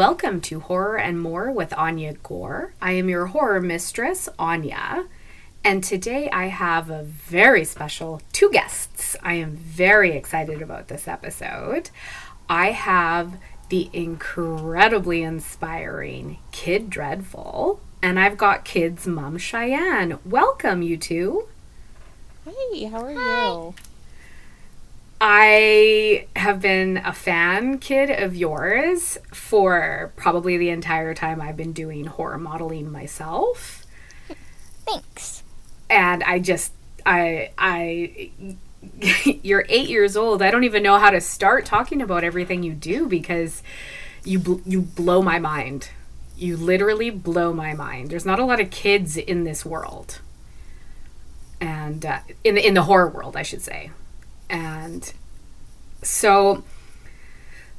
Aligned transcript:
Welcome 0.00 0.40
to 0.42 0.60
Horror 0.60 0.96
and 0.96 1.20
More 1.20 1.52
with 1.52 1.74
Anya 1.76 2.14
Gore. 2.14 2.72
I 2.80 2.92
am 2.92 3.10
your 3.10 3.26
horror 3.26 3.60
mistress, 3.60 4.30
Anya, 4.38 5.04
and 5.62 5.84
today 5.84 6.30
I 6.30 6.46
have 6.46 6.88
a 6.88 7.02
very 7.02 7.64
special 7.64 8.22
two 8.32 8.50
guests. 8.50 9.14
I 9.22 9.34
am 9.34 9.56
very 9.56 10.12
excited 10.12 10.62
about 10.62 10.88
this 10.88 11.06
episode. 11.06 11.90
I 12.48 12.70
have 12.70 13.34
the 13.68 13.90
incredibly 13.92 15.22
inspiring 15.22 16.38
Kid 16.50 16.88
Dreadful, 16.88 17.78
and 18.00 18.18
I've 18.18 18.38
got 18.38 18.64
Kid's 18.64 19.06
mom, 19.06 19.36
Cheyenne. 19.36 20.18
Welcome, 20.24 20.80
you 20.80 20.96
two. 20.96 21.46
Hey, 22.46 22.84
how 22.84 23.04
are 23.04 23.12
Hi. 23.12 23.48
you? 23.48 23.74
I 25.20 26.26
have 26.34 26.60
been 26.60 26.96
a 26.98 27.12
fan 27.12 27.78
kid 27.78 28.08
of 28.10 28.34
yours 28.34 29.18
for 29.32 30.12
probably 30.16 30.56
the 30.56 30.70
entire 30.70 31.12
time 31.12 31.40
I've 31.42 31.56
been 31.56 31.72
doing 31.72 32.06
horror 32.06 32.38
modeling 32.38 32.90
myself. 32.90 33.84
Thanks. 34.86 35.42
And 35.90 36.22
I 36.22 36.38
just 36.38 36.72
I 37.04 37.50
I 37.58 38.30
you're 39.42 39.66
8 39.68 39.88
years 39.88 40.16
old. 40.16 40.40
I 40.40 40.50
don't 40.50 40.64
even 40.64 40.82
know 40.82 40.98
how 40.98 41.10
to 41.10 41.20
start 41.20 41.66
talking 41.66 42.00
about 42.00 42.24
everything 42.24 42.62
you 42.62 42.72
do 42.72 43.06
because 43.06 43.62
you 44.24 44.38
bl- 44.38 44.60
you 44.64 44.80
blow 44.80 45.20
my 45.20 45.38
mind. 45.38 45.90
You 46.36 46.56
literally 46.56 47.10
blow 47.10 47.52
my 47.52 47.74
mind. 47.74 48.08
There's 48.10 48.24
not 48.24 48.38
a 48.38 48.44
lot 48.46 48.60
of 48.60 48.70
kids 48.70 49.18
in 49.18 49.44
this 49.44 49.66
world. 49.66 50.20
And 51.60 52.06
uh, 52.06 52.20
in 52.42 52.54
the 52.54 52.66
in 52.66 52.72
the 52.72 52.84
horror 52.84 53.08
world, 53.08 53.36
I 53.36 53.42
should 53.42 53.60
say 53.60 53.90
and 54.50 55.12
so, 56.02 56.64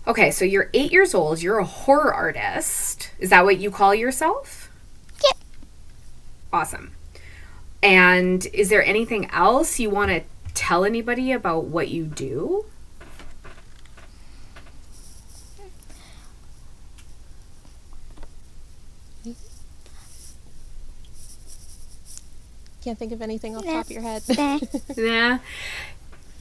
okay, 0.08 0.32
so 0.32 0.46
you're 0.46 0.70
eight 0.74 0.92
years 0.92 1.14
old. 1.14 1.42
You're 1.42 1.60
a 1.60 1.66
horror 1.66 2.14
artist. 2.14 3.12
Is 3.20 3.30
that 3.30 3.44
what 3.44 3.60
you 3.60 3.70
call 3.70 3.94
yourself? 3.94 4.72
Yep. 5.24 5.38
Awesome. 6.54 6.94
And 7.84 8.46
is 8.54 8.70
there 8.70 8.84
anything 8.84 9.30
else 9.32 9.80
you 9.80 9.90
want 9.90 10.12
to 10.12 10.24
tell 10.54 10.86
anybody 10.86 11.32
about 11.32 11.66
what 11.66 11.90
you 11.90 12.06
do? 12.06 12.66
Can't 22.84 22.98
think 22.98 23.12
of 23.12 23.22
anything 23.22 23.56
off 23.56 23.64
the 23.64 23.72
top 23.72 23.86
of 23.86 23.92
your 23.92 24.02
head. 24.02 24.24
yeah. 24.98 25.40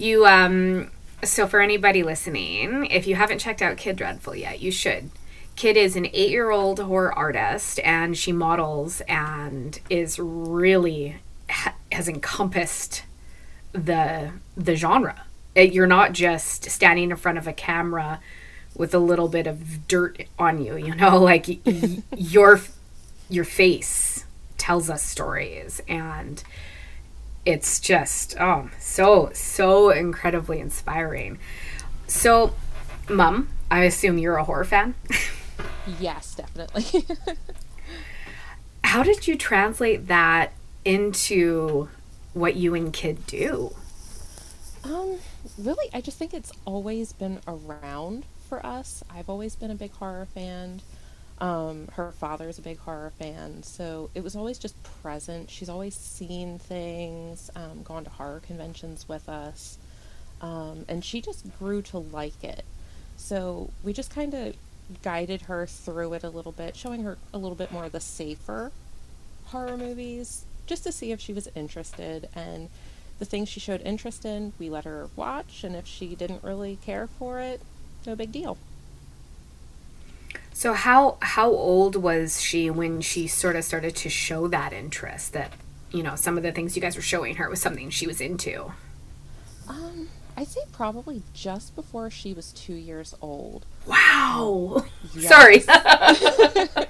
You 0.01 0.25
um 0.27 0.91
so 1.23 1.47
for 1.47 1.61
anybody 1.61 2.03
listening, 2.03 2.87
if 2.87 3.07
you 3.07 3.15
haven't 3.17 3.39
checked 3.41 3.61
out 3.61 3.77
Kid 3.77 3.97
Dreadful 3.97 4.35
yet, 4.35 4.61
you 4.61 4.71
should. 4.71 5.11
Kid 5.57 5.77
is 5.77 5.95
an 5.95 6.05
8-year-old 6.05 6.79
horror 6.81 7.13
artist 7.13 7.79
and 7.85 8.17
she 8.17 8.33
models 8.33 9.03
and 9.03 9.79
is 9.91 10.19
really 10.19 11.17
ha- 11.51 11.75
has 11.93 12.09
encompassed 12.09 13.03
the 13.73 14.33
the 14.57 14.75
genre. 14.75 15.25
It, 15.55 15.73
you're 15.75 15.87
not 15.87 16.13
just 16.13 16.71
standing 16.71 17.11
in 17.11 17.17
front 17.19 17.37
of 17.37 17.47
a 17.47 17.53
camera 17.53 18.21
with 18.75 18.95
a 18.95 18.99
little 18.99 19.29
bit 19.29 19.47
of 19.47 19.87
dirt 19.87 20.23
on 20.39 20.65
you, 20.65 20.77
you 20.77 20.95
know, 20.95 21.19
like 21.23 21.47
y- 21.67 22.03
your 22.17 22.61
your 23.29 23.45
face 23.45 24.25
tells 24.57 24.89
us 24.89 25.03
stories 25.03 25.83
and 25.87 26.43
it's 27.47 27.81
just 27.81 28.37
oh 28.39 28.69
so 28.79 29.31
so 29.33 29.91
incredibly 29.91 30.61
inspiring. 30.61 31.39
So 32.07 32.55
mom 33.09 33.49
i 33.71 33.85
assume 33.85 34.19
you're 34.19 34.37
a 34.37 34.45
horror 34.45 34.65
fan? 34.65 34.95
Yes 35.99 36.35
definitely. 36.35 37.07
How 38.85 39.03
did 39.03 39.27
you 39.27 39.37
translate 39.37 40.09
that 40.09 40.53
into 40.85 41.89
what 42.35 42.57
you 42.57 42.75
and 42.75 42.93
kid 42.93 43.27
do? 43.27 43.75
Um 44.85 45.17
really 45.59 45.89
i 45.93 46.01
just 46.01 46.19
think 46.19 46.35
it's 46.35 46.53
always 46.65 47.13
been 47.13 47.41
around 47.47 48.25
for 48.49 48.65
us. 48.67 49.03
I've 49.09 49.31
always 49.31 49.55
been 49.57 49.71
a 49.71 49.75
big 49.77 49.93
horror 49.93 50.27
fan 50.27 50.81
um, 51.41 51.89
her 51.95 52.13
father's 52.13 52.59
a 52.59 52.63
big 52.63 52.79
horror 52.79 53.13
fan, 53.19 53.63
so 53.63 54.11
it 54.15 54.23
was 54.23 54.37
always 54.37 54.59
just 54.59 54.77
present. 55.03 55.51
She's 55.51 55.71
always 55.71 55.95
seen 55.95 56.59
things, 56.59 57.51
um, 57.57 57.83
gone 57.83 58.05
to 58.05 58.11
horror 58.11 58.43
conventions 58.47 59.09
with 59.09 59.29
us, 59.29 59.79
um, 60.43 60.85
and 60.89 61.05
she 61.05 61.21
just 61.23 61.47
grew 61.59 61.81
to 61.83 61.99
like 61.99 62.45
it. 62.45 62.65
So 63.17 63.71
we 63.83 63.93
just 63.93 64.11
kind 64.11 64.35
of 64.35 64.55
guided 65.03 65.43
her 65.43 65.67
through 65.67 66.13
it 66.15 66.25
a 66.25 66.31
little 66.31 66.53
bit, 66.53 66.77
showing 66.77 67.05
her 67.05 67.17
a 67.33 67.39
little 67.39 67.57
bit 67.57 67.73
more 67.73 67.85
of 67.85 67.93
the 67.93 68.01
safer 68.01 68.73
horror 69.47 69.77
movies, 69.77 70.45
just 70.67 70.85
to 70.85 70.93
see 70.93 71.11
if 71.11 71.21
she 71.21 71.33
was 71.33 71.49
interested. 71.55 72.29
And 72.35 72.69
the 73.19 73.25
things 73.25 73.49
she 73.49 73.61
showed 73.61 73.81
interest 73.83 74.25
in, 74.25 74.53
we 74.59 74.69
let 74.69 74.85
her 74.85 75.09
watch, 75.17 75.65
and 75.65 75.75
if 75.75 75.87
she 75.87 76.15
didn't 76.15 76.43
really 76.43 76.77
care 76.85 77.07
for 77.07 77.41
it, 77.41 77.63
no 78.07 78.15
big 78.15 78.33
deal. 78.33 78.59
So 80.61 80.75
how 80.75 81.17
how 81.23 81.49
old 81.49 81.97
was 81.97 82.43
she 82.43 82.69
when 82.69 83.01
she 83.01 83.29
sort 83.29 83.57
of 83.57 83.65
started 83.65 83.97
to 83.97 84.11
show 84.11 84.47
that 84.49 84.75
interest 84.75 85.33
that 85.33 85.55
you 85.91 86.03
know 86.03 86.17
some 86.17 86.37
of 86.37 86.43
the 86.43 86.53
things 86.53 86.77
you 86.77 86.83
guys 86.83 86.97
were 86.97 87.03
showing 87.03 87.37
her 87.37 87.49
was 87.49 87.63
something 87.63 87.89
she 87.89 88.07
was 88.07 88.21
into? 88.21 88.71
Um, 89.67 90.11
I'd 90.37 90.49
say 90.49 90.61
probably 90.71 91.23
just 91.33 91.75
before 91.75 92.11
she 92.11 92.35
was 92.35 92.53
two 92.53 92.75
years 92.75 93.15
old. 93.23 93.65
Wow. 93.87 94.85
Yes. 95.15 95.29
Sorry. 95.31 95.65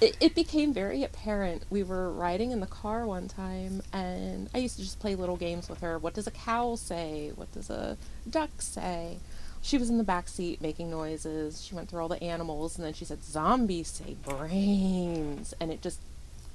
it, 0.00 0.16
it 0.18 0.34
became 0.34 0.72
very 0.72 1.04
apparent. 1.04 1.64
We 1.68 1.82
were 1.82 2.10
riding 2.10 2.52
in 2.52 2.60
the 2.60 2.66
car 2.66 3.04
one 3.04 3.28
time, 3.28 3.82
and 3.92 4.48
I 4.54 4.58
used 4.58 4.76
to 4.76 4.82
just 4.82 4.98
play 4.98 5.14
little 5.14 5.36
games 5.36 5.68
with 5.68 5.80
her. 5.80 5.98
What 5.98 6.14
does 6.14 6.26
a 6.26 6.30
cow 6.30 6.76
say? 6.76 7.32
What 7.34 7.52
does 7.52 7.68
a 7.68 7.98
duck 8.30 8.62
say? 8.62 9.18
She 9.62 9.78
was 9.78 9.90
in 9.90 9.98
the 9.98 10.04
back 10.04 10.28
seat 10.28 10.60
making 10.60 10.90
noises. 10.90 11.62
She 11.62 11.74
went 11.74 11.88
through 11.88 12.00
all 12.00 12.08
the 12.08 12.22
animals, 12.22 12.76
and 12.76 12.86
then 12.86 12.94
she 12.94 13.04
said, 13.04 13.24
"Zombies 13.24 13.88
say 13.88 14.16
brains," 14.22 15.54
and 15.60 15.70
it 15.70 15.82
just 15.82 16.00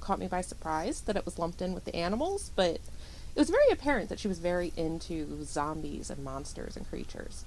caught 0.00 0.18
me 0.18 0.26
by 0.26 0.40
surprise 0.40 1.00
that 1.02 1.16
it 1.16 1.24
was 1.24 1.38
lumped 1.38 1.62
in 1.62 1.74
with 1.74 1.84
the 1.84 1.94
animals. 1.94 2.50
But 2.56 2.80
it 3.34 3.40
was 3.40 3.50
very 3.50 3.70
apparent 3.70 4.08
that 4.10 4.18
she 4.18 4.28
was 4.28 4.38
very 4.38 4.72
into 4.76 5.44
zombies 5.44 6.10
and 6.10 6.22
monsters 6.22 6.76
and 6.76 6.88
creatures. 6.88 7.44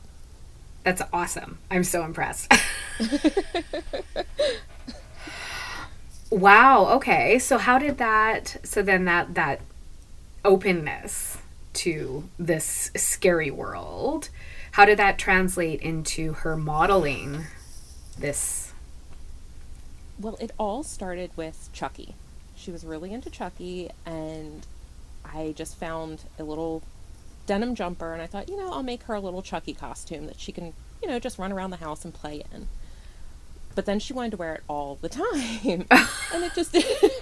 That's 0.83 1.01
awesome. 1.11 1.59
I'm 1.69 1.83
so 1.83 2.03
impressed. 2.03 2.51
wow. 6.29 6.87
Okay. 6.95 7.39
So 7.39 7.57
how 7.57 7.77
did 7.77 7.97
that? 7.97 8.57
So 8.63 8.81
then 8.81 9.05
that 9.05 9.33
that 9.35 9.61
openness 10.45 11.37
to 11.73 12.29
this 12.39 12.89
scary 12.95 13.51
world 13.51 14.29
how 14.77 14.85
did 14.85 14.99
that 14.99 15.17
translate 15.17 15.81
into 15.81 16.33
her 16.33 16.55
modeling 16.55 17.45
this? 18.15 18.73
Well, 20.19 20.37
it 20.39 20.51
all 20.59 20.83
started 20.83 21.31
with 21.35 21.69
Chucky. 21.73 22.13
She 22.55 22.69
was 22.69 22.85
really 22.85 23.11
into 23.11 23.31
Chucky, 23.31 23.89
and 24.05 24.67
I 25.25 25.55
just 25.57 25.77
found 25.77 26.25
a 26.37 26.43
little 26.43 26.83
denim 27.47 27.73
jumper, 27.73 28.13
and 28.13 28.21
I 28.21 28.27
thought, 28.27 28.49
you 28.49 28.55
know, 28.55 28.71
I'll 28.71 28.83
make 28.83 29.01
her 29.03 29.15
a 29.15 29.19
little 29.19 29.41
Chucky 29.41 29.73
costume 29.73 30.27
that 30.27 30.39
she 30.39 30.51
can, 30.51 30.73
you 31.01 31.07
know, 31.07 31.17
just 31.17 31.39
run 31.39 31.51
around 31.51 31.71
the 31.71 31.77
house 31.77 32.05
and 32.05 32.13
play 32.13 32.43
in. 32.53 32.67
But 33.73 33.87
then 33.87 33.97
she 33.97 34.13
wanted 34.13 34.29
to 34.31 34.37
wear 34.37 34.53
it 34.53 34.63
all 34.67 34.99
the 35.01 35.09
time, 35.09 35.87
and 35.89 36.43
it 36.43 36.53
just 36.53 36.77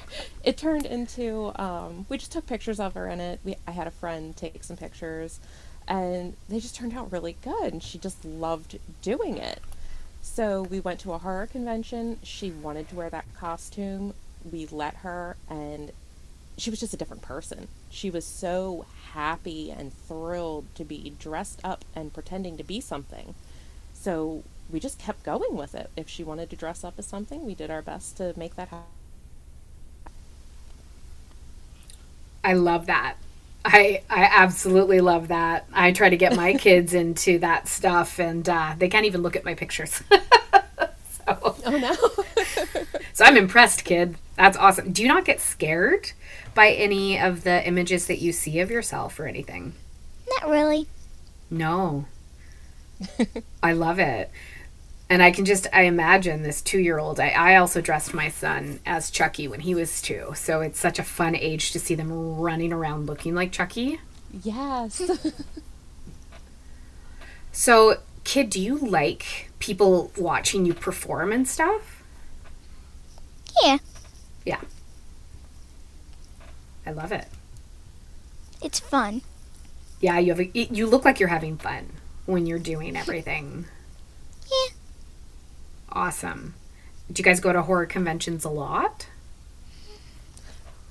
it 0.44 0.58
turned 0.58 0.86
into 0.86 1.54
um, 1.56 2.06
we 2.10 2.18
just 2.18 2.34
took 2.34 2.48
pictures 2.48 2.82
of 2.82 2.96
her 2.96 3.08
in 3.08 3.22
it. 3.22 3.40
We, 3.46 3.56
I 3.66 3.72
had 3.72 3.88
a 3.88 3.92
friend 3.92 4.36
take 4.36 4.62
some 4.66 4.76
pictures, 4.76 5.40
and 5.88 6.36
they 6.50 6.60
just 6.60 6.76
turned 6.76 6.96
out 6.96 7.12
really 7.12 7.38
good 7.44 7.74
and 7.74 7.84
she 7.84 7.98
just 7.98 8.24
loved 8.26 8.80
doing 9.02 9.38
it. 9.38 9.60
So 10.22 10.64
we 10.64 10.80
went 10.80 11.00
to 11.02 11.14
a 11.14 11.20
horror 11.20 11.48
convention. 11.48 12.20
She 12.24 12.50
wanted 12.52 12.90
to 12.90 12.96
wear 12.96 13.10
that 13.10 13.26
costume. 13.36 14.14
We 14.50 14.66
let 14.66 14.98
her 14.98 15.38
and 15.50 15.92
she 16.58 16.70
was 16.70 16.80
just 16.80 16.94
a 16.94 16.98
different 16.98 17.22
person. 17.22 17.68
She 17.90 18.10
was 18.10 18.26
so 18.26 18.86
happy 19.12 19.72
and 19.72 19.94
thrilled 19.94 20.66
to 20.76 20.84
be 20.84 21.14
dressed 21.20 21.60
up 21.64 21.86
and 21.96 22.14
pretending 22.14 22.58
to 22.58 22.64
be 22.64 22.82
something. 22.82 23.36
So 23.94 24.44
we 24.72 24.80
just 24.80 24.98
kept 24.98 25.24
going 25.24 25.56
with 25.56 25.76
it. 25.76 25.90
If 25.96 26.10
she 26.10 26.24
wanted 26.24 26.50
to 26.50 26.56
dress 26.56 26.84
up 26.84 26.96
as 26.98 27.06
something 27.06 27.46
we 27.46 27.54
did 27.54 27.70
our 27.70 27.82
best 27.82 28.18
to 28.18 28.34
make 28.36 28.56
that 28.56 28.70
happen. 28.70 28.86
I 32.44 32.54
love 32.54 32.86
that. 32.86 33.16
I 33.66 34.04
I 34.10 34.30
absolutely 34.32 35.02
love 35.02 35.30
that. 35.30 35.66
I 35.74 35.92
try 35.92 36.10
to 36.10 36.18
get 36.18 36.36
my 36.36 36.54
kids 36.60 36.94
into 36.94 37.40
that 37.40 37.68
stuff, 37.68 38.20
and 38.20 38.48
uh, 38.48 38.76
they 38.78 38.88
can't 38.88 39.06
even 39.06 39.22
look 39.24 39.36
at 39.36 39.44
my 39.44 39.56
pictures. 39.56 40.04
so, 40.12 41.26
oh 41.28 41.56
no! 41.66 41.96
so 43.14 43.26
I'm 43.26 43.38
impressed, 43.38 43.84
kid. 43.84 44.16
That's 44.36 44.56
awesome. 44.58 44.92
Do 44.92 45.02
you 45.02 45.08
not 45.08 45.26
get 45.26 45.42
scared 45.42 46.12
by 46.54 46.70
any 46.70 47.20
of 47.20 47.44
the 47.44 47.66
images 47.68 48.06
that 48.08 48.20
you 48.20 48.32
see 48.32 48.60
of 48.60 48.70
yourself 48.70 49.20
or 49.20 49.26
anything? 49.26 49.74
Not 50.30 50.50
really. 50.50 50.88
No. 51.50 52.06
I 53.64 53.74
love 53.74 54.00
it. 54.00 54.30
And 55.10 55.22
I 55.22 55.30
can 55.32 55.46
just 55.46 55.68
I 55.72 55.84
imagine 55.84 56.42
this 56.42 56.62
two 56.62 56.80
year 56.80 56.98
old. 56.98 57.20
I, 57.20 57.30
I 57.30 57.56
also 57.58 57.80
dressed 57.80 58.14
my 58.14 58.28
son 58.30 58.80
as 58.86 59.12
Chucky 59.12 59.48
when 59.48 59.60
he 59.60 59.76
was 59.76 60.02
two. 60.02 60.34
So 60.36 60.62
it's 60.62 60.80
such 60.80 60.98
a 60.98 61.04
fun 61.04 61.36
age 61.36 61.72
to 61.72 61.80
see 61.80 61.94
them 61.96 62.38
running 62.40 62.74
around 62.74 63.06
looking 63.06 63.36
like 63.36 63.52
Chucky. 63.52 64.00
Yes. 64.44 65.02
So, 67.52 68.00
kid, 68.26 68.50
do 68.50 68.60
you 68.60 68.78
like 68.78 69.50
people 69.60 70.12
watching 70.18 70.66
you 70.66 70.74
perform 70.74 71.32
and 71.32 71.48
stuff? 71.48 72.04
Yeah, 73.64 73.78
Yeah. 74.46 74.60
I 76.86 76.92
love 76.92 77.14
it. 77.14 77.28
it's 78.62 78.82
fun. 78.82 79.22
Yeah, 80.02 80.20
you 80.20 80.34
have 80.34 80.42
a, 80.42 80.52
you 80.54 80.86
look 80.86 81.06
like 81.06 81.20
you're 81.22 81.30
having 81.30 81.58
fun 81.58 81.94
when 82.26 82.46
you're 82.46 82.60
doing 82.60 82.98
everything. 82.98 83.66
Awesome. 85.96 86.54
Do 87.10 87.20
you 87.20 87.24
guys 87.24 87.40
go 87.40 87.54
to 87.54 87.62
horror 87.62 87.86
conventions 87.86 88.44
a 88.44 88.50
lot? 88.50 89.08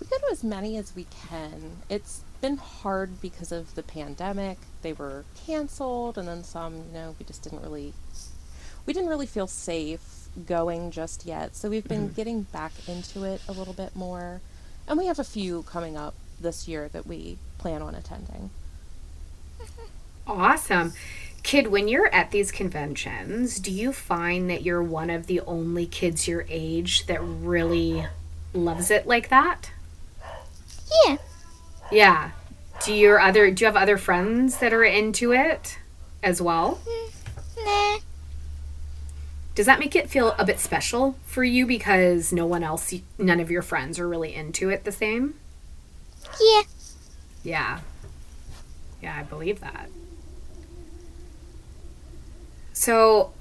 we 0.01 0.07
go 0.07 0.19
to 0.19 0.33
as 0.33 0.43
many 0.43 0.77
as 0.77 0.95
we 0.95 1.07
can. 1.29 1.79
It's 1.89 2.23
been 2.41 2.57
hard 2.57 3.21
because 3.21 3.53
of 3.53 3.75
the 3.75 3.83
pandemic. 3.83 4.59
They 4.83 4.93
were 4.93 5.25
canceled, 5.47 6.19
and 6.19 6.27
then 6.29 6.45
some, 6.45 6.75
you 6.75 6.93
know, 6.93 7.17
we 7.19 7.25
just 7.25 7.43
didn't 7.43 7.63
really, 7.63 7.95
we 8.87 8.93
didn't 8.93 9.09
really 9.09 9.27
feel 9.27 9.47
safe 9.47 10.29
going 10.47 10.91
just 10.91 11.25
yet. 11.25 11.55
So 11.55 11.69
we've 11.71 11.87
been 11.87 12.07
mm-hmm. 12.07 12.15
getting 12.15 12.43
back 12.43 12.73
into 12.89 13.25
it 13.25 13.41
a 13.49 13.53
little 13.53 13.75
bit 13.75 13.95
more, 13.95 14.41
and 14.89 14.99
we 14.99 15.07
have 15.07 15.19
a 15.19 15.25
few 15.25 15.63
coming 15.65 15.97
up 15.97 16.15
this 16.41 16.67
year 16.67 16.89
that 16.89 17.07
we 17.07 17.39
plan 17.59 17.83
on 17.83 17.95
attending. 17.95 18.51
Awesome. 20.27 20.93
Kid, 21.45 21.67
when 21.69 21.87
you're 21.89 22.13
at 22.13 22.31
these 22.33 22.51
conventions, 22.51 23.61
do 23.61 23.71
you 23.71 23.93
find 23.93 24.49
that 24.51 24.63
you're 24.63 24.83
one 24.83 25.11
of 25.11 25.27
the 25.27 25.41
only 25.43 25.87
kids 25.87 26.27
your 26.27 26.47
age 26.49 27.07
that 27.07 27.21
really 27.23 28.07
loves 28.55 28.91
it 28.91 29.07
like 29.07 29.29
that? 29.29 29.71
Yeah, 31.07 31.17
Yeah. 31.93 32.31
Do 32.85 32.93
your 32.93 33.21
other 33.21 33.51
do 33.53 33.63
you 33.63 33.67
have 33.67 33.77
other 33.77 33.97
friends 33.97 34.59
that 34.59 34.73
are 34.73 34.83
into 34.85 35.33
it 35.33 35.79
as 36.23 36.43
well? 36.43 36.81
Mm, 36.87 37.65
nah, 37.65 37.99
Does 39.55 39.67
that 39.67 39.79
make 39.79 39.95
it 39.95 40.11
feel 40.11 40.35
a 40.39 40.45
bit 40.45 40.59
special 40.59 41.17
for 41.25 41.45
you 41.45 41.67
because 41.67 42.33
no 42.33 42.47
one 42.47 42.65
else 42.65 42.93
none 43.17 43.39
of 43.39 43.51
your 43.51 43.63
friends 43.63 43.99
are 44.01 44.09
really 44.09 44.35
into 44.35 44.71
it 44.71 44.85
the 44.85 44.93
same? 44.93 45.35
yeah, 46.41 46.63
Yeah. 47.45 47.81
Yeah, 49.03 49.17
I 49.19 49.23
believe 49.23 49.61
that. 49.61 49.89
So 52.85 53.33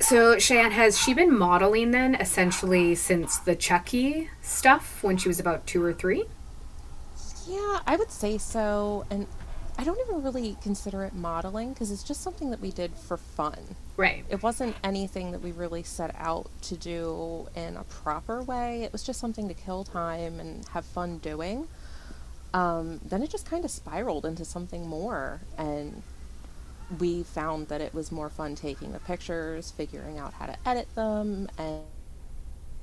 so 0.00 0.38
Cheyenne, 0.38 0.70
has 0.70 0.98
she 0.98 1.12
been 1.12 1.36
modeling 1.36 1.90
then 1.90 2.14
essentially 2.14 2.94
since 2.94 3.36
the 3.36 3.54
Chucky 3.54 4.30
stuff 4.40 5.02
when 5.04 5.18
she 5.18 5.28
was 5.28 5.38
about 5.38 5.66
two 5.66 5.84
or 5.84 5.92
three? 5.92 6.24
Yeah, 7.46 7.80
I 7.86 7.96
would 7.96 8.10
say 8.10 8.38
so. 8.38 9.04
And 9.10 9.26
I 9.76 9.84
don't 9.84 9.98
even 10.08 10.22
really 10.22 10.56
consider 10.62 11.04
it 11.04 11.12
modeling 11.12 11.74
because 11.74 11.90
it's 11.90 12.02
just 12.02 12.22
something 12.22 12.50
that 12.50 12.60
we 12.60 12.70
did 12.70 12.94
for 12.94 13.18
fun. 13.18 13.58
Right. 13.98 14.24
It 14.30 14.42
wasn't 14.42 14.74
anything 14.82 15.32
that 15.32 15.42
we 15.42 15.52
really 15.52 15.82
set 15.82 16.14
out 16.16 16.48
to 16.62 16.76
do 16.76 17.48
in 17.54 17.76
a 17.76 17.84
proper 17.84 18.42
way. 18.42 18.84
It 18.84 18.92
was 18.92 19.02
just 19.02 19.20
something 19.20 19.48
to 19.48 19.54
kill 19.54 19.84
time 19.84 20.40
and 20.40 20.66
have 20.68 20.86
fun 20.86 21.18
doing. 21.18 21.68
Um, 22.54 23.02
then 23.04 23.22
it 23.22 23.28
just 23.28 23.44
kind 23.44 23.66
of 23.66 23.70
spiraled 23.70 24.24
into 24.24 24.46
something 24.46 24.88
more. 24.88 25.42
And 25.58 26.02
we 26.98 27.22
found 27.22 27.68
that 27.68 27.80
it 27.80 27.94
was 27.94 28.12
more 28.12 28.28
fun 28.28 28.54
taking 28.54 28.92
the 28.92 28.98
pictures, 29.00 29.70
figuring 29.70 30.18
out 30.18 30.34
how 30.34 30.46
to 30.46 30.56
edit 30.66 30.94
them, 30.94 31.48
and, 31.58 31.82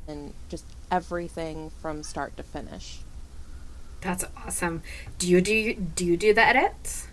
and 0.08 0.34
just 0.50 0.66
everything 0.90 1.72
from 1.82 2.04
start 2.04 2.36
to 2.38 2.44
finish. 2.44 3.00
That's 4.02 4.26
awesome. 4.36 4.82
Do 5.20 5.28
you 5.28 5.42
do 5.42 5.54
you 5.54 5.76
do 5.76 6.06
you 6.06 6.18
do 6.18 6.34
the 6.34 6.42
edits? 6.42 7.08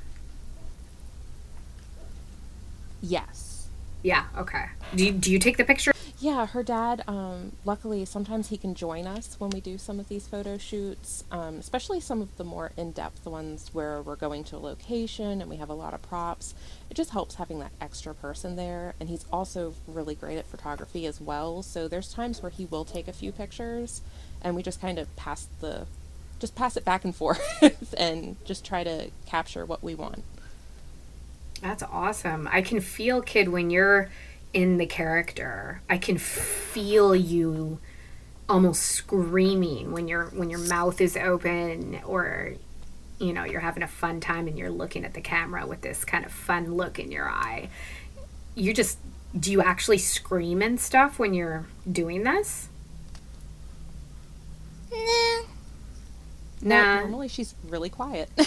Yes. 3.03 3.69
Yeah, 4.03 4.25
okay. 4.37 4.67
Do 4.95 5.05
you, 5.05 5.13
do 5.13 5.31
you 5.31 5.39
take 5.39 5.57
the 5.57 5.65
picture? 5.65 5.93
Yeah, 6.21 6.47
her 6.47 6.65
dad, 6.65 7.05
um, 7.07 7.53
luckily, 7.65 8.05
sometimes 8.05 8.49
he 8.49 8.57
can 8.57 8.75
join 8.75 9.07
us 9.07 9.37
when 9.39 9.51
we 9.51 9.61
do 9.61 9.79
some 9.79 10.01
of 10.01 10.09
these 10.09 10.27
photo 10.27 10.59
shoots, 10.59 11.23
um, 11.31 11.57
especially 11.57 12.01
some 12.01 12.21
of 12.21 12.37
the 12.37 12.43
more 12.43 12.73
in 12.77 12.91
depth 12.91 13.25
ones 13.25 13.71
where 13.73 14.03
we're 14.03 14.17
going 14.17 14.43
to 14.45 14.57
a 14.57 14.59
location 14.59 15.41
and 15.41 15.49
we 15.49 15.57
have 15.57 15.69
a 15.69 15.75
lot 15.75 15.95
of 15.95 16.03
props. 16.03 16.55
It 16.91 16.95
just 16.95 17.11
helps 17.11 17.37
having 17.37 17.61
that 17.61 17.71
extra 17.81 18.15
person 18.15 18.57
there. 18.57 18.95
And 18.99 19.09
he's 19.09 19.27
also 19.33 19.75
really 19.87 20.17
great 20.17 20.39
at 20.39 20.47
photography 20.47 21.07
as 21.07 21.21
well. 21.21 21.63
So 21.63 21.87
there's 21.87 22.13
times 22.13 22.43
where 22.43 22.51
he 22.51 22.65
will 22.65 22.85
take 22.85 23.07
a 23.07 23.13
few 23.13 23.31
pictures 23.31 24.01
and 24.43 24.57
we 24.57 24.63
just 24.65 24.81
kind 24.81 24.99
of 24.99 25.15
pass 25.15 25.47
the. 25.61 25.87
Just 26.41 26.55
pass 26.57 26.77
it 26.77 26.85
back 26.85 27.05
and 27.05 27.15
forth 27.17 27.95
and 27.97 28.37
just 28.45 28.65
try 28.65 28.83
to 28.83 29.11
capture 29.27 29.65
what 29.65 29.85
we 29.85 29.95
want. 29.95 30.25
That's 31.63 31.83
awesome. 31.83 32.49
I 32.51 32.63
can 32.63 32.81
feel 32.81 33.21
kid 33.21 33.49
when 33.49 33.71
you're 33.71 34.11
in 34.53 34.79
the 34.79 34.87
character. 34.87 35.81
I 35.89 35.99
can 35.99 36.19
feel 36.19 37.15
you 37.15 37.79
almost 38.49 38.83
screaming 38.83 39.93
when 39.93 40.09
your 40.09 40.27
when 40.27 40.49
your 40.51 40.61
mouth 40.61 41.01
is 41.01 41.17
open 41.17 42.01
or 42.07 42.55
you 43.21 43.33
know, 43.33 43.43
you're 43.45 43.61
having 43.61 43.83
a 43.83 43.89
fun 43.89 44.21
time 44.21 44.47
and 44.47 44.57
you're 44.57 44.71
looking 44.71 45.05
at 45.05 45.13
the 45.13 45.21
camera 45.21 45.67
with 45.67 45.81
this 45.81 46.05
kind 46.05 46.25
of 46.25 46.31
fun 46.33 46.75
look 46.77 46.99
in 47.01 47.11
your 47.11 47.29
eye. 47.29 47.69
You 48.55 48.73
just 48.73 48.99
do 49.39 49.51
you 49.53 49.61
actually 49.61 49.99
scream 49.99 50.63
and 50.63 50.81
stuff 50.81 51.19
when 51.19 51.35
you're 51.35 51.67
doing 51.91 52.23
this? 52.23 52.69
nah. 54.91 55.43
No, 56.61 56.77
Nah. 56.77 57.01
normally 57.01 57.29
she's 57.29 57.55
really 57.69 57.91
quiet. 57.91 58.29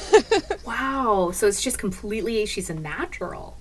Wow. 0.66 1.32
So 1.34 1.48
it's 1.48 1.62
just 1.62 1.78
completely 1.80 2.46
she's 2.46 2.70
a 2.70 2.74
natural. 2.74 3.58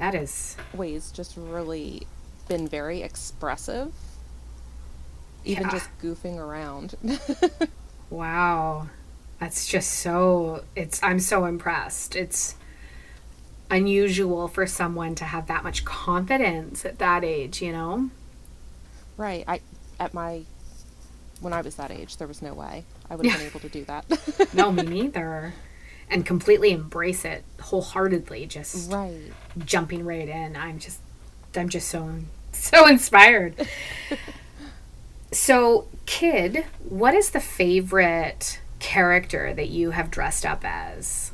That 0.00 0.14
is 0.16 0.56
ways 0.74 1.12
just 1.12 1.36
really 1.36 2.06
been 2.48 2.66
very 2.66 3.02
expressive 3.02 3.92
even 5.44 5.64
Yeah. 5.64 5.70
just 5.70 5.88
goofing 6.02 6.36
around 6.36 6.96
Wow. 8.10 8.88
That's 9.38 9.66
just 9.68 9.92
so 9.92 10.64
it's 10.74 11.00
I'm 11.02 11.20
so 11.20 11.44
impressed. 11.44 12.16
It's 12.16 12.56
unusual 13.70 14.48
for 14.48 14.66
someone 14.66 15.14
to 15.14 15.24
have 15.24 15.46
that 15.46 15.62
much 15.62 15.84
confidence 15.84 16.84
at 16.84 16.98
that 16.98 17.22
age, 17.24 17.62
you 17.62 17.72
know? 17.72 18.10
right 19.16 19.44
i 19.46 19.60
at 20.00 20.14
my 20.14 20.42
when 21.42 21.52
i 21.52 21.60
was 21.60 21.74
that 21.76 21.90
age 21.90 22.16
there 22.16 22.26
was 22.26 22.40
no 22.40 22.54
way 22.54 22.84
i 23.10 23.14
would 23.14 23.26
have 23.26 23.38
been 23.38 23.46
able 23.46 23.60
to 23.60 23.68
do 23.68 23.84
that 23.84 24.04
No, 24.54 24.72
me 24.72 24.82
neither. 24.82 25.52
And 26.10 26.26
completely 26.26 26.72
embrace 26.72 27.24
it 27.24 27.44
wholeheartedly, 27.60 28.46
just 28.46 28.90
right 28.90 29.32
jumping 29.58 30.04
right 30.04 30.28
in. 30.28 30.56
I'm 30.56 30.78
just 30.78 31.00
I'm 31.54 31.68
just 31.68 31.88
so 31.88 32.14
so 32.52 32.86
inspired. 32.86 33.54
so, 35.32 35.86
kid, 36.06 36.64
what 36.88 37.14
is 37.14 37.30
the 37.30 37.40
favorite 37.40 38.60
character 38.80 39.54
that 39.54 39.68
you 39.68 39.90
have 39.90 40.10
dressed 40.10 40.44
up 40.44 40.64
as? 40.64 41.32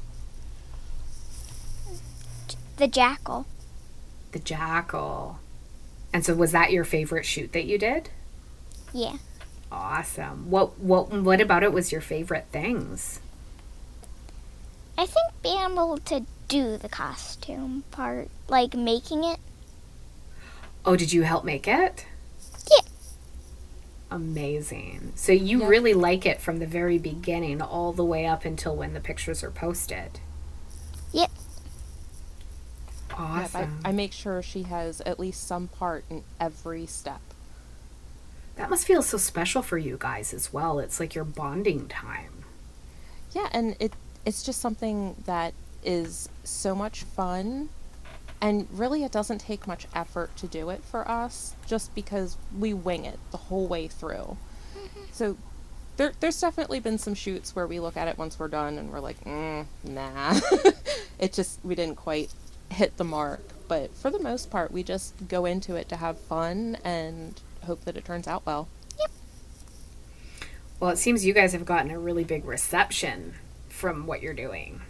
The 2.76 2.87
jackal. 2.87 3.47
The 4.33 4.38
jackal. 4.38 5.38
And 6.12 6.25
so 6.25 6.35
was 6.35 6.52
that 6.52 6.73
your 6.73 6.85
favorite 6.85 7.25
shoot 7.25 7.52
that 7.52 7.64
you 7.64 7.78
did? 7.78 8.11
Yeah. 8.92 9.16
Awesome. 9.73 10.50
What 10.50 10.78
what 10.78 11.11
what 11.11 11.40
about 11.40 11.62
it 11.62 11.73
was 11.73 11.90
your 11.90 12.00
favorite 12.00 12.47
things? 12.52 13.21
I 14.99 15.07
think 15.07 15.33
being 15.43 15.61
able 15.61 15.99
to 15.99 16.25
do 16.49 16.76
the 16.76 16.88
costume 16.88 17.85
part, 17.91 18.29
like 18.49 18.75
making 18.75 19.25
it. 19.25 19.38
Oh, 20.85 20.97
did 20.97 21.12
you 21.12 21.23
help 21.23 21.45
make 21.45 21.67
it? 21.69 22.07
Yeah. 22.71 22.87
Amazing. 24.11 25.12
So 25.17 25.33
you 25.33 25.61
Yeah. 25.62 25.67
really 25.67 25.95
like 25.95 26.25
it 26.25 26.41
from 26.41 26.59
the 26.59 26.67
very 26.67 26.99
beginning 26.99 27.61
all 27.61 27.93
the 27.93 28.05
way 28.05 28.25
up 28.26 28.45
until 28.45 28.75
when 28.76 28.95
the 28.95 29.00
pictures 29.00 29.43
are 29.43 29.50
posted. 29.50 30.21
Yep. 31.12 31.31
Yep, 33.11 33.19
Awesome. 33.19 33.81
I, 33.85 33.88
I 33.88 33.93
make 33.93 34.12
sure 34.12 34.43
she 34.43 34.62
has 34.65 35.00
at 35.03 35.19
least 35.19 35.47
some 35.47 35.69
part 35.69 36.05
in 36.11 36.23
every 36.41 36.87
step 36.87 37.21
that 38.57 38.71
must 38.71 38.87
feel 38.87 39.03
so 39.03 39.19
special 39.19 39.61
for 39.61 39.76
you 39.76 39.97
guys 40.00 40.33
as 40.33 40.50
well. 40.53 40.79
It's 40.79 40.99
like 40.99 41.15
your 41.15 41.25
bonding 41.25 41.88
time. 41.88 42.45
yeah 43.35 43.49
and 43.53 43.76
it 43.79 43.93
it's 44.26 44.42
just 44.42 44.61
something 44.61 45.16
that 45.25 45.54
is 45.83 46.28
so 46.45 46.75
much 46.75 47.04
fun 47.04 47.71
and 48.42 48.68
really 48.71 49.02
it 49.02 49.12
doesn't 49.12 49.38
take 49.38 49.66
much 49.66 49.87
effort 49.95 50.37
to 50.37 50.47
do 50.47 50.68
it 50.68 50.85
for 50.85 51.09
us 51.11 51.54
just 51.66 51.95
because 51.95 52.37
we 52.59 52.75
wing 52.75 53.06
it 53.06 53.18
the 53.30 53.38
whole 53.38 53.66
way 53.66 53.88
through 53.88 54.37
so 55.12 55.38
there, 55.97 56.12
there's 56.21 56.38
definitely 56.38 56.78
been 56.78 56.99
some 56.99 57.14
shoots 57.14 57.56
where 57.56 57.66
we 57.66 57.80
look 57.80 57.97
at 57.97 58.09
it 58.09 58.18
once 58.18 58.38
we're 58.38 58.49
done 58.49 58.76
and 58.76 58.92
we're 58.92 59.00
like 59.00 59.18
mm, 59.25 59.64
nah 59.83 60.38
it 61.18 61.33
just 61.33 61.59
we 61.64 61.75
didn't 61.75 61.97
quite 61.97 62.28
hit 62.71 62.95
the 62.99 63.04
mark 63.04 63.40
but 63.68 63.95
for 63.95 64.11
the 64.11 64.18
most 64.18 64.50
part, 64.50 64.71
we 64.71 64.83
just 64.83 65.28
go 65.28 65.45
into 65.45 65.75
it 65.75 65.88
to 65.88 65.97
have 65.97 66.18
fun 66.18 66.76
and 66.85 67.40
hope 67.64 67.85
that 67.85 67.97
it 67.97 68.04
turns 68.04 68.28
out 68.28 68.47
well. 68.47 68.68
Yep. 68.99 69.11
Well, 70.78 70.90
it 70.90 70.99
seems 70.99 71.25
you 71.25 71.33
guys 71.33 71.52
have 71.52 71.64
gotten 71.64 71.90
a 71.90 71.99
really 71.99 72.25
big 72.25 72.45
reception 72.45 73.35
from 73.76 74.06
what 74.06 74.23
you're 74.23 74.35
doing. 74.35 74.80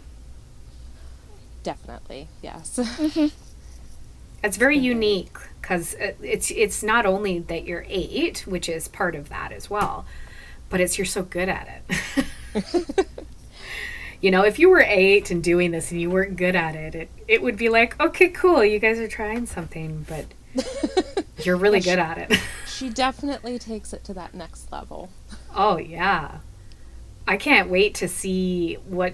Definitely, 1.63 2.27
yes. 2.41 2.79
It's 4.43 4.57
very 4.57 4.75
mm-hmm. 4.75 4.85
unique 4.85 5.37
because 5.61 5.95
uh, 5.95 6.13
it's 6.21 6.51
it's 6.51 6.83
not 6.83 7.05
only 7.05 7.39
that 7.39 7.65
you're 7.65 7.85
eight, 7.89 8.45
which 8.45 8.69
is 8.69 8.87
part 8.87 9.15
of 9.15 9.29
that 9.29 9.51
as 9.51 9.69
well, 9.69 10.05
but 10.69 10.79
it's 10.79 10.97
you're 10.97 11.05
so 11.05 11.23
good 11.23 11.49
at 11.49 11.81
it. 11.89 13.07
you 14.21 14.31
know, 14.31 14.43
if 14.43 14.59
you 14.59 14.69
were 14.69 14.81
eight 14.81 15.31
and 15.31 15.43
doing 15.43 15.71
this 15.71 15.91
and 15.91 15.99
you 15.99 16.09
weren't 16.09 16.37
good 16.37 16.55
at 16.55 16.75
it, 16.75 16.93
it 16.93 17.09
it 17.27 17.41
would 17.41 17.57
be 17.57 17.69
like, 17.69 17.99
okay, 17.99 18.29
cool, 18.29 18.63
you 18.63 18.79
guys 18.79 18.99
are 18.99 19.07
trying 19.07 19.47
something, 19.47 20.05
but 20.07 20.25
you're 21.43 21.57
really 21.57 21.79
good 21.79 21.99
at 21.99 22.17
it. 22.17 22.39
she 22.67 22.89
definitely 22.89 23.57
takes 23.57 23.91
it 23.91 24.03
to 24.03 24.13
that 24.13 24.35
next 24.35 24.71
level. 24.71 25.09
Oh 25.55 25.77
yeah. 25.77 26.37
I 27.27 27.37
can't 27.37 27.69
wait 27.69 27.95
to 27.95 28.07
see 28.07 28.75
what 28.85 29.13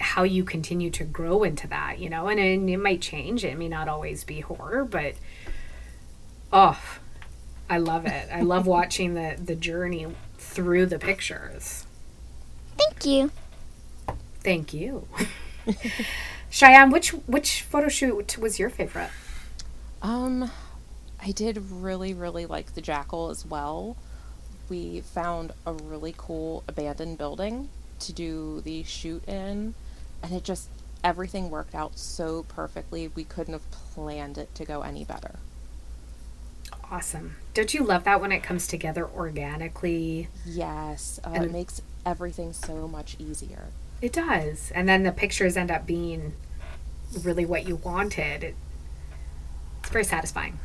how 0.00 0.24
you 0.24 0.44
continue 0.44 0.90
to 0.90 1.04
grow 1.04 1.44
into 1.44 1.68
that, 1.68 1.98
you 1.98 2.10
know, 2.10 2.28
and, 2.28 2.40
and 2.40 2.68
it 2.68 2.78
might 2.78 3.00
change. 3.00 3.44
It 3.44 3.58
may 3.58 3.68
not 3.68 3.88
always 3.88 4.24
be 4.24 4.40
horror, 4.40 4.84
but 4.84 5.14
oh, 6.52 6.80
I 7.68 7.78
love 7.78 8.06
it. 8.06 8.28
I 8.32 8.40
love 8.40 8.66
watching 8.78 9.14
the 9.14 9.36
the 9.42 9.54
journey 9.54 10.06
through 10.38 10.86
the 10.86 10.98
pictures. 10.98 11.86
Thank 12.76 13.04
you. 13.04 13.30
Thank 14.40 14.74
you. 14.74 15.06
Cheyenne, 16.50 16.90
which 16.90 17.10
which 17.10 17.62
photo 17.62 17.88
shoot 17.88 18.38
was 18.38 18.58
your 18.58 18.70
favorite? 18.70 19.10
Um, 20.02 20.50
I 21.20 21.30
did 21.30 21.58
really 21.70 22.14
really 22.14 22.46
like 22.46 22.74
the 22.74 22.80
jackal 22.80 23.28
as 23.30 23.44
well 23.44 23.96
we 24.68 25.00
found 25.00 25.52
a 25.66 25.72
really 25.72 26.14
cool 26.16 26.64
abandoned 26.68 27.18
building 27.18 27.68
to 28.00 28.12
do 28.12 28.60
the 28.62 28.82
shoot 28.82 29.26
in, 29.28 29.74
and 30.22 30.32
it 30.32 30.44
just 30.44 30.68
everything 31.02 31.50
worked 31.50 31.74
out 31.74 31.98
so 31.98 32.44
perfectly. 32.48 33.08
We 33.08 33.24
couldn't 33.24 33.52
have 33.52 33.70
planned 33.70 34.38
it 34.38 34.54
to 34.54 34.64
go 34.64 34.82
any 34.82 35.04
better. 35.04 35.36
Awesome. 36.90 37.36
Don't 37.54 37.74
you 37.74 37.84
love 37.84 38.04
that 38.04 38.20
when 38.20 38.32
it 38.32 38.42
comes 38.42 38.66
together 38.66 39.08
organically? 39.08 40.28
Yes, 40.44 41.20
uh, 41.24 41.42
it 41.42 41.50
makes 41.50 41.82
everything 42.04 42.52
so 42.52 42.88
much 42.88 43.16
easier. 43.18 43.68
It 44.00 44.12
does. 44.12 44.70
And 44.74 44.88
then 44.88 45.02
the 45.02 45.12
pictures 45.12 45.56
end 45.56 45.70
up 45.70 45.86
being 45.86 46.34
really 47.22 47.46
what 47.46 47.66
you 47.66 47.76
wanted. 47.76 48.44
It, 48.44 48.54
it's 49.80 49.90
very 49.90 50.04
satisfying. 50.04 50.58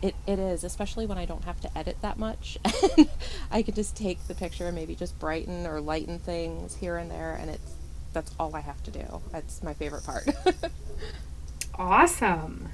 It, 0.00 0.14
it 0.26 0.38
is, 0.38 0.62
especially 0.62 1.06
when 1.06 1.18
I 1.18 1.24
don't 1.24 1.44
have 1.44 1.60
to 1.60 1.78
edit 1.78 1.96
that 2.02 2.18
much. 2.18 2.58
I 3.50 3.62
could 3.62 3.74
just 3.74 3.96
take 3.96 4.26
the 4.28 4.34
picture 4.34 4.66
and 4.66 4.74
maybe 4.74 4.94
just 4.94 5.18
brighten 5.18 5.66
or 5.66 5.80
lighten 5.80 6.20
things 6.20 6.76
here 6.76 6.96
and 6.96 7.10
there, 7.10 7.36
and 7.40 7.50
it's 7.50 7.74
that's 8.12 8.32
all 8.38 8.54
I 8.54 8.60
have 8.60 8.82
to 8.84 8.90
do. 8.90 9.20
That's 9.32 9.62
my 9.62 9.74
favorite 9.74 10.04
part. 10.04 10.28
awesome. 11.74 12.70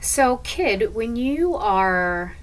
So, 0.00 0.38
kid, 0.38 0.94
when 0.94 1.16
you 1.16 1.54
are 1.54 2.36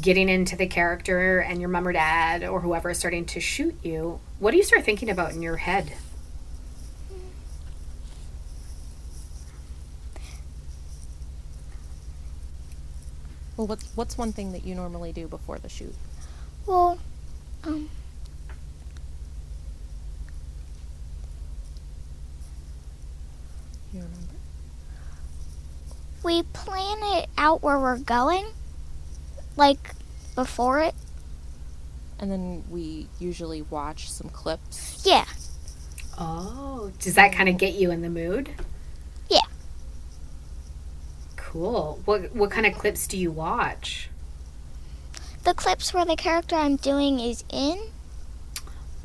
getting 0.00 0.28
into 0.28 0.56
the 0.56 0.66
character 0.66 1.40
and 1.40 1.60
your 1.60 1.68
mom 1.68 1.86
or 1.86 1.92
dad 1.92 2.44
or 2.44 2.60
whoever 2.60 2.90
is 2.90 2.98
starting 2.98 3.26
to 3.26 3.40
shoot 3.40 3.76
you, 3.82 4.20
what 4.38 4.52
do 4.52 4.56
you 4.56 4.64
start 4.64 4.84
thinking 4.84 5.10
about 5.10 5.32
in 5.32 5.42
your 5.42 5.56
head? 5.56 5.92
Well, 13.56 13.66
what's 13.66 13.84
what's 13.94 14.16
one 14.16 14.32
thing 14.32 14.52
that 14.52 14.64
you 14.64 14.74
normally 14.74 15.12
do 15.12 15.28
before 15.28 15.58
the 15.58 15.68
shoot? 15.68 15.94
Well, 16.66 16.98
um. 17.64 17.90
You 23.92 24.00
remember? 24.00 24.34
We 26.24 26.42
plan 26.44 26.98
it 27.18 27.28
out 27.36 27.62
where 27.62 27.78
we're 27.78 27.98
going, 27.98 28.46
like 29.56 29.94
before 30.34 30.80
it. 30.80 30.94
And 32.18 32.30
then 32.30 32.64
we 32.70 33.08
usually 33.18 33.62
watch 33.62 34.10
some 34.10 34.30
clips. 34.30 35.02
Yeah. 35.04 35.26
Oh, 36.16 36.92
does 37.00 37.16
that 37.16 37.32
kind 37.32 37.48
of 37.48 37.58
get 37.58 37.74
you 37.74 37.90
in 37.90 38.00
the 38.02 38.08
mood? 38.08 38.50
Cool. 41.52 42.00
What 42.06 42.34
what 42.34 42.50
kind 42.50 42.64
of 42.64 42.72
clips 42.72 43.06
do 43.06 43.18
you 43.18 43.30
watch? 43.30 44.08
The 45.44 45.52
clips 45.52 45.92
where 45.92 46.06
the 46.06 46.16
character 46.16 46.56
I'm 46.56 46.76
doing 46.76 47.20
is 47.20 47.44
in. 47.50 47.78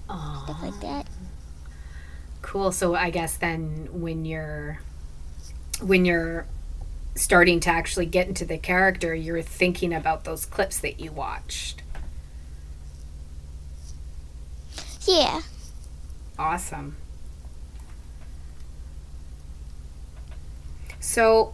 Aww. 0.09 0.43
Stuff 0.45 0.63
like 0.63 0.79
that. 0.79 1.07
Cool. 2.41 2.71
So 2.71 2.95
I 2.95 3.09
guess 3.09 3.35
then 3.35 3.89
when 3.91 4.23
you're 4.23 4.79
when 5.81 6.05
you're 6.05 6.45
starting 7.15 7.59
to 7.59 7.69
actually 7.69 8.05
get 8.05 8.29
into 8.29 8.45
the 8.45 8.57
character, 8.57 9.13
you're 9.13 9.41
thinking 9.41 9.93
about 9.93 10.23
those 10.23 10.45
clips 10.45 10.79
that 10.79 11.01
you 11.01 11.11
watched. 11.11 11.81
Yeah. 15.05 15.41
Awesome. 16.39 16.95
So 21.01 21.53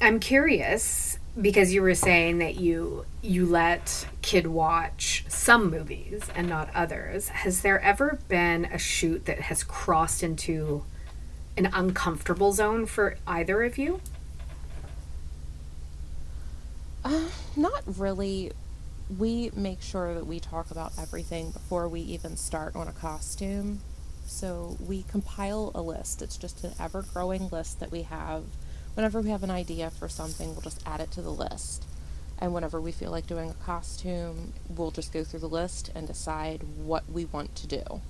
I'm 0.00 0.20
curious 0.20 1.18
because 1.40 1.72
you 1.72 1.82
were 1.82 1.94
saying 1.94 2.38
that 2.38 2.56
you 2.56 3.04
you 3.20 3.46
let 3.46 4.06
kid 4.22 4.46
watch 4.46 5.24
some 5.28 5.70
movies 5.70 6.22
and 6.34 6.48
not 6.48 6.70
others. 6.74 7.28
Has 7.28 7.62
there 7.62 7.80
ever 7.80 8.18
been 8.28 8.66
a 8.66 8.78
shoot 8.78 9.26
that 9.26 9.40
has 9.42 9.64
crossed 9.64 10.22
into 10.22 10.84
an 11.56 11.68
uncomfortable 11.72 12.52
zone 12.52 12.86
for 12.86 13.16
either 13.26 13.64
of 13.64 13.76
you? 13.76 14.00
Uh, 17.04 17.28
not 17.56 17.82
really. 17.86 18.52
We 19.18 19.50
make 19.56 19.80
sure 19.82 20.14
that 20.14 20.26
we 20.26 20.38
talk 20.38 20.70
about 20.70 20.92
everything 20.98 21.50
before 21.50 21.88
we 21.88 22.00
even 22.00 22.36
start 22.36 22.76
on 22.76 22.86
a 22.86 22.92
costume. 22.92 23.80
So 24.26 24.76
we 24.78 25.04
compile 25.04 25.72
a 25.74 25.80
list. 25.80 26.20
It's 26.22 26.36
just 26.36 26.62
an 26.62 26.74
ever 26.78 27.02
growing 27.02 27.48
list 27.48 27.80
that 27.80 27.90
we 27.90 28.02
have 28.02 28.44
whenever 28.98 29.20
we 29.20 29.30
have 29.30 29.44
an 29.44 29.50
idea 29.50 29.90
for 29.90 30.08
something, 30.08 30.50
we'll 30.50 30.60
just 30.60 30.82
add 30.84 31.00
it 31.00 31.08
to 31.12 31.22
the 31.22 31.30
list. 31.30 31.84
And 32.40 32.52
whenever 32.52 32.80
we 32.80 32.90
feel 32.90 33.12
like 33.12 33.28
doing 33.28 33.48
a 33.48 33.64
costume, 33.64 34.54
we'll 34.68 34.90
just 34.90 35.12
go 35.12 35.22
through 35.22 35.38
the 35.38 35.48
list 35.48 35.92
and 35.94 36.04
decide 36.04 36.64
what 36.84 37.08
we 37.08 37.24
want 37.24 37.54
to 37.54 37.68
do. 37.68 38.00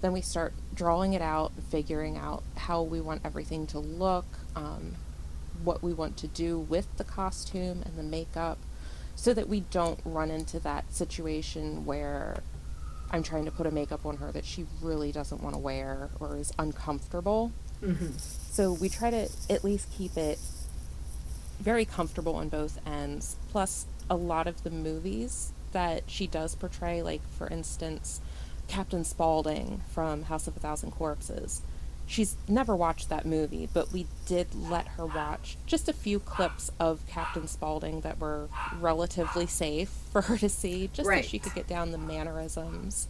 Then 0.00 0.14
we 0.14 0.22
start 0.22 0.54
drawing 0.74 1.12
it 1.12 1.20
out, 1.20 1.52
figuring 1.70 2.16
out 2.16 2.42
how 2.56 2.80
we 2.80 2.98
want 2.98 3.26
everything 3.26 3.66
to 3.66 3.78
look, 3.78 4.24
um, 4.54 4.94
what 5.62 5.82
we 5.82 5.92
want 5.92 6.16
to 6.16 6.28
do 6.28 6.60
with 6.60 6.86
the 6.96 7.04
costume 7.04 7.82
and 7.84 7.98
the 7.98 8.02
makeup, 8.02 8.56
so 9.16 9.34
that 9.34 9.50
we 9.50 9.60
don't 9.60 10.00
run 10.02 10.30
into 10.30 10.58
that 10.60 10.94
situation 10.94 11.84
where 11.84 12.42
I'm 13.10 13.22
trying 13.22 13.44
to 13.44 13.50
put 13.50 13.66
a 13.66 13.70
makeup 13.70 14.06
on 14.06 14.16
her 14.16 14.32
that 14.32 14.46
she 14.46 14.64
really 14.80 15.12
doesn't 15.12 15.42
want 15.42 15.54
to 15.56 15.60
wear 15.60 16.08
or 16.20 16.38
is 16.38 16.54
uncomfortable. 16.58 17.52
Mm-hmm. 17.82 18.12
So 18.56 18.72
we 18.72 18.88
try 18.88 19.10
to 19.10 19.28
at 19.50 19.64
least 19.64 19.86
keep 19.92 20.16
it 20.16 20.38
very 21.60 21.84
comfortable 21.84 22.36
on 22.36 22.48
both 22.48 22.78
ends. 22.86 23.36
Plus, 23.50 23.84
a 24.08 24.16
lot 24.16 24.46
of 24.46 24.62
the 24.62 24.70
movies 24.70 25.52
that 25.72 26.04
she 26.06 26.26
does 26.26 26.54
portray, 26.54 27.02
like 27.02 27.20
for 27.36 27.48
instance, 27.48 28.22
Captain 28.66 29.04
Spaulding 29.04 29.82
from 29.92 30.22
House 30.22 30.46
of 30.46 30.56
a 30.56 30.60
Thousand 30.60 30.92
Corpses. 30.92 31.60
She's 32.06 32.36
never 32.48 32.74
watched 32.74 33.10
that 33.10 33.26
movie, 33.26 33.68
but 33.74 33.92
we 33.92 34.06
did 34.24 34.54
let 34.54 34.88
her 34.88 35.04
watch 35.04 35.58
just 35.66 35.86
a 35.86 35.92
few 35.92 36.18
clips 36.18 36.70
of 36.80 37.06
Captain 37.06 37.48
Spaulding 37.48 38.00
that 38.00 38.18
were 38.18 38.48
relatively 38.80 39.46
safe 39.46 39.90
for 40.10 40.22
her 40.22 40.38
to 40.38 40.48
see, 40.48 40.88
just 40.94 41.06
right. 41.06 41.22
so 41.22 41.28
she 41.28 41.38
could 41.38 41.54
get 41.54 41.66
down 41.66 41.92
the 41.92 41.98
mannerisms. 41.98 43.06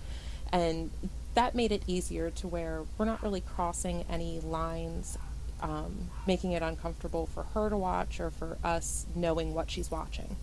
And 0.52 0.90
that 1.34 1.54
made 1.54 1.70
it 1.70 1.84
easier 1.86 2.30
to 2.30 2.48
where 2.48 2.82
we're 2.98 3.04
not 3.04 3.22
really 3.22 3.42
crossing 3.42 4.04
any 4.10 4.40
lines 4.40 5.18
um, 5.60 6.10
making 6.26 6.52
it 6.52 6.62
uncomfortable 6.62 7.26
for 7.26 7.44
her 7.54 7.70
to 7.70 7.76
watch 7.76 8.20
or 8.20 8.30
for 8.30 8.58
us 8.62 9.06
knowing 9.14 9.54
what 9.54 9.70
she's 9.70 9.90
watching. 9.90 10.36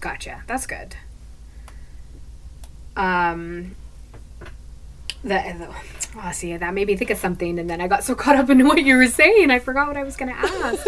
Gotcha. 0.00 0.42
That's 0.46 0.66
good. 0.66 0.96
Um, 2.96 3.76
that 5.24 5.56
oh, 6.16 6.30
see 6.32 6.56
that 6.56 6.74
made 6.74 6.86
me 6.86 6.96
think 6.96 7.10
of 7.10 7.18
something, 7.18 7.58
and 7.58 7.68
then 7.68 7.80
I 7.80 7.88
got 7.88 8.04
so 8.04 8.14
caught 8.14 8.36
up 8.36 8.48
in 8.50 8.66
what 8.66 8.82
you 8.82 8.96
were 8.96 9.06
saying, 9.06 9.50
I 9.50 9.58
forgot 9.58 9.88
what 9.88 9.96
I 9.96 10.02
was 10.02 10.16
going 10.16 10.32
to 10.32 10.38
ask. 10.38 10.86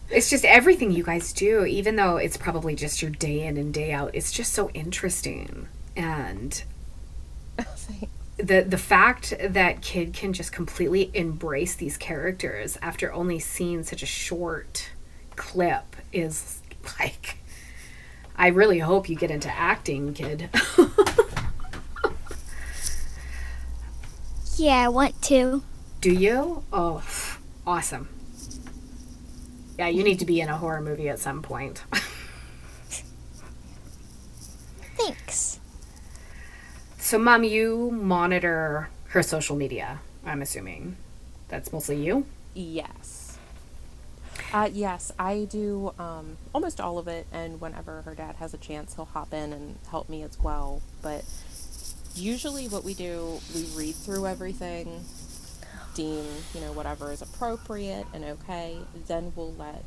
it's 0.10 0.30
just 0.30 0.44
everything 0.44 0.90
you 0.90 1.04
guys 1.04 1.32
do, 1.32 1.64
even 1.64 1.96
though 1.96 2.16
it's 2.16 2.36
probably 2.36 2.74
just 2.74 3.02
your 3.02 3.10
day 3.10 3.42
in 3.42 3.56
and 3.56 3.72
day 3.74 3.92
out. 3.92 4.10
It's 4.14 4.32
just 4.32 4.52
so 4.52 4.70
interesting, 4.70 5.68
and 5.94 6.62
the 8.36 8.62
the 8.62 8.78
fact 8.78 9.32
that 9.40 9.80
kid 9.80 10.12
can 10.12 10.32
just 10.32 10.52
completely 10.52 11.10
embrace 11.14 11.74
these 11.74 11.96
characters 11.96 12.76
after 12.82 13.12
only 13.12 13.38
seeing 13.38 13.82
such 13.82 14.02
a 14.02 14.06
short 14.06 14.90
clip 15.36 15.96
is 16.12 16.60
like 16.98 17.38
I 18.36 18.48
really 18.48 18.80
hope 18.80 19.08
you 19.08 19.16
get 19.16 19.30
into 19.30 19.50
acting, 19.50 20.12
kid. 20.12 20.50
Yeah, 24.56 24.84
I 24.84 24.88
want 24.88 25.20
to. 25.24 25.62
Do 26.00 26.10
you? 26.10 26.64
Oh, 26.72 27.02
awesome. 27.66 28.08
Yeah, 29.78 29.88
you 29.88 30.02
need 30.02 30.18
to 30.20 30.24
be 30.24 30.40
in 30.40 30.48
a 30.48 30.56
horror 30.56 30.80
movie 30.80 31.10
at 31.10 31.18
some 31.18 31.42
point. 31.42 31.82
Thanks. 34.96 35.55
So, 37.06 37.20
mom, 37.20 37.44
you 37.44 37.92
monitor 37.92 38.88
her 39.10 39.22
social 39.22 39.54
media, 39.54 40.00
I'm 40.24 40.42
assuming. 40.42 40.96
That's 41.46 41.72
mostly 41.72 42.04
you? 42.04 42.26
Yes. 42.52 43.38
Uh, 44.52 44.68
yes, 44.72 45.12
I 45.16 45.46
do 45.48 45.94
um, 46.00 46.36
almost 46.52 46.80
all 46.80 46.98
of 46.98 47.06
it, 47.06 47.28
and 47.30 47.60
whenever 47.60 48.02
her 48.02 48.16
dad 48.16 48.34
has 48.40 48.54
a 48.54 48.58
chance, 48.58 48.96
he'll 48.96 49.04
hop 49.04 49.32
in 49.32 49.52
and 49.52 49.78
help 49.88 50.08
me 50.08 50.24
as 50.24 50.36
well. 50.40 50.82
But 51.00 51.24
usually, 52.16 52.66
what 52.66 52.82
we 52.82 52.92
do, 52.92 53.38
we 53.54 53.68
read 53.76 53.94
through 53.94 54.26
everything, 54.26 55.04
deem, 55.94 56.24
you 56.54 56.60
know, 56.60 56.72
whatever 56.72 57.12
is 57.12 57.22
appropriate 57.22 58.06
and 58.14 58.24
okay. 58.24 58.78
Then 59.06 59.32
we'll 59.36 59.52
let 59.52 59.84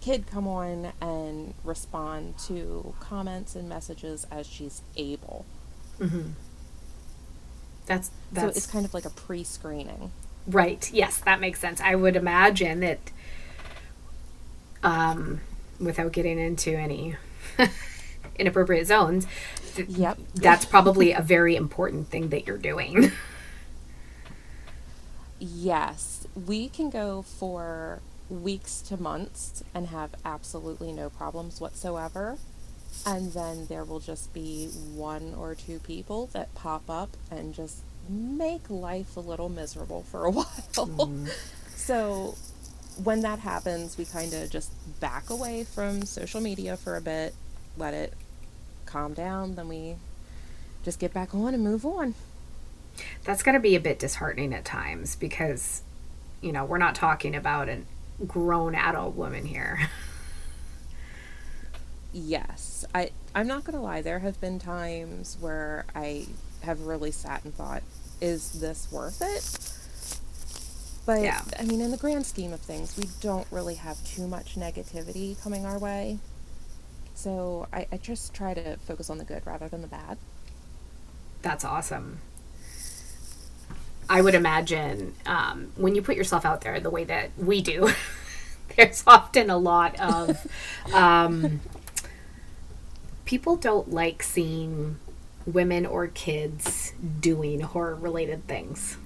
Kid 0.00 0.26
come 0.26 0.48
on 0.48 0.92
and 1.00 1.54
respond 1.62 2.38
to 2.46 2.92
comments 2.98 3.54
and 3.54 3.68
messages 3.68 4.26
as 4.32 4.48
she's 4.48 4.82
able. 4.96 5.46
That's 7.86 8.10
So 8.32 8.48
it's 8.48 8.66
kind 8.66 8.84
of 8.84 8.94
like 8.94 9.04
a 9.04 9.10
pre 9.10 9.42
screening. 9.44 10.12
right. 10.46 10.90
Yes, 10.92 11.18
that 11.18 11.40
makes 11.40 11.60
sense. 11.60 11.80
I 11.80 11.94
would 11.94 12.16
imagine 12.16 12.80
that 12.80 13.10
um 14.82 15.40
without 15.80 16.12
getting 16.12 16.38
into 16.38 16.70
any 16.76 17.16
inappropriate 18.38 18.86
zones, 18.86 19.26
th- 19.74 19.88
Yep. 19.88 20.18
that's 20.34 20.64
probably 20.64 21.12
a 21.12 21.20
very 21.20 21.56
important 21.56 22.08
thing 22.08 22.30
that 22.30 22.46
you're 22.46 22.58
doing. 22.58 23.12
Yes, 25.38 26.26
we 26.34 26.68
can 26.68 26.90
go 26.90 27.22
for 27.22 28.00
weeks 28.28 28.80
to 28.82 28.96
months 28.96 29.62
and 29.74 29.88
have 29.88 30.14
absolutely 30.24 30.92
no 30.92 31.10
problems 31.10 31.60
whatsoever. 31.60 32.38
And 33.04 33.32
then 33.32 33.66
there 33.66 33.84
will 33.84 34.00
just 34.00 34.32
be 34.32 34.68
one 34.94 35.34
or 35.34 35.54
two 35.54 35.78
people 35.80 36.26
that 36.32 36.54
pop 36.54 36.88
up 36.88 37.10
and 37.30 37.54
just 37.54 37.78
make 38.08 38.70
life 38.70 39.16
a 39.16 39.20
little 39.20 39.48
miserable 39.48 40.02
for 40.02 40.24
a 40.24 40.30
while. 40.32 40.46
Mm-hmm. 40.74 41.26
so 41.74 42.36
when 43.02 43.20
that 43.20 43.40
happens, 43.40 43.98
we 43.98 44.04
kind 44.04 44.32
of 44.32 44.50
just 44.50 44.70
back 45.00 45.28
away 45.30 45.64
from 45.64 46.02
social 46.02 46.40
media 46.40 46.76
for 46.76 46.96
a 46.96 47.00
bit, 47.00 47.34
let 47.76 47.94
it 47.94 48.14
calm 48.86 49.12
down, 49.12 49.56
then 49.56 49.68
we 49.68 49.96
just 50.84 50.98
get 50.98 51.12
back 51.12 51.34
on 51.34 51.52
and 51.52 51.62
move 51.62 51.84
on. 51.84 52.14
That's 53.24 53.42
going 53.42 53.54
to 53.54 53.60
be 53.60 53.74
a 53.76 53.80
bit 53.80 53.98
disheartening 53.98 54.54
at 54.54 54.64
times 54.64 55.16
because 55.16 55.82
you 56.40 56.52
know, 56.52 56.64
we're 56.64 56.78
not 56.78 56.94
talking 56.94 57.34
about 57.34 57.68
a 57.68 57.80
grown 58.26 58.74
adult 58.74 59.14
woman 59.16 59.44
here. 59.44 59.90
Yes, 62.18 62.86
I 62.94 63.10
I'm 63.34 63.46
not 63.46 63.64
gonna 63.64 63.82
lie. 63.82 64.00
There 64.00 64.20
have 64.20 64.40
been 64.40 64.58
times 64.58 65.36
where 65.38 65.84
I 65.94 66.26
have 66.62 66.80
really 66.80 67.10
sat 67.10 67.44
and 67.44 67.54
thought, 67.54 67.82
"Is 68.22 68.52
this 68.52 68.88
worth 68.90 69.20
it?" 69.20 69.44
But 71.04 71.20
Yeah. 71.22 71.42
I 71.58 71.64
mean, 71.64 71.82
in 71.82 71.90
the 71.90 71.98
grand 71.98 72.24
scheme 72.24 72.54
of 72.54 72.60
things, 72.60 72.96
we 72.96 73.04
don't 73.20 73.46
really 73.50 73.74
have 73.74 74.02
too 74.06 74.26
much 74.26 74.56
negativity 74.56 75.40
coming 75.42 75.66
our 75.66 75.78
way. 75.78 76.18
So 77.14 77.68
I, 77.70 77.86
I 77.92 77.98
just 77.98 78.32
try 78.32 78.54
to 78.54 78.78
focus 78.78 79.10
on 79.10 79.18
the 79.18 79.24
good 79.24 79.46
rather 79.46 79.68
than 79.68 79.82
the 79.82 79.86
bad. 79.86 80.16
That's 81.42 81.66
awesome. 81.66 82.20
I 84.08 84.22
would 84.22 84.34
imagine 84.34 85.14
um, 85.26 85.72
when 85.76 85.94
you 85.94 86.00
put 86.00 86.16
yourself 86.16 86.46
out 86.46 86.62
there 86.62 86.80
the 86.80 86.90
way 86.90 87.04
that 87.04 87.30
we 87.36 87.60
do, 87.60 87.90
there's 88.76 89.04
often 89.06 89.50
a 89.50 89.58
lot 89.58 90.00
of 90.00 90.46
um, 90.94 91.60
people 93.26 93.56
don't 93.56 93.92
like 93.92 94.22
seeing 94.22 94.98
women 95.44 95.84
or 95.84 96.06
kids 96.06 96.94
doing 97.20 97.60
horror 97.60 97.94
related 97.94 98.46
things. 98.48 98.96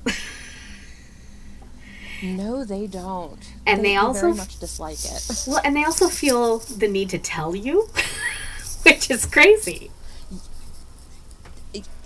No, 2.23 2.65
they 2.65 2.87
don't. 2.87 3.39
And 3.67 3.81
they 3.81 3.91
they 3.91 3.97
also 3.97 4.21
very 4.29 4.35
much 4.35 4.59
dislike 4.61 4.99
it. 5.05 5.45
well, 5.47 5.61
and 5.65 5.75
they 5.75 5.85
also 5.85 6.09
feel 6.09 6.59
the 6.59 6.87
need 6.87 7.09
to 7.11 7.19
tell 7.19 7.57
you, 7.57 7.89
which 8.83 9.11
is 9.11 9.25
crazy. 9.27 9.91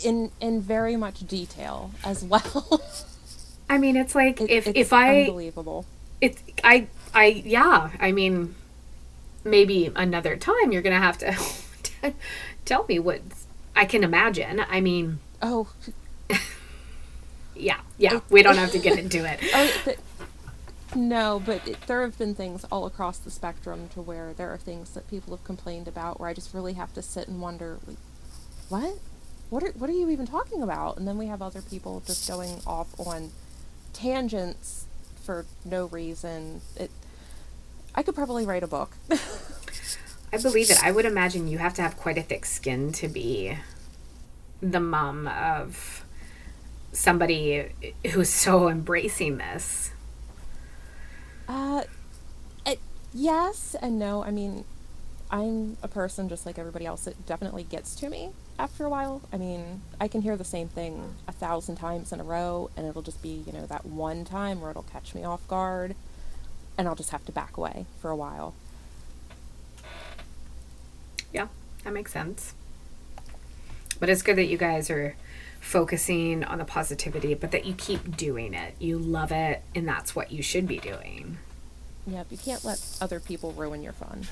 in 0.04 0.30
in 0.40 0.60
very 0.60 0.96
much 0.96 1.26
detail 1.26 1.90
as 2.04 2.22
well. 2.24 2.80
I 3.68 3.78
mean, 3.78 3.96
it's 3.96 4.14
like 4.14 4.40
It- 4.40 4.50
if 4.50 4.66
it's 4.68 4.78
if 4.78 4.92
I 4.92 5.22
unbelievable. 5.22 5.84
it's 6.20 6.40
I 6.62 6.86
I 7.12 7.26
yeah 7.44 7.90
I 7.98 8.12
mean 8.12 8.54
maybe 9.42 9.90
another 9.96 10.36
time 10.36 10.70
you're 10.70 10.82
gonna 10.82 10.98
have 11.00 11.18
to 11.18 11.34
tell 12.64 12.84
me 12.88 12.98
what 12.98 13.20
I 13.76 13.84
can 13.84 14.04
imagine 14.04 14.64
I 14.68 14.80
mean 14.80 15.20
Oh, 15.42 15.68
yeah 17.54 17.80
yeah 17.98 18.20
we 18.30 18.42
don't 18.42 18.56
have 18.56 18.72
to 18.72 18.78
get 18.78 18.98
into 18.98 19.24
it 19.24 19.40
Oh, 19.54 19.72
but, 19.84 19.98
no, 20.96 21.42
but 21.44 21.66
it, 21.66 21.80
there 21.86 22.02
have 22.02 22.16
been 22.18 22.34
things 22.34 22.64
all 22.70 22.86
across 22.86 23.18
the 23.18 23.30
spectrum 23.30 23.88
to 23.94 24.00
where 24.00 24.32
there 24.32 24.52
are 24.52 24.58
things 24.58 24.90
that 24.90 25.08
people 25.08 25.34
have 25.34 25.44
complained 25.44 25.88
about 25.88 26.20
where 26.20 26.28
I 26.28 26.34
just 26.34 26.54
really 26.54 26.74
have 26.74 26.94
to 26.94 27.02
sit 27.02 27.26
and 27.28 27.40
wonder, 27.40 27.78
like, 27.86 27.96
what? 28.68 28.98
What 29.50 29.62
are, 29.62 29.72
what 29.72 29.90
are 29.90 29.94
you 29.94 30.08
even 30.10 30.26
talking 30.26 30.62
about? 30.62 30.96
And 30.96 31.06
then 31.06 31.18
we 31.18 31.26
have 31.26 31.42
other 31.42 31.62
people 31.62 32.02
just 32.06 32.28
going 32.28 32.60
off 32.66 32.88
on 32.98 33.30
tangents 33.92 34.86
for 35.22 35.46
no 35.64 35.86
reason. 35.86 36.60
It, 36.76 36.90
I 37.94 38.02
could 38.02 38.14
probably 38.14 38.46
write 38.46 38.62
a 38.62 38.68
book. 38.68 38.96
I 40.34 40.38
believe 40.42 40.70
it 40.70 40.82
I 40.82 40.90
would 40.90 41.04
imagine 41.04 41.48
you 41.48 41.58
have 41.58 41.74
to 41.74 41.82
have 41.82 41.96
quite 41.96 42.18
a 42.18 42.22
thick 42.22 42.44
skin 42.44 42.92
to 42.92 43.08
be 43.08 43.56
the 44.60 44.80
mom 44.80 45.28
of 45.28 46.04
somebody 46.92 47.70
who's 48.12 48.28
so 48.30 48.68
embracing 48.68 49.38
this 49.38 49.90
Uh, 51.48 51.84
it, 52.64 52.78
yes 53.12 53.76
and 53.80 53.98
no. 53.98 54.24
I 54.24 54.30
mean, 54.30 54.64
I'm 55.30 55.76
a 55.82 55.88
person 55.88 56.28
just 56.28 56.46
like 56.46 56.58
everybody 56.58 56.86
else. 56.86 57.06
It 57.06 57.26
definitely 57.26 57.64
gets 57.64 57.94
to 57.96 58.08
me 58.08 58.30
after 58.58 58.84
a 58.84 58.88
while. 58.88 59.22
I 59.32 59.36
mean, 59.36 59.82
I 60.00 60.08
can 60.08 60.22
hear 60.22 60.36
the 60.36 60.44
same 60.44 60.68
thing 60.68 61.14
a 61.28 61.32
thousand 61.32 61.76
times 61.76 62.12
in 62.12 62.20
a 62.20 62.24
row, 62.24 62.70
and 62.76 62.86
it'll 62.86 63.02
just 63.02 63.22
be, 63.22 63.42
you 63.46 63.52
know, 63.52 63.66
that 63.66 63.84
one 63.84 64.24
time 64.24 64.60
where 64.60 64.70
it'll 64.70 64.82
catch 64.84 65.14
me 65.14 65.24
off 65.24 65.46
guard, 65.48 65.94
and 66.78 66.88
I'll 66.88 66.94
just 66.94 67.10
have 67.10 67.24
to 67.26 67.32
back 67.32 67.56
away 67.56 67.86
for 68.00 68.10
a 68.10 68.16
while. 68.16 68.54
Yeah, 71.34 71.48
that 71.82 71.92
makes 71.92 72.12
sense. 72.12 72.54
But 74.00 74.08
it's 74.08 74.22
good 74.22 74.36
that 74.36 74.46
you 74.46 74.56
guys 74.56 74.88
are 74.88 75.16
focusing 75.60 76.44
on 76.44 76.58
the 76.58 76.64
positivity, 76.64 77.34
but 77.34 77.50
that 77.50 77.64
you 77.66 77.74
keep 77.74 78.16
doing 78.16 78.54
it. 78.54 78.74
You 78.78 78.98
love 78.98 79.32
it, 79.32 79.62
and 79.74 79.86
that's 79.86 80.14
what 80.14 80.30
you 80.32 80.42
should 80.42 80.66
be 80.66 80.78
doing. 80.78 81.38
Yep, 82.06 82.26
you 82.30 82.38
can't 82.38 82.64
let 82.64 82.80
other 83.00 83.18
people 83.18 83.52
ruin 83.52 83.82
your 83.82 83.92
fun. 83.94 84.28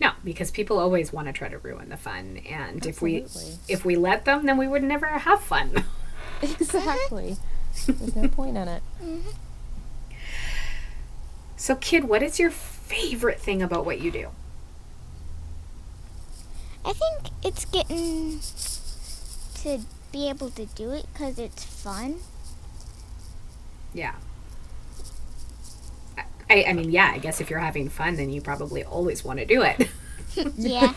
No, 0.00 0.12
because 0.24 0.50
people 0.50 0.78
always 0.78 1.12
want 1.12 1.28
to 1.28 1.32
try 1.32 1.48
to 1.48 1.58
ruin 1.58 1.88
the 1.88 1.96
fun, 1.96 2.40
and 2.48 2.84
if 2.84 3.00
we 3.00 3.24
if 3.68 3.84
we 3.84 3.94
let 3.96 4.24
them, 4.24 4.46
then 4.46 4.56
we 4.56 4.66
would 4.68 4.82
never 4.82 5.06
have 5.06 5.40
fun. 5.40 5.84
Exactly. 6.42 7.36
There's 7.86 8.16
no 8.16 8.26
point 8.26 8.56
in 8.56 8.66
it. 8.66 8.82
So, 11.56 11.76
kid, 11.76 12.04
what 12.08 12.20
is 12.20 12.40
your 12.40 12.50
favorite 12.50 13.38
thing 13.38 13.62
about 13.62 13.84
what 13.86 14.00
you 14.00 14.10
do? 14.10 14.30
I 16.84 16.92
think 16.92 17.32
it's 17.44 17.64
getting 17.66 18.40
to 19.62 19.84
be 20.12 20.28
able 20.28 20.50
to 20.50 20.66
do 20.66 20.90
it 20.90 21.06
because 21.12 21.38
it's 21.38 21.64
fun. 21.64 22.16
Yeah. 23.94 24.14
I, 26.50 26.64
I 26.68 26.72
mean, 26.74 26.90
yeah, 26.90 27.10
I 27.14 27.18
guess 27.18 27.40
if 27.40 27.48
you're 27.48 27.58
having 27.58 27.88
fun, 27.88 28.16
then 28.16 28.30
you 28.30 28.40
probably 28.40 28.84
always 28.84 29.24
want 29.24 29.38
to 29.38 29.46
do 29.46 29.62
it. 29.62 29.88
Yeah. 30.56 30.94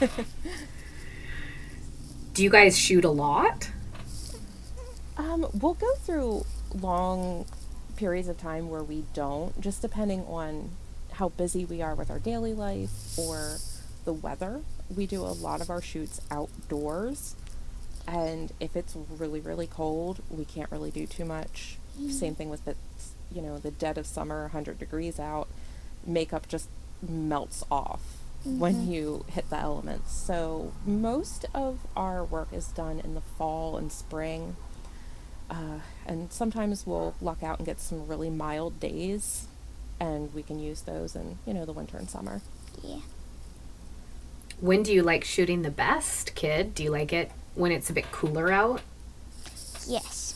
do 2.34 2.42
you 2.42 2.50
guys 2.50 2.80
shoot 2.80 3.04
a 3.04 3.10
lot? 3.10 3.70
Um, 5.18 5.48
we'll 5.54 5.74
go 5.74 5.94
through 5.96 6.46
long 6.74 7.46
periods 7.98 8.30
of 8.30 8.38
time 8.38 8.70
where 8.70 8.82
we 8.84 9.04
don't, 9.14 9.60
just 9.60 9.82
depending 9.82 10.22
on 10.22 10.70
how 11.14 11.30
busy 11.30 11.66
we 11.66 11.82
are 11.82 11.96
with 11.96 12.10
our 12.10 12.20
daily 12.20 12.54
life 12.54 13.18
or 13.18 13.58
the 14.06 14.14
weather. 14.14 14.62
We 14.94 15.08
do 15.08 15.22
a 15.22 15.34
lot 15.34 15.62
of 15.62 15.70
our 15.70 15.82
shoots 15.82 16.20
outdoors. 16.30 17.36
And 18.08 18.52
if 18.60 18.76
it's 18.76 18.96
really, 18.96 19.40
really 19.40 19.68
cold, 19.68 20.22
we 20.30 20.46
can't 20.46 20.72
really 20.72 20.92
do 20.92 21.08
too 21.08 21.26
much. 21.26 21.78
Same 22.10 22.36
thing 22.36 22.50
with 22.50 22.66
the, 22.66 22.76
you 23.32 23.42
know, 23.42 23.58
the 23.58 23.72
dead 23.72 23.98
of 23.98 24.06
summer, 24.06 24.42
100 24.44 24.78
degrees 24.78 25.20
out, 25.20 25.48
makeup 26.06 26.48
just 26.48 26.70
melts 27.02 27.64
off 27.72 28.02
when 28.44 28.92
you 28.92 29.26
hit 29.28 29.50
the 29.50 29.58
elements. 29.58 30.14
So 30.14 30.72
most 30.86 31.46
of 31.54 31.80
our 31.96 32.24
work 32.24 32.50
is 32.52 32.68
done 32.68 33.00
in 33.00 33.16
the 33.16 33.22
fall 33.22 33.76
and 33.78 33.92
spring. 33.92 34.56
Uh, 35.50 35.80
and 36.06 36.32
sometimes 36.32 36.86
we'll 36.86 37.16
luck 37.22 37.42
out 37.42 37.58
and 37.60 37.66
get 37.66 37.80
some 37.80 38.08
really 38.08 38.30
mild 38.30 38.80
days, 38.80 39.48
and 40.00 40.34
we 40.34 40.44
can 40.44 40.60
use 40.60 40.82
those 40.82 41.16
in, 41.16 41.38
you 41.46 41.54
know, 41.54 41.66
the 41.66 41.74
winter 41.74 41.98
and 41.98 42.10
summer. 42.10 42.42
Yeah. 42.84 43.00
When 44.60 44.84
do 44.84 44.94
you 44.94 45.04
like 45.04 45.24
shooting 45.24 45.62
the 45.62 45.72
best, 45.72 46.36
kid? 46.36 46.74
Do 46.76 46.84
you 46.84 46.92
like 46.92 47.14
it 47.14 47.32
when 47.56 47.72
it's 47.72 47.90
a 47.90 47.94
bit 47.94 48.12
cooler 48.12 48.52
out? 48.52 48.82
Yes. 49.88 50.36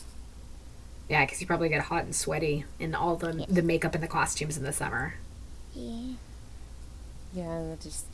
Yeah, 1.10 1.26
because 1.26 1.42
you 1.42 1.48
probably 1.48 1.70
get 1.70 1.82
hot 1.84 2.04
and 2.04 2.16
sweaty 2.16 2.66
in 2.80 2.94
all 2.94 3.16
the 3.16 3.46
the 3.50 3.64
makeup 3.64 3.96
and 3.96 4.04
the 4.04 4.08
costumes 4.08 4.58
in 4.58 4.64
the 4.64 4.74
summer. 4.74 5.16
Yeah. 5.74 6.14
Yeah, 7.34 7.76
just 7.82 8.06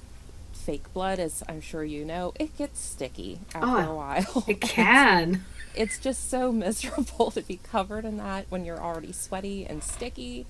fake 0.54 0.92
blood, 0.94 1.20
as 1.20 1.44
I'm 1.48 1.62
sure 1.62 1.84
you 1.84 2.06
know, 2.06 2.34
it 2.40 2.58
gets 2.58 2.80
sticky 2.80 3.40
after 3.54 3.68
Oh, 3.68 3.92
a 3.92 3.96
while. 3.96 4.44
It 4.48 4.62
can. 4.62 5.46
it's 5.74 6.00
just 6.00 6.30
so 6.30 6.52
miserable 6.54 7.32
to 7.32 7.42
be 7.42 7.58
covered 7.58 8.06
in 8.06 8.18
that 8.18 8.46
when 8.50 8.66
you're 8.66 8.82
already 8.82 9.12
sweaty 9.12 9.66
and 9.66 9.84
sticky. 9.84 10.46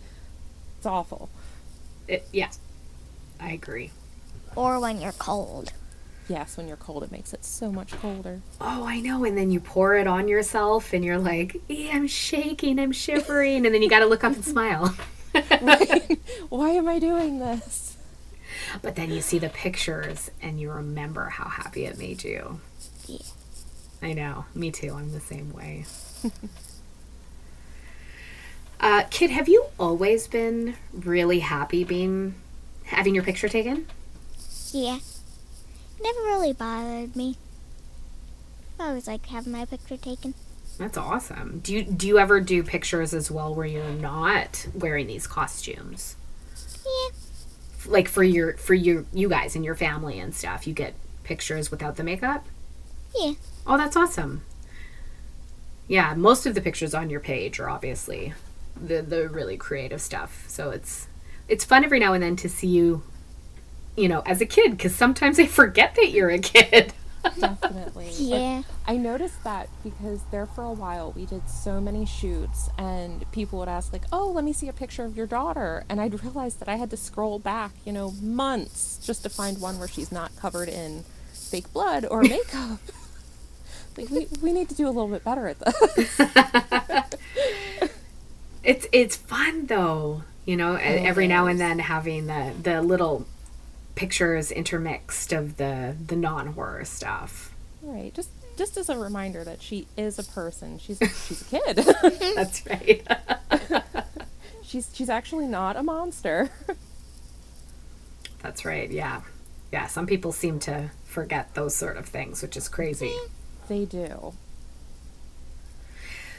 It's 0.78 0.86
awful. 0.86 1.30
It, 2.08 2.28
yeah, 2.32 2.52
I 3.40 3.52
agree. 3.52 3.92
Or 4.56 4.80
when 4.80 5.02
you're 5.02 5.12
cold. 5.14 5.72
Yes, 6.28 6.58
when 6.58 6.68
you're 6.68 6.78
cold, 6.78 7.04
it 7.04 7.12
makes 7.12 7.34
it 7.34 7.46
so 7.46 7.72
much 7.72 7.92
colder. 7.92 8.42
Oh, 8.60 8.86
I 8.86 9.00
know. 9.00 9.24
And 9.24 9.38
then 9.38 9.52
you 9.52 9.60
pour 9.60 9.96
it 9.96 10.08
on 10.08 10.28
yourself, 10.28 10.92
and 10.94 11.06
you're 11.06 11.20
like, 11.20 11.56
"Eh, 11.70 11.90
"I'm 11.94 12.08
shaking, 12.08 12.80
I'm 12.80 12.92
shivering," 12.92 13.66
and 13.66 13.76
then 13.76 13.84
you 13.84 13.90
got 13.90 14.00
to 14.00 14.08
look 14.08 14.24
up 14.24 14.34
and 14.34 14.44
smile. 14.44 14.96
Why 16.50 16.70
am 16.70 16.88
I 16.88 16.98
doing 16.98 17.40
this? 17.40 17.98
But 18.82 18.96
then 18.96 19.12
you 19.12 19.22
see 19.22 19.38
the 19.38 19.50
pictures, 19.50 20.32
and 20.42 20.60
you 20.60 20.72
remember 20.72 21.26
how 21.26 21.48
happy 21.48 21.86
it 21.86 22.00
made 22.00 22.24
you. 22.24 22.60
Yeah. 23.08 23.20
I 24.02 24.14
know. 24.14 24.46
Me 24.56 24.72
too. 24.72 24.94
I'm 24.94 25.12
the 25.12 25.20
same 25.20 25.54
way. 25.54 25.86
uh, 28.80 29.04
kid, 29.10 29.30
have 29.30 29.48
you 29.48 29.66
always 29.80 30.28
been 30.28 30.76
really 30.92 31.40
happy 31.40 31.84
being 31.84 32.36
having 32.86 33.14
your 33.14 33.24
picture 33.24 33.50
taken? 33.50 33.88
Yeah. 34.74 35.00
Never 36.02 36.20
really 36.20 36.54
bothered 36.54 37.16
me. 37.16 37.38
I 38.80 38.90
always 38.90 39.08
like 39.08 39.26
having 39.28 39.54
my 39.54 39.66
picture 39.66 39.98
taken. 39.98 40.34
That's 40.78 40.98
awesome. 40.98 41.60
Do 41.64 41.74
you 41.74 41.84
do 41.84 42.08
you 42.08 42.20
ever 42.20 42.42
do 42.42 42.62
pictures 42.62 43.14
as 43.14 43.32
well 43.32 43.56
where 43.56 43.66
you're 43.66 43.90
not 43.92 44.68
wearing 44.74 45.08
these 45.08 45.28
costumes? 45.28 46.16
Yeah. 46.86 47.16
Like 47.86 48.10
for 48.10 48.24
your 48.24 48.58
for 48.58 48.74
your 48.74 49.06
you 49.14 49.30
guys 49.30 49.56
and 49.56 49.64
your 49.64 49.76
family 49.76 50.20
and 50.20 50.36
stuff, 50.36 50.68
you 50.68 50.74
get 50.74 50.94
pictures 51.24 51.72
without 51.72 51.96
the 51.96 52.04
makeup? 52.04 52.46
Yeah. 53.18 53.34
Oh, 53.66 53.78
that's 53.78 53.96
awesome. 53.96 54.44
Yeah, 55.88 56.14
most 56.16 56.46
of 56.46 56.56
the 56.56 56.62
pictures 56.62 56.94
on 56.94 57.10
your 57.10 57.20
page 57.20 57.60
are 57.60 57.70
obviously 57.70 58.34
the 58.76 59.02
the 59.02 59.30
really 59.30 59.56
creative 59.56 60.02
stuff. 60.02 60.44
So 60.48 60.72
it's 60.72 61.08
it's 61.48 61.64
fun 61.64 61.86
every 61.86 62.00
now 62.00 62.14
and 62.14 62.24
then 62.24 62.36
to 62.38 62.50
see 62.50 62.68
you 62.68 63.04
you 63.96 64.08
know, 64.10 64.22
as 64.26 64.42
a 64.42 64.46
kid 64.46 64.78
cuz 64.80 64.96
sometimes 64.96 65.40
I 65.44 65.46
forget 65.48 65.96
that 65.96 66.12
you're 66.12 66.30
a 66.30 66.40
kid. 66.40 66.94
Definitely. 67.40 68.12
Yeah. 68.18 68.62
I 68.88 68.98
noticed 68.98 69.44
that 69.44 69.68
because 69.84 70.20
there 70.30 70.46
for 70.46 70.64
a 70.64 70.72
while 70.72 71.12
we 71.14 71.26
did 71.26 71.50
so 71.50 71.82
many 71.82 72.06
shoots 72.06 72.70
and 72.78 73.30
people 73.32 73.58
would 73.60 73.68
ask 73.68 73.92
like, 73.92 74.04
"Oh, 74.12 74.30
let 74.30 74.44
me 74.44 74.54
see 74.54 74.68
a 74.68 74.74
picture 74.74 75.06
of 75.06 75.18
your 75.18 75.26
daughter." 75.26 75.86
And 75.90 76.00
I'd 76.00 76.24
realize 76.24 76.56
that 76.56 76.70
I 76.70 76.76
had 76.76 76.92
to 76.92 76.98
scroll 76.98 77.40
back, 77.40 77.72
you 77.84 77.92
know, 77.92 78.12
months 78.22 79.00
just 79.04 79.24
to 79.24 79.30
find 79.30 79.60
one 79.60 79.80
where 79.80 79.88
she's 79.88 80.12
not 80.12 80.36
covered 80.36 80.70
in 80.70 81.04
fake 81.34 81.74
blood 81.74 82.06
or 82.06 82.22
makeup. 82.36 82.80
like 83.98 84.10
we, 84.12 84.28
we 84.42 84.54
need 84.54 84.70
to 84.70 84.76
do 84.76 84.86
a 84.88 84.94
little 84.94 85.08
bit 85.08 85.24
better 85.24 85.48
at 85.48 85.60
this. 85.60 86.20
It's 88.64 88.88
it's 88.92 89.16
fun 89.16 89.68
though, 89.68 90.24
you 90.46 90.56
know. 90.58 90.76
every 90.76 91.28
now 91.28 91.46
and 91.48 91.60
then 91.60 91.80
having 91.80 92.26
the 92.28 92.54
the 92.62 92.82
little 92.82 93.26
pictures 93.96 94.52
intermixed 94.52 95.32
of 95.34 95.58
the 95.58 95.96
the 96.06 96.16
non 96.16 96.48
horror 96.54 96.86
stuff. 96.86 97.54
right. 97.82 98.14
Just 98.14 98.30
just 98.58 98.78
as 98.78 98.90
a 98.90 98.98
reminder 98.98 99.44
that 99.44 99.62
she 99.62 99.88
is 99.98 100.18
a 100.20 100.24
person. 100.24 100.78
She's 100.80 100.98
she's 101.28 101.42
a 101.42 101.46
kid. 101.46 101.76
That's 102.36 102.66
right. 102.68 103.06
she's 104.64 104.90
she's 104.94 105.10
actually 105.10 105.48
not 105.48 105.76
a 105.76 105.84
monster. 105.84 106.50
That's 108.42 108.64
right. 108.66 108.90
Yeah, 108.92 109.22
yeah. 109.72 109.88
Some 109.88 110.06
people 110.06 110.32
seem 110.32 110.60
to 110.60 110.92
forget 111.04 111.54
those 111.56 111.76
sort 111.76 111.98
of 111.98 112.06
things, 112.06 112.42
which 112.42 112.56
is 112.56 112.70
crazy. 112.70 113.14
they 113.68 113.86
do. 113.86 114.34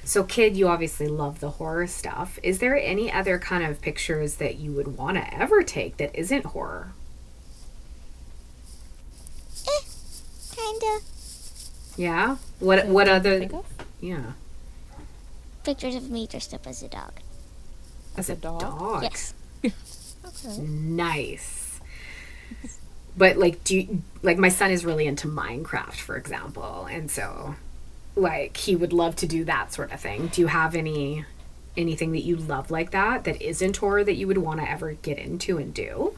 So, 0.04 0.22
kid, 0.22 0.56
you 0.56 0.68
obviously 0.68 1.08
love 1.08 1.40
the 1.40 1.50
horror 1.50 1.88
stuff. 1.88 2.38
Is 2.44 2.60
there 2.60 2.76
any 2.76 3.10
other 3.10 3.40
kind 3.40 3.64
of 3.64 3.80
pictures 3.82 4.36
that 4.36 4.54
you 4.54 4.70
would 4.70 4.96
want 4.96 5.16
to 5.16 5.34
ever 5.34 5.64
take 5.64 5.96
that 5.96 6.14
isn't 6.14 6.44
horror? 6.46 6.92
Eh. 9.66 9.80
Kinda. 10.54 11.00
Yeah. 11.96 12.36
What 12.60 12.86
what 12.86 13.08
other? 13.08 13.48
Yeah. 14.00 14.32
Pictures 15.64 15.94
of 15.96 16.10
me 16.10 16.26
dressed 16.26 16.54
up 16.54 16.66
as 16.66 16.82
a 16.82 16.88
dog. 16.88 17.12
As 18.16 18.30
a 18.30 18.34
a 18.34 18.36
dog? 18.36 18.60
dog. 18.60 19.02
Yes. 19.02 19.34
Okay. 20.26 20.58
Nice. 20.58 21.80
But 23.16 23.36
like, 23.36 23.62
do 23.64 23.76
you, 23.76 24.02
like 24.22 24.38
my 24.38 24.48
son 24.48 24.70
is 24.72 24.84
really 24.84 25.06
into 25.06 25.28
Minecraft, 25.28 25.94
for 25.94 26.16
example, 26.16 26.86
and 26.90 27.10
so 27.10 27.54
like 28.16 28.56
he 28.56 28.74
would 28.74 28.92
love 28.92 29.14
to 29.16 29.26
do 29.26 29.44
that 29.44 29.72
sort 29.72 29.92
of 29.92 30.00
thing. 30.00 30.26
Do 30.28 30.40
you 30.40 30.48
have 30.48 30.74
any 30.74 31.24
anything 31.76 32.12
that 32.12 32.24
you 32.24 32.36
love 32.36 32.70
like 32.70 32.90
that 32.90 33.24
that 33.24 33.40
isn't 33.40 33.76
horror 33.76 34.02
that 34.02 34.16
you 34.16 34.26
would 34.26 34.38
want 34.38 34.60
to 34.60 34.70
ever 34.70 34.94
get 34.94 35.18
into 35.18 35.58
and 35.58 35.72
do? 35.72 36.16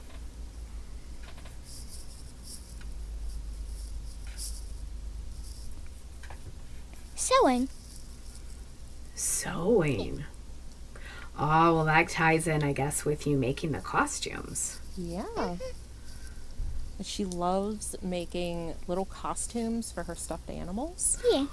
Sewing. 7.40 7.68
Sewing. 9.14 10.24
Oh 11.38 11.74
well, 11.76 11.84
that 11.84 12.08
ties 12.08 12.46
in, 12.46 12.62
I 12.62 12.72
guess, 12.72 13.04
with 13.04 13.26
you 13.26 13.36
making 13.36 13.72
the 13.72 13.78
costumes. 13.80 14.80
Yeah. 14.96 15.24
And 16.98 17.06
She 17.06 17.24
loves 17.24 17.94
making 18.02 18.74
little 18.88 19.04
costumes 19.04 19.92
for 19.92 20.02
her 20.04 20.14
stuffed 20.14 20.50
animals. 20.50 21.22
Yeah. 21.30 21.46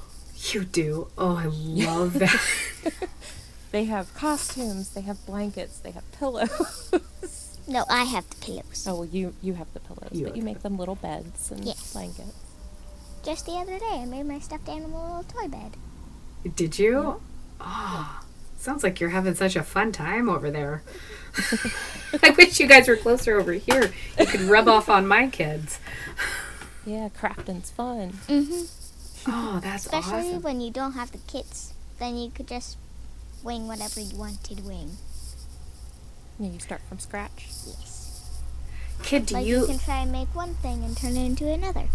You 0.52 0.66
do. 0.66 1.08
Oh, 1.18 1.36
I 1.38 1.46
love 1.46 2.14
that. 2.20 2.40
They 3.72 3.86
have 3.86 4.14
costumes, 4.14 4.90
they 4.90 5.02
have 5.02 5.24
blankets, 5.26 5.80
they 5.80 5.92
have 5.92 6.10
pillows. 6.14 6.92
No, 7.68 7.84
I 7.90 8.04
have 8.04 8.30
the 8.30 8.36
pillows. 8.38 8.86
oh, 8.88 8.96
well, 8.96 9.06
you 9.06 9.34
you 9.42 9.54
have 9.56 9.72
the 9.74 9.80
pillows, 9.80 10.10
You 10.14 10.26
but 10.26 10.36
you 10.36 10.42
the- 10.42 10.46
make 10.46 10.62
them 10.62 10.78
little 10.78 10.96
beds 10.96 11.52
and 11.52 11.66
Yes. 11.66 11.94
blankets. 11.94 12.32
Just 13.26 13.48
the 13.48 13.54
other 13.54 13.80
day, 13.80 14.02
I 14.02 14.06
made 14.06 14.28
my 14.28 14.38
stuffed 14.40 14.70
animal 14.70 15.02
a 15.02 15.08
little 15.18 15.24
toy 15.24 15.48
bed. 15.48 15.78
Did 16.56 16.78
you? 16.78 17.22
Oh, 17.60 18.22
sounds 18.58 18.84
like 18.84 19.00
you're 19.00 19.10
having 19.10 19.34
such 19.34 19.56
a 19.56 19.64
fun 19.64 19.92
time 19.92 20.30
over 20.30 20.52
there. 20.52 20.84
I 22.24 22.30
wish 22.38 22.60
you 22.60 22.68
guys 22.68 22.88
were 22.88 22.96
closer 22.96 23.40
over 23.40 23.54
here. 23.54 23.92
You 24.20 24.26
could 24.28 24.42
rub 24.42 24.68
off 24.68 24.90
on 24.90 25.08
my 25.08 25.28
kids. 25.28 25.80
Yeah, 26.86 27.10
crafting's 27.10 27.72
fun. 27.72 28.12
Mm-hmm. 28.28 29.32
Oh, 29.32 29.60
that's 29.60 29.86
Especially 29.86 30.30
awesome. 30.30 30.42
when 30.44 30.62
you 30.62 30.70
don't 30.70 30.94
have 30.94 31.12
the 31.12 31.18
kits, 31.28 31.74
then 31.98 32.16
you 32.18 32.30
could 32.30 32.48
just 32.48 32.78
wing 33.44 33.68
whatever 33.68 34.00
you 34.00 34.16
wanted 34.16 34.44
to 34.58 34.62
wing. 34.62 34.98
Yeah, 36.40 36.52
you 36.52 36.60
start 36.60 36.82
from 36.88 37.00
scratch. 37.00 37.48
Yes. 37.66 38.40
Kid, 39.02 39.26
do 39.26 39.34
like 39.34 39.48
you 39.48 39.62
you? 39.62 39.66
can 39.66 39.80
try 39.80 40.02
and 40.02 40.12
make 40.12 40.34
one 40.36 40.54
thing 40.56 40.84
and 40.84 40.96
turn 40.96 41.18
it 41.18 41.26
into 41.26 41.52
another. 41.52 41.86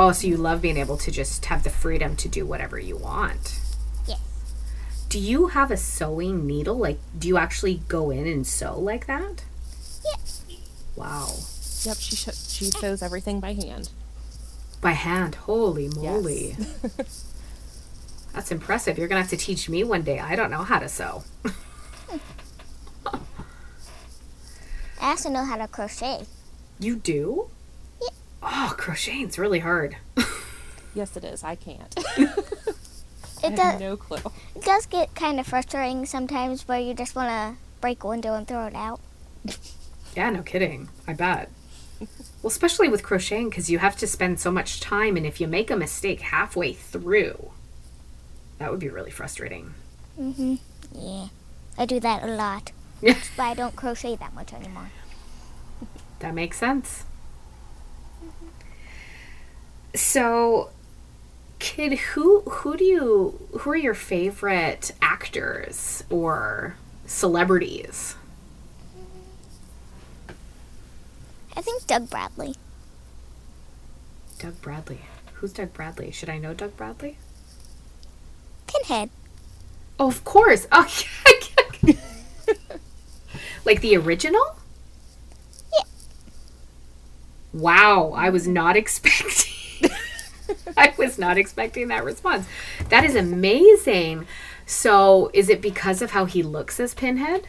Oh, 0.00 0.12
so 0.12 0.28
you 0.28 0.36
love 0.36 0.62
being 0.62 0.76
able 0.76 0.96
to 0.96 1.10
just 1.10 1.44
have 1.46 1.64
the 1.64 1.70
freedom 1.70 2.14
to 2.16 2.28
do 2.28 2.46
whatever 2.46 2.78
you 2.78 2.96
want. 2.96 3.58
Yes. 4.06 4.20
Do 5.08 5.18
you 5.18 5.48
have 5.48 5.72
a 5.72 5.76
sewing 5.76 6.46
needle? 6.46 6.76
Like, 6.76 7.00
do 7.18 7.26
you 7.26 7.36
actually 7.36 7.82
go 7.88 8.10
in 8.12 8.24
and 8.28 8.46
sew 8.46 8.78
like 8.78 9.08
that? 9.08 9.42
Yes. 10.04 10.44
Wow. 10.94 11.30
Yep, 11.82 11.96
she 11.96 12.14
sh- 12.14 12.48
she 12.48 12.66
sews 12.66 13.02
everything 13.02 13.40
by 13.40 13.54
hand. 13.54 13.90
By 14.80 14.92
hand. 14.92 15.34
Holy 15.34 15.88
moly. 15.88 16.54
Yes. 16.56 17.24
That's 18.34 18.52
impressive. 18.52 18.98
You're 18.98 19.08
going 19.08 19.20
to 19.20 19.28
have 19.28 19.36
to 19.36 19.44
teach 19.44 19.68
me 19.68 19.82
one 19.82 20.02
day. 20.02 20.20
I 20.20 20.36
don't 20.36 20.52
know 20.52 20.62
how 20.62 20.78
to 20.78 20.88
sew. 20.88 21.24
I 25.00 25.10
also 25.10 25.28
know 25.28 25.44
how 25.44 25.56
to 25.56 25.66
crochet. 25.66 26.26
You 26.78 26.94
do? 26.94 27.50
Yeah. 28.88 28.94
Crocheting's 28.94 29.38
really 29.38 29.58
hard. 29.60 29.96
Yes, 30.94 31.16
it 31.16 31.24
is. 31.24 31.44
I 31.44 31.54
can't. 31.54 31.94
It 33.40 33.52
I 33.52 33.54
does. 33.54 33.58
have 33.60 33.80
no 33.80 33.96
clue. 33.96 34.18
It 34.56 34.64
does 34.64 34.86
get 34.86 35.14
kind 35.14 35.38
of 35.38 35.46
frustrating 35.46 36.04
sometimes, 36.06 36.66
where 36.66 36.80
you 36.80 36.92
just 36.92 37.14
want 37.14 37.28
to 37.28 37.60
break 37.80 38.02
a 38.02 38.08
window 38.08 38.34
and 38.34 38.48
throw 38.48 38.66
it 38.66 38.74
out. 38.74 38.98
Yeah, 40.16 40.30
no 40.30 40.42
kidding. 40.42 40.88
I 41.06 41.12
bet. 41.12 41.48
Well, 42.00 42.08
especially 42.48 42.88
with 42.88 43.04
crocheting, 43.04 43.48
because 43.48 43.70
you 43.70 43.78
have 43.78 43.96
to 43.98 44.08
spend 44.08 44.40
so 44.40 44.50
much 44.50 44.80
time, 44.80 45.16
and 45.16 45.24
if 45.24 45.40
you 45.40 45.46
make 45.46 45.70
a 45.70 45.76
mistake 45.76 46.20
halfway 46.20 46.72
through, 46.72 47.52
that 48.58 48.72
would 48.72 48.80
be 48.80 48.88
really 48.88 49.12
frustrating. 49.12 49.72
Mm-hmm. 50.20 50.56
Yeah, 50.92 51.28
I 51.78 51.86
do 51.86 52.00
that 52.00 52.24
a 52.24 52.26
lot. 52.34 52.72
Yeah. 53.00 53.12
That's 53.12 53.28
why 53.38 53.50
I 53.50 53.54
don't 53.54 53.76
crochet 53.76 54.16
that 54.16 54.34
much 54.34 54.52
anymore. 54.52 54.90
That 56.18 56.34
makes 56.34 56.58
sense. 56.58 57.04
So, 59.98 60.70
kid, 61.58 61.98
who 61.98 62.42
who 62.42 62.76
do 62.76 62.84
you 62.84 63.48
who 63.58 63.70
are 63.70 63.76
your 63.76 63.94
favorite 63.94 64.92
actors 65.02 66.04
or 66.08 66.76
celebrities? 67.04 68.14
I 71.56 71.60
think 71.60 71.84
Doug 71.88 72.08
Bradley. 72.08 72.54
Doug 74.38 74.62
Bradley. 74.62 75.00
Who's 75.34 75.52
Doug 75.52 75.72
Bradley? 75.72 76.12
Should 76.12 76.30
I 76.30 76.38
know 76.38 76.54
Doug 76.54 76.76
Bradley? 76.76 77.18
Pinhead. 78.68 79.10
Oh, 79.98 80.06
of 80.08 80.24
course. 80.24 80.68
Oh, 80.72 80.86
like 83.64 83.80
the 83.80 83.96
original? 83.96 84.56
Yeah. 85.72 85.84
Wow, 87.52 88.12
I 88.16 88.30
was 88.30 88.46
not 88.48 88.76
expecting. 88.82 89.57
I 90.76 90.94
was 90.96 91.18
not 91.18 91.38
expecting 91.38 91.88
that 91.88 92.04
response. 92.04 92.46
That 92.88 93.04
is 93.04 93.14
amazing. 93.16 94.26
So, 94.66 95.30
is 95.32 95.48
it 95.48 95.60
because 95.62 96.02
of 96.02 96.10
how 96.10 96.24
he 96.26 96.42
looks 96.42 96.78
as 96.80 96.94
Pinhead? 96.94 97.46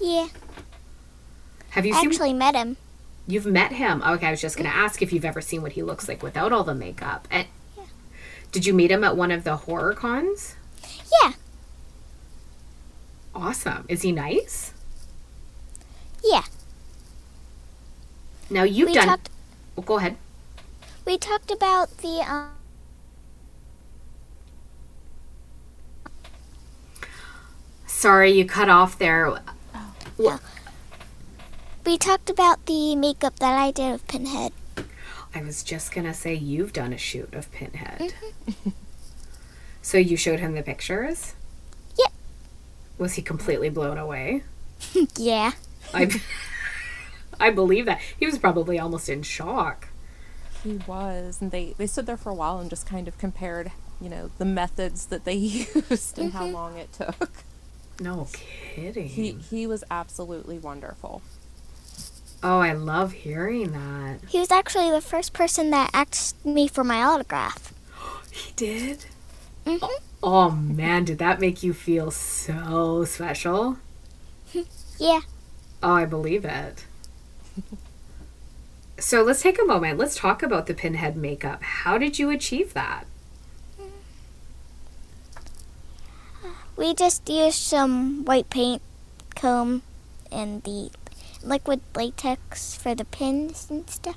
Yeah, 0.00 0.28
Have 1.70 1.84
you 1.86 1.94
I 1.94 2.00
actually 2.00 2.32
met 2.32 2.54
him. 2.54 2.76
You've 3.26 3.46
met 3.46 3.72
him. 3.72 4.02
Okay, 4.02 4.26
I 4.26 4.30
was 4.30 4.40
just 4.40 4.56
going 4.56 4.68
to 4.68 4.74
ask 4.74 5.02
if 5.02 5.12
you've 5.12 5.24
ever 5.26 5.40
seen 5.40 5.62
what 5.62 5.72
he 5.72 5.82
looks 5.82 6.08
like 6.08 6.22
without 6.22 6.52
all 6.52 6.64
the 6.64 6.74
makeup. 6.74 7.28
And 7.30 7.46
did 8.50 8.66
you 8.66 8.72
meet 8.74 8.90
him 8.90 9.04
at 9.04 9.16
one 9.16 9.30
of 9.30 9.44
the 9.44 9.56
horror 9.56 9.92
cons? 9.94 10.56
Yeah, 11.22 11.32
Awesome. 13.34 13.84
Is 13.88 14.02
he 14.02 14.10
nice? 14.12 14.72
yeah. 16.24 16.42
Now 18.50 18.64
you've 18.64 18.88
we 18.88 18.94
done. 18.94 19.06
talked. 19.06 19.30
oh, 19.78 19.82
go 19.82 19.98
ahead. 19.98 20.16
We 21.04 21.18
talked 21.18 21.50
about 21.50 21.96
the 21.98 22.20
um. 22.26 22.50
Sorry, 27.86 28.30
you 28.32 28.44
cut 28.44 28.68
off 28.68 28.98
there. 28.98 29.30
Wha- 30.16 30.38
We 31.84 31.98
talked 31.98 32.30
about 32.30 32.64
the 32.66 32.94
makeup 32.96 33.38
that 33.40 33.58
I 33.58 33.70
did 33.72 33.94
of 33.94 34.06
Pinhead. 34.06 34.52
I 35.34 35.42
was 35.42 35.62
just 35.62 35.92
gonna 35.92 36.14
say 36.14 36.34
you've 36.34 36.72
done 36.72 36.92
a 36.92 36.98
shoot 36.98 37.32
of 37.34 37.50
Pinhead. 37.52 38.14
so 39.82 39.98
you 39.98 40.16
showed 40.16 40.40
him 40.40 40.54
the 40.54 40.62
pictures. 40.62 41.34
Yep. 41.98 42.12
Was 42.98 43.14
he 43.14 43.22
completely 43.22 43.70
blown 43.70 43.98
away? 43.98 44.42
Yeah. 45.16 45.52
I, 45.92 46.10
I 47.40 47.50
believe 47.50 47.84
that 47.86 48.00
he 48.18 48.24
was 48.26 48.38
probably 48.38 48.78
almost 48.78 49.08
in 49.08 49.22
shock. 49.22 49.88
He 50.62 50.80
was, 50.86 51.40
and 51.40 51.50
they 51.50 51.74
they 51.78 51.86
stood 51.86 52.06
there 52.06 52.16
for 52.16 52.30
a 52.30 52.34
while 52.34 52.58
and 52.58 52.68
just 52.70 52.86
kind 52.86 53.08
of 53.08 53.16
compared, 53.18 53.72
you 54.00 54.08
know, 54.10 54.30
the 54.38 54.44
methods 54.44 55.06
that 55.06 55.24
they 55.24 55.34
used 55.90 56.18
and 56.18 56.32
how 56.32 56.46
long 56.46 56.76
it 56.76 56.92
took. 56.92 57.30
No 58.00 58.28
kidding. 58.32 59.08
He 59.08 59.32
he 59.32 59.66
was 59.66 59.84
absolutely 59.90 60.58
wonderful. 60.58 61.22
oh, 62.42 62.58
I 62.60 62.72
love 62.72 63.12
hearing 63.12 63.72
that. 63.72 64.20
He 64.28 64.38
was 64.38 64.50
actually 64.50 64.90
the 64.90 65.00
first 65.02 65.32
person 65.32 65.70
that 65.70 65.90
asked 65.92 66.44
me 66.44 66.66
for 66.68 66.84
my 66.84 67.02
autograph. 67.02 67.72
He 68.30 68.52
did. 68.56 69.06
hmm 69.66 69.84
Oh 70.22 70.50
man, 70.50 71.04
did 71.04 71.18
that 71.18 71.40
make 71.40 71.62
you 71.62 71.72
feel 71.74 72.10
so 72.10 73.04
special? 73.04 73.78
Yeah. 74.98 75.20
Oh, 75.82 75.92
I 75.94 76.04
believe 76.04 76.44
it. 76.44 76.84
so 79.00 79.22
let's 79.22 79.42
take 79.42 79.60
a 79.60 79.64
moment. 79.64 79.98
Let's 79.98 80.14
talk 80.14 80.42
about 80.42 80.66
the 80.66 80.74
pinhead 80.74 81.16
makeup. 81.16 81.62
How 81.62 81.98
did 81.98 82.18
you 82.18 82.30
achieve 82.30 82.74
that? 82.74 83.06
We 86.76 86.94
just 86.94 87.28
used 87.28 87.58
some 87.58 88.24
white 88.24 88.48
paint, 88.48 88.80
comb, 89.34 89.82
and 90.30 90.62
the 90.62 90.90
liquid 91.42 91.80
latex 91.94 92.74
for 92.74 92.94
the 92.94 93.04
pins 93.04 93.66
and 93.68 93.88
stuff. 93.90 94.16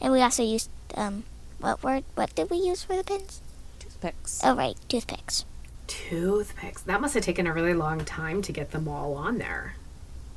And 0.00 0.12
we 0.12 0.20
also 0.20 0.42
used 0.44 0.70
um, 0.96 1.24
what 1.58 1.82
word? 1.82 2.04
What 2.14 2.34
did 2.34 2.50
we 2.50 2.58
use 2.58 2.84
for 2.84 2.96
the 2.96 3.04
pins? 3.04 3.40
Toothpicks. 3.78 4.40
Oh 4.44 4.54
right, 4.54 4.76
toothpicks. 4.88 5.44
Toothpicks. 5.86 6.82
That 6.82 7.00
must 7.00 7.14
have 7.14 7.24
taken 7.24 7.46
a 7.46 7.52
really 7.52 7.74
long 7.74 8.04
time 8.04 8.42
to 8.42 8.52
get 8.52 8.70
them 8.70 8.86
all 8.86 9.14
on 9.14 9.38
there. 9.38 9.76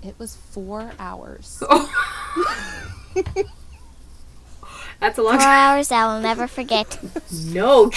It 0.02 0.18
was 0.18 0.36
four 0.36 0.92
hours. 1.00 1.62
That's 5.00 5.18
a 5.18 5.22
long 5.22 5.34
Four 5.34 5.42
time. 5.42 5.76
hours 5.78 5.92
I'll 5.92 6.20
never 6.22 6.48
forget. 6.48 7.00
No, 7.46 7.92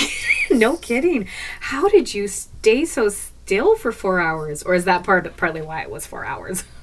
no 0.50 0.76
kidding. 0.76 1.26
How 1.60 1.88
did 1.88 2.12
you 2.14 2.28
stay 2.28 2.84
so 2.84 3.08
still 3.08 3.74
for 3.76 3.90
four 3.92 4.20
hours? 4.20 4.62
Or 4.62 4.74
is 4.74 4.84
that 4.84 5.02
part 5.04 5.34
partly 5.36 5.62
why 5.62 5.82
it 5.82 5.90
was 5.90 6.06
four 6.06 6.24
hours? 6.24 6.64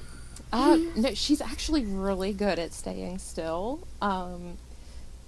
Uh, 0.50 0.78
no, 0.96 1.12
she's 1.12 1.42
actually 1.42 1.84
really 1.84 2.32
good 2.32 2.58
at 2.58 2.72
staying 2.72 3.18
still. 3.18 3.80
Um, 4.00 4.56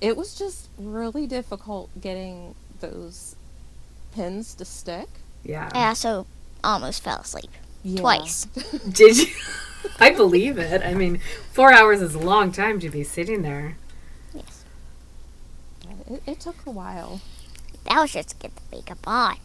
it 0.01 0.17
was 0.17 0.35
just 0.35 0.69
really 0.79 1.27
difficult 1.27 1.91
getting 2.01 2.55
those 2.81 3.37
pins 4.15 4.55
to 4.55 4.65
stick. 4.65 5.09
Yeah. 5.45 5.69
I 5.75 5.89
also 5.89 6.27
almost 6.65 7.03
fell 7.05 7.19
asleep 7.19 7.51
Yeah. 7.83 8.01
twice. 8.01 8.45
Did 8.91 9.19
you? 9.19 9.27
I 9.99 10.09
believe 10.09 10.57
it. 10.57 10.81
I 10.83 10.95
mean, 10.95 11.21
four 11.53 11.71
hours 11.71 12.01
is 12.01 12.15
a 12.15 12.19
long 12.19 12.51
time 12.51 12.81
to 12.81 12.89
be 12.89 13.05
sitting 13.05 13.43
there. 13.43 13.77
Yes. 16.11 16.21
It, 16.27 16.31
it 16.33 16.41
took 16.41 16.67
a 16.67 16.71
while. 16.71 17.23
That 17.85 18.01
was 18.01 18.13
just 18.13 18.31
to 18.31 18.37
get 18.37 18.55
the 18.57 18.63
makeup 18.77 19.07
on. 19.07 19.37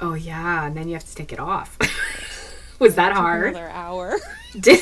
Oh 0.00 0.14
yeah, 0.14 0.66
and 0.66 0.76
then 0.76 0.88
you 0.88 0.94
have 0.94 1.04
to 1.06 1.14
take 1.14 1.32
it 1.32 1.40
off. 1.40 1.78
was 2.78 2.94
that 2.96 3.12
Took 3.14 3.16
hard? 3.16 3.56
Another 3.56 3.70
hour. 3.70 4.18
Did 4.58 4.80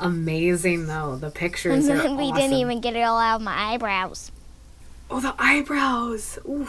Amazing 0.00 0.86
though. 0.86 1.16
The 1.16 1.30
And 1.68 1.84
pictures 1.84 1.88
are 1.88 1.98
then 1.98 2.16
we 2.16 2.32
awesome. 2.32 2.34
didn't 2.34 2.54
even 2.54 2.80
get 2.80 2.96
it 2.96 3.02
all 3.02 3.18
out 3.18 3.36
of 3.36 3.42
my 3.42 3.72
eyebrows. 3.74 4.32
Oh, 5.10 5.20
the 5.20 5.34
eyebrows. 5.38 6.38
Ooh. 6.46 6.68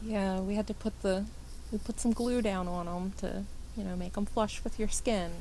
yeah, 0.00 0.40
we 0.40 0.54
had 0.54 0.66
to 0.68 0.74
put 0.74 1.00
the 1.02 1.26
we 1.72 1.78
put 1.78 2.00
some 2.00 2.12
glue 2.12 2.42
down 2.42 2.68
on 2.68 2.86
them 2.86 3.12
to 3.18 3.44
you 3.76 3.84
know 3.84 3.96
make 3.96 4.14
them 4.14 4.26
flush 4.26 4.62
with 4.64 4.78
your 4.78 4.88
skin. 4.88 5.32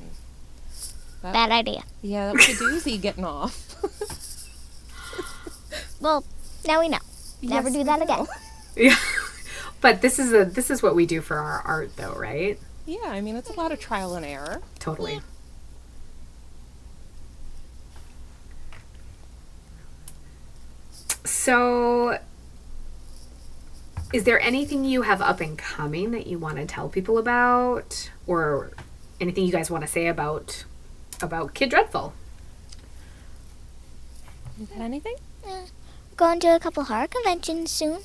That, 1.23 1.33
Bad 1.33 1.51
idea. 1.51 1.83
yeah, 2.01 2.27
that 2.27 2.35
was 2.35 2.49
a 2.49 2.51
doozy 2.63 3.01
getting 3.01 3.25
off. 3.25 3.69
Well, 5.99 6.25
now 6.67 6.81
we 6.81 6.89
know. 6.89 6.97
Never 7.41 7.69
Yes, 7.69 7.77
do 7.77 7.83
that 7.85 8.01
again. 8.01 8.27
Yeah. 8.75 8.95
But 9.79 10.01
this 10.01 10.19
is 10.19 10.33
a 10.33 10.43
this 10.43 10.69
is 10.69 10.83
what 10.83 10.95
we 10.95 11.05
do 11.05 11.21
for 11.21 11.37
our 11.37 11.61
art 11.61 11.95
though, 11.95 12.11
right? 12.13 12.59
Yeah, 12.85 13.05
I 13.05 13.21
mean 13.21 13.37
it's 13.37 13.49
a 13.49 13.53
lot 13.53 13.71
of 13.71 13.79
trial 13.79 14.15
and 14.15 14.25
error. 14.25 14.61
Totally. 14.79 15.21
So, 21.25 22.19
is 24.13 24.23
there 24.25 24.39
anything 24.39 24.83
you 24.85 25.03
have 25.03 25.21
up 25.21 25.39
and 25.41 25.57
coming 25.57 26.11
that 26.11 26.27
you 26.27 26.37
want 26.37 26.57
to 26.57 26.65
tell 26.65 26.89
people 26.89 27.17
about, 27.17 28.09
or 28.27 28.71
anything 29.21 29.45
you 29.45 29.51
guys 29.51 29.71
want 29.71 29.83
to 29.83 29.87
say 29.87 30.07
about 30.07 30.65
about 31.23 31.53
Kid 31.53 31.69
Dreadful? 31.69 32.13
You 34.59 34.67
got 34.67 34.81
anything? 34.81 35.15
Going 36.15 36.39
to 36.41 36.49
a 36.55 36.59
couple 36.59 36.83
horror 36.83 37.07
conventions 37.07 37.71
soon. 37.71 37.99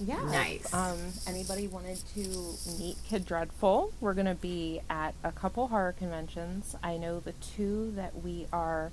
Yeah. 0.00 0.22
Nice. 0.26 0.72
Um, 0.72 0.96
anybody 1.26 1.66
wanted 1.66 1.98
to 2.14 2.54
meet 2.78 2.96
Kid 3.08 3.26
Dreadful? 3.26 3.92
We're 4.00 4.14
going 4.14 4.26
to 4.26 4.36
be 4.36 4.80
at 4.88 5.14
a 5.24 5.32
couple 5.32 5.68
horror 5.68 5.92
conventions. 5.98 6.76
I 6.82 6.96
know 6.96 7.18
the 7.18 7.32
two 7.32 7.92
that 7.96 8.22
we 8.22 8.46
are 8.52 8.92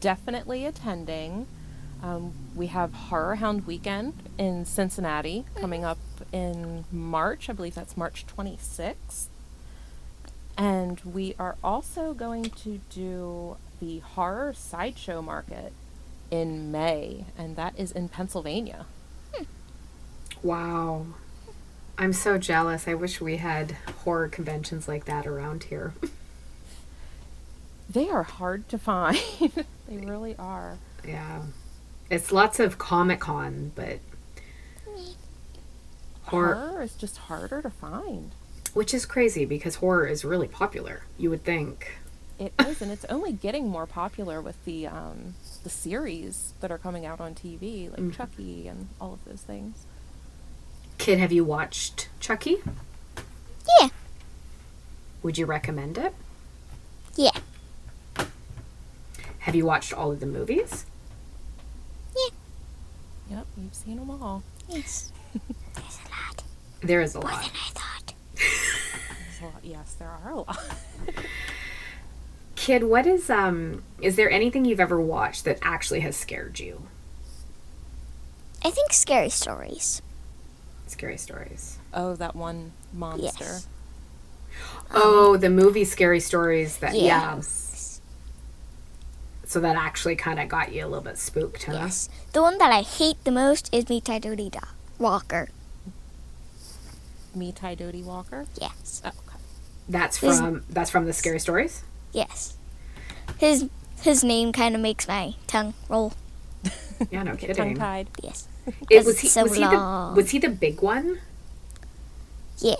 definitely 0.00 0.64
attending. 0.64 1.46
Um, 2.02 2.32
we 2.54 2.68
have 2.68 2.94
Horror 2.94 3.34
Hound 3.34 3.66
Weekend 3.66 4.14
in 4.38 4.64
Cincinnati 4.64 5.44
coming 5.56 5.84
up 5.84 5.98
in 6.32 6.86
March. 6.90 7.50
I 7.50 7.52
believe 7.52 7.74
that's 7.74 7.94
March 7.98 8.24
26th. 8.26 9.26
And 10.60 11.00
we 11.00 11.34
are 11.38 11.56
also 11.64 12.12
going 12.12 12.50
to 12.50 12.82
do 12.90 13.56
the 13.80 14.00
horror 14.00 14.52
sideshow 14.52 15.22
market 15.22 15.72
in 16.30 16.70
May, 16.70 17.24
and 17.38 17.56
that 17.56 17.72
is 17.78 17.90
in 17.92 18.10
Pennsylvania. 18.10 18.84
Wow. 20.42 21.06
I'm 21.96 22.12
so 22.12 22.36
jealous. 22.36 22.86
I 22.86 22.92
wish 22.92 23.22
we 23.22 23.38
had 23.38 23.72
horror 24.04 24.28
conventions 24.28 24.86
like 24.86 25.06
that 25.06 25.26
around 25.26 25.64
here. 25.64 25.94
They 27.88 28.08
are 28.08 28.22
hard 28.22 28.68
to 28.68 28.78
find. 28.78 29.18
they 29.88 29.96
really 29.96 30.36
are. 30.38 30.78
yeah. 31.04 31.42
It's 32.08 32.30
lots 32.30 32.60
of 32.60 32.78
Comic 32.78 33.18
Con, 33.18 33.72
but 33.74 33.98
horror, 36.26 36.54
Horror 36.54 36.82
is 36.82 36.94
just 36.94 37.16
harder 37.18 37.62
to 37.62 37.70
find. 37.70 38.30
Which 38.74 38.94
is 38.94 39.06
crazy 39.06 39.44
because 39.44 39.76
horror 39.76 40.06
is 40.06 40.24
really 40.24 40.48
popular. 40.48 41.02
You 41.18 41.30
would 41.30 41.44
think. 41.44 41.98
It 42.38 42.52
is, 42.66 42.80
and 42.80 42.90
it's 42.90 43.04
only 43.06 43.32
getting 43.32 43.68
more 43.68 43.86
popular 43.86 44.40
with 44.40 44.62
the 44.64 44.86
um, 44.86 45.34
the 45.62 45.68
series 45.70 46.54
that 46.60 46.70
are 46.70 46.78
coming 46.78 47.04
out 47.04 47.20
on 47.20 47.34
TV, 47.34 47.90
like 47.90 48.16
Chucky 48.16 48.66
and 48.66 48.88
all 49.00 49.12
of 49.12 49.24
those 49.26 49.42
things. 49.42 49.84
Kid, 50.96 51.18
have 51.18 51.32
you 51.32 51.44
watched 51.44 52.08
Chucky? 52.18 52.56
Yeah. 53.80 53.88
Would 55.22 55.36
you 55.36 55.44
recommend 55.46 55.98
it? 55.98 56.14
Yeah. 57.16 57.30
Have 59.40 59.54
you 59.54 59.64
watched 59.66 59.92
all 59.92 60.10
of 60.12 60.20
the 60.20 60.26
movies? 60.26 60.86
Yeah. 62.16 63.36
Yep, 63.36 63.46
you've 63.58 63.74
seen 63.74 63.96
them 63.98 64.10
all. 64.10 64.42
Yes. 64.68 65.12
There's 65.74 65.98
a 66.06 66.10
lot. 66.10 66.42
There 66.82 67.00
is 67.02 67.14
a 67.14 67.20
More 67.20 67.30
lot. 67.30 67.42
than 67.42 67.50
I 67.54 67.70
thought. 67.70 68.14
There's 68.40 69.40
a 69.42 69.44
lot. 69.44 69.60
Yes, 69.62 69.94
there 69.98 70.08
are 70.08 70.30
a 70.30 70.36
lot. 70.36 70.58
Kid, 72.56 72.84
what 72.84 73.06
is 73.06 73.30
um 73.30 73.82
is 74.00 74.16
there 74.16 74.30
anything 74.30 74.64
you've 74.64 74.80
ever 74.80 75.00
watched 75.00 75.44
that 75.44 75.58
actually 75.62 76.00
has 76.00 76.16
scared 76.16 76.58
you? 76.60 76.82
I 78.64 78.70
think 78.70 78.92
scary 78.92 79.30
stories. 79.30 80.02
Scary 80.86 81.16
stories. 81.16 81.78
oh, 81.94 82.14
that 82.16 82.34
one 82.36 82.72
monster. 82.92 83.44
Yes. 83.44 83.68
oh, 84.92 85.36
the 85.36 85.48
movie 85.48 85.84
Scary 85.84 86.20
Stories 86.20 86.78
that 86.78 86.94
yeah. 86.94 87.36
Yes. 87.36 88.00
So 89.44 89.60
that 89.60 89.76
actually 89.76 90.16
kind 90.16 90.38
of 90.38 90.48
got 90.48 90.72
you 90.72 90.84
a 90.84 90.88
little 90.88 91.02
bit 91.04 91.16
spooked, 91.16 91.64
huh? 91.64 91.72
Yes. 91.72 92.08
The 92.32 92.42
one 92.42 92.58
that 92.58 92.72
I 92.72 92.82
hate 92.82 93.22
the 93.24 93.30
most 93.30 93.72
is 93.72 93.88
Meet 93.88 94.04
Dodie 94.04 94.50
Da 94.50 94.60
Walker. 94.98 95.48
Me, 97.34 97.52
Tie 97.52 97.74
Dough-ty 97.74 98.02
Walker. 98.02 98.46
Yes. 98.60 99.02
Oh, 99.04 99.08
okay. 99.08 99.38
That's 99.88 100.22
Is- 100.22 100.38
from 100.38 100.64
that's 100.70 100.90
from 100.90 101.06
the 101.06 101.12
Scary 101.12 101.38
Stories. 101.40 101.82
Yes. 102.12 102.56
His 103.38 103.68
his 104.02 104.24
name 104.24 104.52
kind 104.52 104.74
of 104.74 104.80
makes 104.80 105.06
my 105.08 105.34
tongue 105.46 105.74
roll. 105.88 106.12
Yeah, 107.10 107.22
no 107.22 107.34
kidding. 107.34 107.56
Tongue 107.56 107.66
kidding. 107.68 107.80
tied. 107.80 108.08
Yes. 108.22 108.46
It 108.66 108.96
'Cause 108.98 109.06
was 109.06 109.18
he 109.20 109.28
so 109.28 109.44
was 109.44 109.54
he 109.54 109.60
the 109.60 109.70
long. 109.70 110.14
was 110.14 110.30
he 110.30 110.38
the 110.38 110.50
big 110.50 110.82
one? 110.82 111.18
Yeah. 112.58 112.74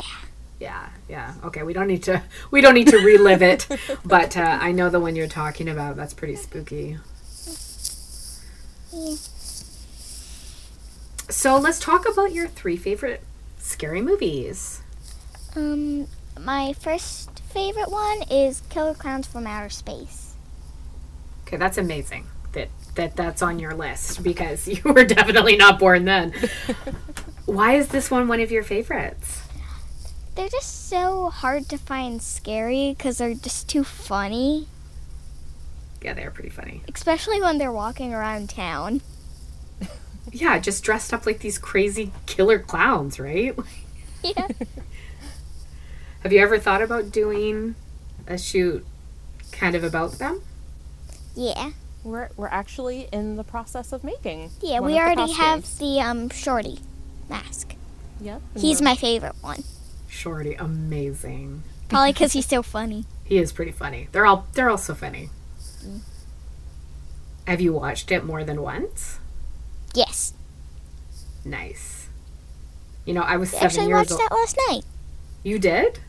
Yeah, 0.58 0.90
yeah. 1.08 1.32
Okay, 1.44 1.62
we 1.62 1.72
don't 1.72 1.86
need 1.86 2.02
to 2.02 2.22
we 2.50 2.60
don't 2.60 2.74
need 2.74 2.88
to 2.88 2.98
relive 2.98 3.40
it, 3.40 3.66
but 4.04 4.36
uh, 4.36 4.58
I 4.60 4.72
know 4.72 4.90
the 4.90 5.00
one 5.00 5.16
you're 5.16 5.26
talking 5.26 5.70
about. 5.70 5.96
That's 5.96 6.12
pretty 6.12 6.36
spooky. 6.36 6.98
Yeah. 8.92 9.16
So 11.30 11.56
let's 11.58 11.78
talk 11.78 12.06
about 12.08 12.32
your 12.32 12.48
three 12.48 12.76
favorite 12.76 13.22
scary 13.61 14.01
movies. 14.03 14.83
Um, 15.57 16.07
my 16.38 16.73
first 16.73 17.40
favorite 17.40 17.90
one 17.90 18.23
is 18.31 18.62
Killer 18.70 18.94
Clowns 18.94 19.27
from 19.27 19.46
Outer 19.46 19.68
Space. 19.70 20.35
Okay, 21.46 21.57
that's 21.57 21.79
amazing 21.79 22.27
that 22.53 22.68
that 22.94 23.16
that's 23.16 23.42
on 23.42 23.59
your 23.59 23.75
list 23.75 24.23
because 24.23 24.66
you 24.68 24.81
were 24.85 25.05
definitely 25.05 25.57
not 25.57 25.79
born 25.79 26.05
then. 26.05 26.33
Why 27.46 27.75
is 27.75 27.88
this 27.88 28.11
one 28.11 28.29
one 28.29 28.40
of 28.40 28.51
your 28.53 28.62
favorites? 28.62 29.42
They're 30.37 30.49
just 30.49 30.88
so 30.88 31.29
hard 31.31 31.68
to 31.70 31.77
find 31.77 32.23
scary 32.23 32.94
because 32.96 33.18
they're 33.18 33.35
just 33.35 33.68
too 33.68 33.83
funny, 33.83 34.68
Yeah, 36.01 36.14
they're 36.14 36.31
pretty 36.31 36.49
funny. 36.51 36.83
especially 36.94 37.40
when 37.42 37.59
they're 37.59 37.73
walking 37.73 38.14
around 38.14 38.49
town. 38.49 39.01
Yeah, 40.32 40.58
just 40.58 40.84
dressed 40.84 41.12
up 41.12 41.26
like 41.26 41.40
these 41.40 41.58
crazy 41.58 42.12
killer 42.26 42.58
clowns, 42.58 43.18
right? 43.18 43.56
Yeah. 44.22 44.48
Have 46.22 46.30
you 46.32 46.40
ever 46.40 46.58
thought 46.58 46.82
about 46.82 47.10
doing 47.10 47.74
a 48.26 48.36
shoot 48.36 48.84
kind 49.50 49.74
of 49.74 49.82
about 49.82 50.12
them? 50.18 50.42
yeah. 51.34 51.70
We're 52.02 52.28
we're 52.36 52.48
actually 52.48 53.08
in 53.12 53.36
the 53.36 53.44
process 53.44 53.92
of 53.92 54.02
making. 54.04 54.50
Yeah, 54.62 54.80
one 54.80 54.90
we 54.92 54.98
of 54.98 55.04
the 55.16 55.20
already 55.20 55.32
have 55.32 55.78
the 55.78 56.00
um 56.00 56.28
shorty 56.30 56.80
mask. 57.28 57.74
Yep. 58.20 58.40
He's 58.56 58.80
my 58.82 58.94
favorite 58.94 59.36
one. 59.42 59.64
Shorty, 60.08 60.54
amazing. 60.54 61.62
Probably 61.88 62.12
because 62.12 62.32
he's 62.32 62.46
so 62.48 62.62
funny. 62.62 63.04
He 63.24 63.36
is 63.38 63.52
pretty 63.52 63.72
funny. 63.72 64.08
They're 64.12 64.26
all 64.26 64.46
they're 64.54 64.68
all 64.70 64.78
so 64.78 64.94
funny. 64.94 65.30
Have 67.46 67.60
you 67.60 67.72
watched 67.72 68.10
it 68.12 68.24
more 68.24 68.44
than 68.44 68.60
once? 68.62 69.19
Yes. 71.50 71.60
Nice. 71.60 72.08
You 73.04 73.14
know, 73.14 73.22
I 73.22 73.36
was 73.36 73.50
seven 73.50 73.66
actually 73.66 73.86
years 73.88 73.98
watched 73.98 74.12
old. 74.12 74.20
that 74.20 74.32
last 74.32 74.58
night. 74.68 74.82
You 75.42 75.58
did? 75.58 76.00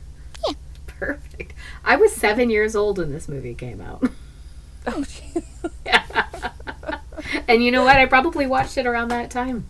Yeah. 0.47 0.53
Perfect. 0.87 1.53
I 1.83 1.95
was 1.95 2.11
seven 2.11 2.49
years 2.49 2.75
old 2.75 2.97
when 2.97 3.11
this 3.11 3.27
movie 3.27 3.55
came 3.55 3.81
out. 3.81 4.03
Oh, 4.87 5.03
gee. 5.03 5.43
and 7.47 7.63
you 7.63 7.69
know 7.71 7.83
what? 7.83 7.97
I 7.97 8.07
probably 8.07 8.47
watched 8.47 8.79
it 8.79 8.87
around 8.87 9.09
that 9.09 9.29
time. 9.29 9.67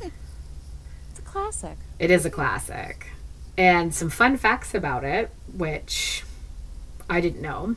it's 0.00 1.18
a 1.18 1.22
classic. 1.22 1.76
It 1.98 2.10
is 2.10 2.24
a 2.24 2.30
classic. 2.30 3.08
And 3.58 3.94
some 3.94 4.08
fun 4.08 4.38
facts 4.38 4.74
about 4.74 5.04
it, 5.04 5.30
which 5.52 6.24
I 7.10 7.20
didn't 7.20 7.42
know. 7.42 7.76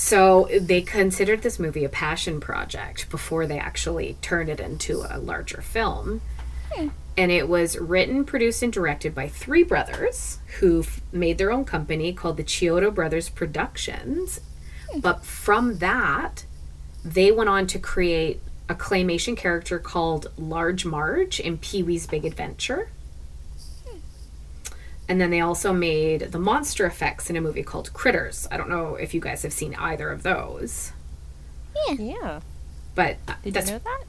So 0.00 0.48
they 0.58 0.80
considered 0.80 1.42
this 1.42 1.58
movie 1.58 1.84
a 1.84 1.90
passion 1.90 2.40
project 2.40 3.10
before 3.10 3.46
they 3.46 3.58
actually 3.58 4.16
turned 4.22 4.48
it 4.48 4.58
into 4.58 5.04
a 5.06 5.18
larger 5.18 5.60
film. 5.60 6.22
Hmm. 6.72 6.88
And 7.18 7.30
it 7.30 7.50
was 7.50 7.76
written, 7.76 8.24
produced, 8.24 8.62
and 8.62 8.72
directed 8.72 9.14
by 9.14 9.28
three 9.28 9.62
brothers 9.62 10.38
who 10.58 10.80
f- 10.80 11.02
made 11.12 11.36
their 11.36 11.52
own 11.52 11.66
company 11.66 12.14
called 12.14 12.38
the 12.38 12.44
Chiodo 12.44 12.94
Brothers 12.94 13.28
Productions. 13.28 14.40
Hmm. 14.90 15.00
But 15.00 15.22
from 15.22 15.76
that, 15.78 16.46
they 17.04 17.30
went 17.30 17.50
on 17.50 17.66
to 17.66 17.78
create 17.78 18.40
a 18.70 18.74
claymation 18.74 19.36
character 19.36 19.78
called 19.78 20.28
Large 20.38 20.86
Marge 20.86 21.40
in 21.40 21.58
Pee 21.58 21.82
Wee's 21.82 22.06
Big 22.06 22.24
Adventure. 22.24 22.88
And 25.10 25.20
then 25.20 25.30
they 25.30 25.40
also 25.40 25.72
made 25.72 26.30
the 26.30 26.38
monster 26.38 26.86
effects 26.86 27.28
in 27.28 27.34
a 27.36 27.40
movie 27.40 27.64
called 27.64 27.92
Critters. 27.92 28.46
I 28.50 28.56
don't 28.56 28.68
know 28.70 28.94
if 28.94 29.12
you 29.12 29.20
guys 29.20 29.42
have 29.42 29.52
seen 29.52 29.74
either 29.74 30.08
of 30.08 30.22
those, 30.22 30.92
Yeah. 31.88 31.94
Yeah. 31.98 32.40
But 32.94 33.16
Did 33.42 33.54
that's 33.54 33.70
you 33.70 33.74
know 33.74 33.80
that? 33.84 34.04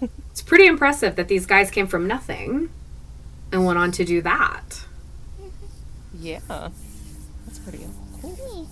No. 0.00 0.08
it's 0.30 0.42
pretty 0.42 0.66
impressive 0.66 1.16
that 1.16 1.28
these 1.28 1.46
guys 1.46 1.70
came 1.70 1.86
from 1.86 2.06
nothing 2.06 2.68
and 3.50 3.64
went 3.64 3.78
on 3.78 3.92
to 3.92 4.04
do 4.04 4.20
that. 4.20 4.84
Yeah. 6.18 6.40
That's 6.48 7.58
pretty 7.60 7.86
cool. 8.20 8.68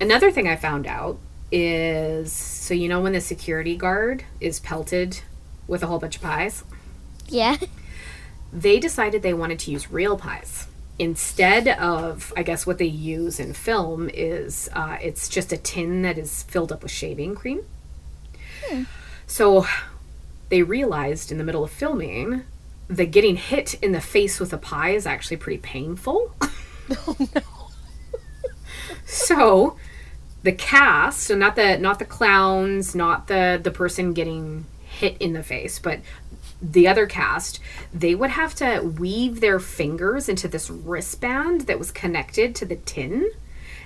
Another 0.00 0.30
thing 0.30 0.48
I 0.48 0.56
found 0.56 0.86
out 0.86 1.18
is 1.52 2.32
so 2.32 2.72
you 2.72 2.88
know 2.88 3.00
when 3.02 3.12
the 3.12 3.20
security 3.20 3.76
guard 3.76 4.24
is 4.40 4.58
pelted 4.60 5.20
with 5.66 5.82
a 5.82 5.86
whole 5.86 5.98
bunch 5.98 6.16
of 6.16 6.22
pies, 6.22 6.64
Yeah. 7.26 7.56
they 8.52 8.80
decided 8.80 9.20
they 9.22 9.34
wanted 9.34 9.58
to 9.60 9.70
use 9.70 9.90
real 9.90 10.16
pies. 10.16 10.66
Instead 10.98 11.68
of, 11.68 12.32
I 12.36 12.42
guess, 12.42 12.66
what 12.66 12.78
they 12.78 12.86
use 12.86 13.38
in 13.38 13.52
film 13.52 14.10
is 14.12 14.68
uh, 14.72 14.96
it's 15.00 15.28
just 15.28 15.52
a 15.52 15.56
tin 15.56 16.02
that 16.02 16.18
is 16.18 16.42
filled 16.44 16.72
up 16.72 16.82
with 16.82 16.90
shaving 16.90 17.34
cream. 17.34 17.62
So 19.26 19.66
they 20.48 20.62
realized 20.62 21.30
in 21.30 21.38
the 21.38 21.44
middle 21.44 21.62
of 21.62 21.70
filming 21.70 22.42
that 22.88 23.10
getting 23.10 23.36
hit 23.36 23.74
in 23.74 23.92
the 23.92 24.00
face 24.00 24.40
with 24.40 24.52
a 24.52 24.58
pie 24.58 24.90
is 24.90 25.06
actually 25.06 25.36
pretty 25.36 25.58
painful. 25.58 26.34
oh, 26.90 27.16
no. 27.34 27.42
so 29.04 29.76
the 30.42 30.52
cast, 30.52 31.20
so 31.20 31.36
not 31.36 31.56
the 31.56 31.76
not 31.78 31.98
the 31.98 32.04
clowns, 32.04 32.94
not 32.94 33.26
the 33.26 33.60
the 33.62 33.70
person 33.70 34.14
getting 34.14 34.64
hit 34.84 35.16
in 35.20 35.34
the 35.34 35.42
face, 35.42 35.78
but 35.78 36.00
the 36.60 36.88
other 36.88 37.06
cast, 37.06 37.60
they 37.92 38.14
would 38.14 38.30
have 38.30 38.54
to 38.56 38.80
weave 38.80 39.40
their 39.40 39.60
fingers 39.60 40.28
into 40.28 40.48
this 40.48 40.70
wristband 40.70 41.62
that 41.62 41.78
was 41.78 41.90
connected 41.90 42.54
to 42.56 42.64
the 42.64 42.76
tin. 42.76 43.30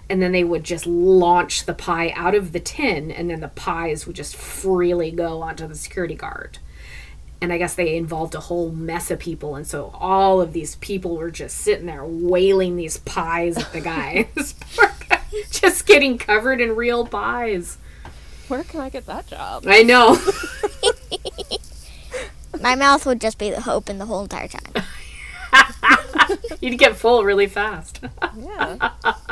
And 0.08 0.20
then 0.20 0.32
they 0.32 0.44
would 0.44 0.64
just 0.64 0.86
launch 0.86 1.64
the 1.64 1.74
pie 1.74 2.12
out 2.16 2.34
of 2.34 2.52
the 2.52 2.60
tin, 2.60 3.10
and 3.10 3.30
then 3.30 3.40
the 3.40 3.48
pies 3.48 4.06
would 4.06 4.16
just 4.16 4.36
freely 4.36 5.10
go 5.10 5.42
onto 5.42 5.66
the 5.66 5.74
security 5.74 6.14
guard. 6.14 6.58
And 7.40 7.52
I 7.52 7.58
guess 7.58 7.74
they 7.74 7.96
involved 7.96 8.34
a 8.34 8.40
whole 8.40 8.70
mess 8.70 9.10
of 9.10 9.18
people. 9.18 9.56
And 9.56 9.66
so 9.66 9.90
all 9.94 10.40
of 10.40 10.52
these 10.52 10.76
people 10.76 11.16
were 11.16 11.30
just 11.30 11.56
sitting 11.58 11.86
there 11.86 12.04
wailing 12.04 12.76
these 12.76 12.98
pies 12.98 13.56
at 13.56 13.72
the 13.72 13.80
guy. 13.80 14.28
This 14.34 14.52
poor 14.52 14.92
guy. 15.08 15.20
Just 15.50 15.86
getting 15.86 16.18
covered 16.18 16.60
in 16.60 16.76
real 16.76 17.06
pies. 17.06 17.78
Where 18.48 18.64
can 18.64 18.80
I 18.80 18.90
get 18.90 19.06
that 19.06 19.26
job? 19.26 19.64
I 19.66 19.82
know. 19.82 20.18
My 22.62 22.74
mouth 22.74 23.04
would 23.06 23.20
just 23.20 23.38
be 23.38 23.50
the 23.50 23.60
hope 23.60 23.90
in 23.90 23.98
the 23.98 24.06
whole 24.06 24.22
entire 24.22 24.48
time. 24.48 24.84
You'd 26.60 26.78
get 26.78 26.96
full 26.96 27.24
really 27.24 27.46
fast. 27.46 28.00
Yeah. 28.36 28.90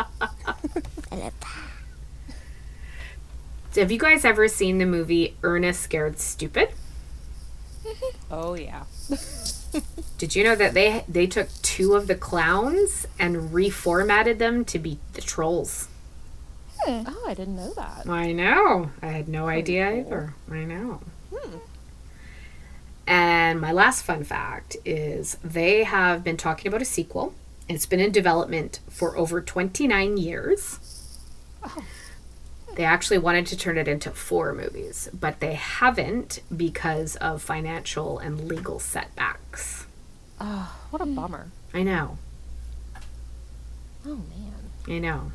Have 3.76 3.92
you 3.92 3.98
guys 3.98 4.24
ever 4.24 4.48
seen 4.48 4.78
the 4.78 4.84
movie 4.84 5.36
Ernest 5.44 5.80
Scared 5.80 6.18
Stupid? 6.18 6.70
Mm-hmm. 7.84 8.16
Oh 8.32 8.54
yeah. 8.54 8.84
Did 10.18 10.34
you 10.34 10.42
know 10.42 10.56
that 10.56 10.74
they 10.74 11.04
they 11.08 11.28
took 11.28 11.48
two 11.62 11.94
of 11.94 12.08
the 12.08 12.16
clowns 12.16 13.06
and 13.18 13.52
reformatted 13.52 14.38
them 14.38 14.64
to 14.66 14.78
be 14.78 14.98
the 15.12 15.20
trolls? 15.20 15.88
Hmm. 16.80 17.04
Oh, 17.06 17.24
I 17.28 17.34
didn't 17.34 17.56
know 17.56 17.72
that. 17.74 18.08
I 18.08 18.32
know. 18.32 18.90
I 19.00 19.06
had 19.06 19.28
no 19.28 19.48
idea 19.48 19.88
cool. 19.88 20.00
either. 20.00 20.34
I 20.50 20.64
know. 20.64 21.00
Hmm. 21.32 21.56
And 23.10 23.60
my 23.60 23.72
last 23.72 24.02
fun 24.02 24.22
fact 24.22 24.76
is 24.84 25.36
they 25.42 25.82
have 25.82 26.22
been 26.22 26.36
talking 26.36 26.68
about 26.68 26.80
a 26.80 26.84
sequel. 26.84 27.34
It's 27.68 27.84
been 27.84 27.98
in 27.98 28.12
development 28.12 28.78
for 28.88 29.16
over 29.18 29.40
29 29.40 30.16
years. 30.16 30.78
Oh. 31.64 31.84
They 32.76 32.84
actually 32.84 33.18
wanted 33.18 33.48
to 33.48 33.56
turn 33.56 33.78
it 33.78 33.88
into 33.88 34.12
four 34.12 34.54
movies, 34.54 35.08
but 35.12 35.40
they 35.40 35.54
haven't 35.54 36.40
because 36.56 37.16
of 37.16 37.42
financial 37.42 38.20
and 38.20 38.46
legal 38.46 38.78
setbacks. 38.78 39.86
Oh, 40.40 40.72
what 40.90 41.02
a 41.02 41.04
hmm. 41.04 41.16
bummer. 41.16 41.48
I 41.74 41.82
know. 41.82 42.16
Oh 44.06 44.20
man. 44.30 44.54
I 44.86 45.00
know. 45.00 45.32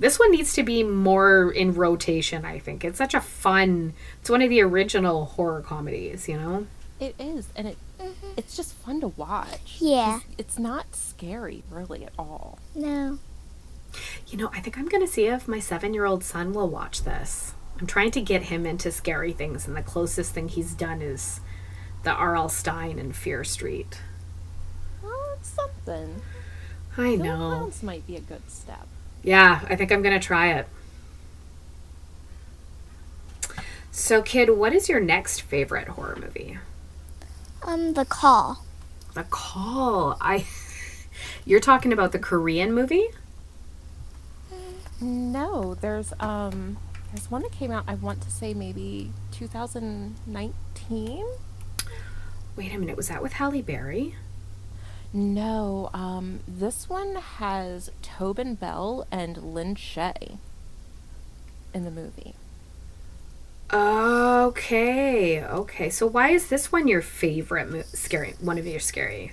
This 0.00 0.18
one 0.18 0.32
needs 0.32 0.54
to 0.54 0.64
be 0.64 0.82
more 0.82 1.52
in 1.52 1.72
rotation, 1.72 2.44
I 2.44 2.58
think. 2.58 2.84
It's 2.84 2.98
such 2.98 3.14
a 3.14 3.20
fun, 3.20 3.92
it's 4.20 4.28
one 4.28 4.42
of 4.42 4.50
the 4.50 4.62
original 4.62 5.26
horror 5.26 5.60
comedies, 5.60 6.28
you 6.28 6.36
know? 6.36 6.66
It 7.00 7.14
is, 7.18 7.48
and 7.56 7.66
it 7.66 7.78
mm-hmm. 7.98 8.32
it's 8.36 8.54
just 8.54 8.74
fun 8.74 9.00
to 9.00 9.08
watch. 9.08 9.78
Yeah. 9.78 10.20
It's 10.36 10.58
not 10.58 10.94
scary 10.94 11.62
really 11.70 12.04
at 12.04 12.12
all. 12.18 12.58
No. 12.74 13.18
You 14.28 14.38
know, 14.38 14.50
I 14.52 14.60
think 14.60 14.78
I'm 14.78 14.86
going 14.86 15.04
to 15.04 15.10
see 15.12 15.26
if 15.26 15.48
my 15.48 15.58
seven 15.58 15.94
year 15.94 16.04
old 16.04 16.22
son 16.22 16.52
will 16.52 16.68
watch 16.68 17.02
this. 17.02 17.54
I'm 17.80 17.86
trying 17.86 18.10
to 18.12 18.20
get 18.20 18.44
him 18.44 18.66
into 18.66 18.92
scary 18.92 19.32
things, 19.32 19.66
and 19.66 19.74
the 19.74 19.82
closest 19.82 20.34
thing 20.34 20.48
he's 20.48 20.74
done 20.74 21.00
is 21.00 21.40
the 22.02 22.10
R.L. 22.10 22.50
Stine 22.50 22.98
and 22.98 23.16
Fear 23.16 23.44
Street. 23.44 24.00
Well, 25.02 25.18
it's 25.38 25.48
something. 25.48 26.20
I 26.98 27.16
Killer 27.16 27.24
know. 27.24 27.36
Clowns 27.36 27.82
might 27.82 28.06
be 28.06 28.16
a 28.16 28.20
good 28.20 28.50
step. 28.50 28.86
Yeah, 29.22 29.60
I 29.68 29.76
think 29.76 29.90
I'm 29.90 30.02
going 30.02 30.18
to 30.18 30.24
try 30.24 30.52
it. 30.52 30.68
So, 33.90 34.22
kid, 34.22 34.50
what 34.50 34.72
is 34.74 34.88
your 34.88 35.00
next 35.00 35.40
favorite 35.40 35.88
horror 35.88 36.18
movie? 36.20 36.58
Um, 37.62 37.94
the 37.94 38.04
call. 38.04 38.64
The 39.14 39.24
Call. 39.24 40.16
I. 40.20 40.46
You're 41.44 41.60
talking 41.60 41.92
about 41.92 42.12
the 42.12 42.18
Korean 42.18 42.72
movie? 42.72 43.08
No, 45.00 45.74
there's 45.74 46.12
um 46.20 46.76
there's 47.12 47.30
one 47.30 47.42
that 47.42 47.52
came 47.52 47.70
out 47.70 47.84
I 47.86 47.94
want 47.94 48.20
to 48.22 48.30
say 48.30 48.52
maybe 48.54 49.12
2019. 49.32 51.26
Wait 52.56 52.74
a 52.74 52.78
minute, 52.78 52.96
was 52.96 53.08
that 53.08 53.22
with 53.22 53.34
Halle 53.34 53.62
Berry? 53.62 54.14
No, 55.12 55.90
um 55.94 56.40
this 56.46 56.88
one 56.88 57.16
has 57.16 57.90
Tobin 58.02 58.54
Bell 58.54 59.06
and 59.10 59.54
Lin 59.54 59.74
Shaye 59.74 60.38
in 61.72 61.84
the 61.84 61.90
movie. 61.90 62.34
Okay, 63.72 65.42
okay. 65.44 65.90
So 65.90 66.06
why 66.06 66.30
is 66.30 66.48
this 66.48 66.72
one 66.72 66.88
your 66.88 67.02
favorite 67.02 67.70
mo- 67.70 67.82
scary? 67.82 68.34
One 68.40 68.58
of 68.58 68.66
your 68.66 68.80
scary? 68.80 69.32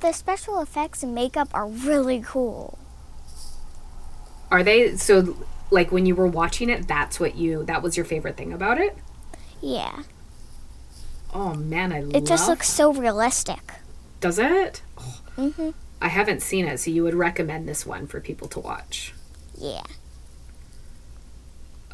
The 0.00 0.12
special 0.12 0.60
effects 0.60 1.02
and 1.02 1.14
makeup 1.14 1.48
are 1.54 1.66
really 1.66 2.20
cool. 2.20 2.78
Are 4.50 4.62
they 4.62 4.96
so? 4.96 5.36
Like 5.70 5.90
when 5.90 6.06
you 6.06 6.14
were 6.14 6.26
watching 6.26 6.68
it, 6.70 6.86
that's 6.86 7.18
what 7.18 7.36
you 7.36 7.64
that 7.64 7.82
was 7.82 7.96
your 7.96 8.06
favorite 8.06 8.36
thing 8.36 8.52
about 8.52 8.78
it? 8.78 8.96
Yeah. 9.60 10.02
Oh 11.34 11.54
man, 11.54 11.92
I 11.92 12.00
love 12.00 12.14
It 12.14 12.18
It 12.18 12.26
just 12.26 12.48
looks 12.48 12.68
so 12.68 12.92
realistic. 12.92 13.60
Does 14.20 14.38
it? 14.38 14.82
Mhm. 15.36 15.74
I 16.00 16.08
haven't 16.08 16.42
seen 16.42 16.66
it, 16.66 16.78
so 16.78 16.90
you 16.90 17.02
would 17.04 17.14
recommend 17.14 17.68
this 17.68 17.86
one 17.86 18.06
for 18.06 18.20
people 18.20 18.48
to 18.48 18.60
watch. 18.60 19.12
Yeah. 19.58 19.82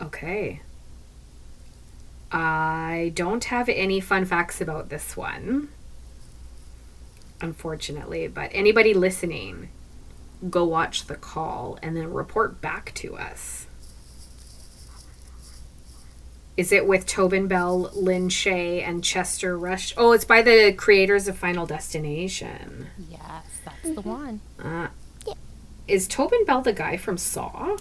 Okay. 0.01 0.61
I 2.31 3.13
don't 3.15 3.45
have 3.45 3.69
any 3.69 4.01
fun 4.01 4.25
facts 4.25 4.61
about 4.61 4.89
this 4.89 5.17
one, 5.17 5.69
unfortunately, 7.43 8.27
but 8.27 8.51
anybody 8.55 8.95
listening, 8.95 9.69
go 10.49 10.65
watch 10.65 11.07
the 11.07 11.15
call 11.17 11.79
and 11.83 11.95
then 11.97 12.11
report 12.13 12.61
back 12.63 12.93
to 12.95 13.17
us. 13.17 13.67
Is 16.57 16.71
it 16.73 16.87
with 16.87 17.07
Tobin 17.07 17.49
Bell, 17.49 17.91
Lin 17.95 18.29
Shaye, 18.29 18.87
and 18.87 19.03
Chester 19.05 19.57
Rush? 19.59 19.95
Oh, 19.97 20.13
it's 20.13 20.25
by 20.27 20.43
the 20.43 20.73
creators 20.73 21.27
of 21.29 21.37
Final 21.37 21.67
Destination. 21.67 22.89
Yes, 23.11 23.61
that's 23.65 23.95
the 23.95 24.01
one. 24.03 24.41
Uh, 24.59 24.89
Yeah. 25.27 25.35
Is 25.89 26.07
Tobin 26.09 26.45
Bell 26.47 26.61
the 26.63 26.73
guy 26.75 26.97
from 26.97 27.17
Saw? 27.19 27.77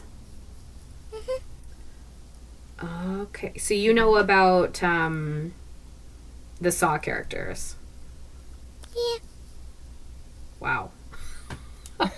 Okay, 2.83 3.57
so 3.57 3.73
you 3.73 3.93
know 3.93 4.15
about 4.17 4.81
um, 4.81 5.53
the 6.59 6.71
Saw 6.71 6.97
characters. 6.97 7.75
Yeah. 8.95 9.17
Wow. 10.59 10.91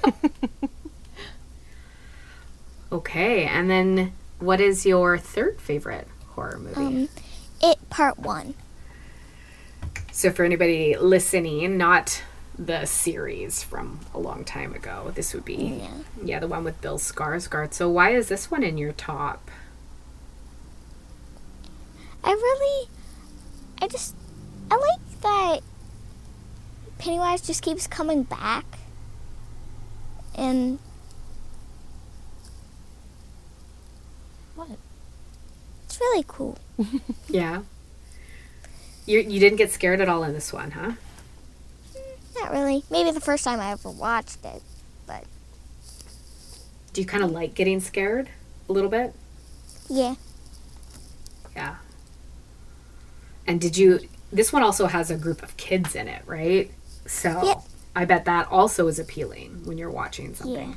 okay, 2.92 3.46
and 3.46 3.70
then 3.70 4.14
what 4.40 4.62
is 4.62 4.86
your 4.86 5.18
third 5.18 5.60
favorite 5.60 6.08
horror 6.30 6.58
movie? 6.60 6.76
Um, 7.04 7.10
it 7.62 7.90
part 7.90 8.18
one. 8.20 8.54
So, 10.12 10.30
for 10.32 10.44
anybody 10.44 10.96
listening, 10.98 11.78
not 11.78 12.22
the 12.58 12.86
series 12.86 13.64
from 13.64 14.00
a 14.14 14.20
long 14.20 14.44
time 14.46 14.76
ago, 14.76 15.12
this 15.16 15.34
would 15.34 15.44
be, 15.44 15.82
Yeah. 15.82 15.88
yeah, 16.24 16.40
the 16.40 16.48
one 16.48 16.64
with 16.64 16.80
Bill 16.82 17.00
Skarsgård. 17.00 17.74
So, 17.74 17.90
why 17.90 18.12
is 18.12 18.28
this 18.30 18.52
one 18.52 18.64
in 18.64 18.78
your 18.78 18.92
top? 18.94 19.50
I 22.24 22.32
really, 22.32 22.88
I 23.82 23.88
just, 23.88 24.16
I 24.72 24.76
like 24.76 25.22
that 25.22 25.60
Pennywise 26.98 27.42
just 27.42 27.62
keeps 27.62 27.86
coming 27.86 28.24
back. 28.24 28.66
And 30.36 30.80
What? 34.56 34.70
it's 35.86 36.00
really 36.00 36.24
cool. 36.28 36.58
Yeah. 37.30 37.64
You, 39.06 39.20
you 39.20 39.40
didn't 39.42 39.58
get 39.58 39.70
scared 39.72 40.00
at 40.00 40.08
all 40.08 40.24
in 40.24 40.32
this 40.34 40.54
one, 40.54 40.72
huh? 40.72 40.94
Mm, 41.94 42.40
not 42.40 42.52
really. 42.52 42.84
Maybe 42.90 43.12
the 43.12 43.20
first 43.20 43.44
time 43.44 43.60
I 43.60 43.72
ever 43.72 43.90
watched 43.90 44.46
it, 44.46 44.62
but 45.06 45.26
Do 46.94 47.02
you 47.02 47.08
kind 47.08 47.22
of 47.24 47.32
like 47.32 47.54
getting 47.54 47.82
scared 47.82 48.30
a 48.70 48.72
little 48.72 48.90
bit? 48.90 49.14
yeah. 49.90 50.16
Yeah. 51.54 51.76
And 53.48 53.60
did 53.60 53.78
you? 53.78 54.00
This 54.32 54.52
one 54.52 54.64
also 54.64 54.88
has 54.88 55.12
a 55.12 55.18
group 55.18 55.44
of 55.44 55.56
kids 55.58 55.96
in 55.96 56.08
it, 56.08 56.24
right? 56.26 56.72
So 57.06 57.44
Yep. 57.44 57.64
I 57.96 58.06
bet 58.06 58.26
that 58.26 58.48
also 58.52 58.88
is 58.88 58.98
appealing 59.00 59.62
when 59.66 59.78
you're 59.78 59.92
watching 59.92 60.34
something. 60.34 60.70
Yeah. 60.70 60.76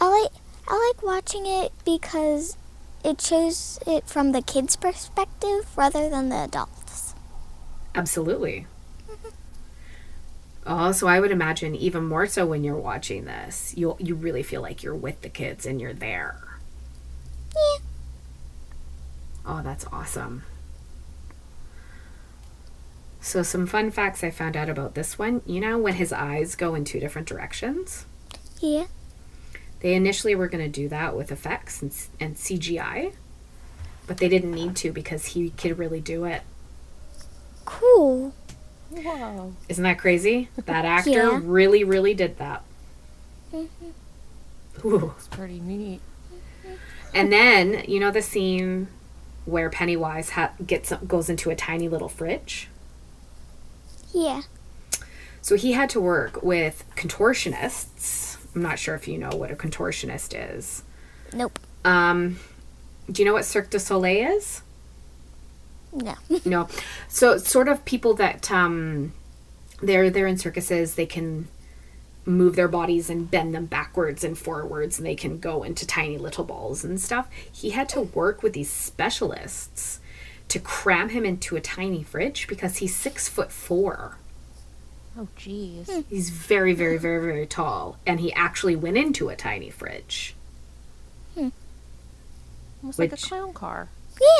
I 0.00 0.08
like 0.22 0.32
I 0.66 0.92
like 0.94 1.02
watching 1.02 1.46
it 1.46 1.72
because 1.84 2.56
it 3.04 3.20
shows 3.20 3.78
it 3.86 4.06
from 4.08 4.32
the 4.32 4.42
kids' 4.42 4.76
perspective 4.76 5.66
rather 5.76 6.08
than 6.08 6.28
the 6.28 6.36
adults. 6.44 7.14
Absolutely. 7.94 8.66
Mm-hmm. 9.10 9.28
Oh, 10.66 10.92
so 10.92 11.06
I 11.06 11.20
would 11.20 11.30
imagine 11.30 11.74
even 11.74 12.04
more 12.04 12.26
so 12.26 12.46
when 12.46 12.64
you're 12.64 12.76
watching 12.76 13.24
this, 13.24 13.74
you 13.76 13.96
you 13.98 14.14
really 14.14 14.42
feel 14.42 14.62
like 14.62 14.82
you're 14.82 14.94
with 14.94 15.20
the 15.22 15.28
kids 15.28 15.66
and 15.66 15.80
you're 15.80 15.94
there. 15.94 16.58
Yeah. 17.54 17.78
Oh, 19.46 19.62
that's 19.62 19.86
awesome. 19.92 20.44
So 23.20 23.42
some 23.42 23.66
fun 23.66 23.90
facts 23.90 24.24
I 24.24 24.30
found 24.30 24.56
out 24.56 24.68
about 24.68 24.94
this 24.94 25.18
one. 25.18 25.42
You 25.44 25.60
know 25.60 25.78
when 25.78 25.94
his 25.94 26.12
eyes 26.12 26.54
go 26.54 26.74
in 26.74 26.84
two 26.84 27.00
different 27.00 27.28
directions? 27.28 28.06
Yeah. 28.60 28.86
They 29.80 29.94
initially 29.94 30.34
were 30.34 30.48
going 30.48 30.64
to 30.64 30.70
do 30.70 30.88
that 30.88 31.16
with 31.16 31.30
effects 31.32 31.82
and, 31.82 31.94
and 32.18 32.36
CGI, 32.36 33.12
but 34.06 34.18
they 34.18 34.28
didn't 34.28 34.52
need 34.52 34.76
to 34.76 34.92
because 34.92 35.26
he 35.26 35.50
could 35.50 35.78
really 35.78 36.00
do 36.00 36.24
it. 36.24 36.42
Cool. 37.64 38.34
Wow. 38.90 39.52
Isn't 39.68 39.84
that 39.84 39.98
crazy? 39.98 40.48
That 40.66 40.84
actor 40.86 41.10
Yeah. 41.10 41.40
really, 41.42 41.84
really 41.84 42.14
did 42.14 42.38
that. 42.38 42.62
Mm-hmm. 43.54 44.86
Ooh. 44.88 45.14
It's 45.16 45.28
pretty 45.28 45.60
neat. 45.60 46.00
And 47.12 47.32
then 47.32 47.84
you 47.88 47.98
know 48.00 48.10
the 48.10 48.22
scene 48.22 48.88
where 49.44 49.70
Pennywise 49.70 50.30
ha- 50.30 50.52
gets 50.64 50.92
goes 51.06 51.28
into 51.28 51.50
a 51.50 51.56
tiny 51.56 51.88
little 51.88 52.08
fridge. 52.08 52.68
Yeah. 54.12 54.42
So 55.42 55.56
he 55.56 55.72
had 55.72 55.88
to 55.90 56.00
work 56.00 56.42
with 56.42 56.84
contortionists. 56.96 58.36
I'm 58.54 58.62
not 58.62 58.78
sure 58.78 58.94
if 58.94 59.08
you 59.08 59.18
know 59.18 59.30
what 59.30 59.50
a 59.50 59.56
contortionist 59.56 60.34
is. 60.56 60.82
Nope. 61.32 61.58
Um, 61.84 62.38
do 63.10 63.22
you 63.22 63.26
know 63.26 63.32
what 63.32 63.44
Cirque 63.44 63.70
du 63.70 63.78
Soleil 63.78 64.36
is? 64.36 64.62
No. 65.92 66.14
No. 66.44 66.68
So 67.08 67.38
sort 67.38 67.68
of 67.68 67.84
people 67.84 68.14
that 68.14 68.50
um 68.50 69.12
they're 69.82 70.10
they're 70.10 70.26
in 70.26 70.38
circuses, 70.38 70.94
they 70.94 71.06
can 71.06 71.48
move 72.26 72.54
their 72.56 72.68
bodies 72.68 73.08
and 73.10 73.30
bend 73.30 73.54
them 73.54 73.66
backwards 73.66 74.22
and 74.24 74.36
forwards 74.38 74.98
and 74.98 75.06
they 75.06 75.14
can 75.16 75.38
go 75.38 75.62
into 75.62 75.86
tiny 75.86 76.18
little 76.18 76.44
balls 76.44 76.84
and 76.84 77.00
stuff. 77.00 77.28
He 77.50 77.70
had 77.70 77.88
to 77.90 78.00
work 78.02 78.42
with 78.42 78.52
these 78.52 78.70
specialists 78.70 80.00
to 80.48 80.58
cram 80.58 81.10
him 81.10 81.24
into 81.24 81.56
a 81.56 81.60
tiny 81.60 82.02
fridge 82.02 82.46
because 82.48 82.78
he's 82.78 82.94
six 82.94 83.28
foot 83.28 83.50
four. 83.52 84.16
Oh, 85.18 85.28
jeez. 85.36 86.04
He's 86.08 86.30
very, 86.30 86.72
very, 86.72 86.96
very, 86.98 87.20
very 87.24 87.46
tall. 87.46 87.98
And 88.06 88.20
he 88.20 88.32
actually 88.32 88.76
went 88.76 88.96
into 88.96 89.28
a 89.28 89.36
tiny 89.36 89.70
fridge. 89.70 90.34
Hmm. 91.34 91.48
Almost 92.82 92.98
like 92.98 93.10
a 93.10 93.14
Which- 93.14 93.24
clown 93.24 93.52
car. 93.52 93.88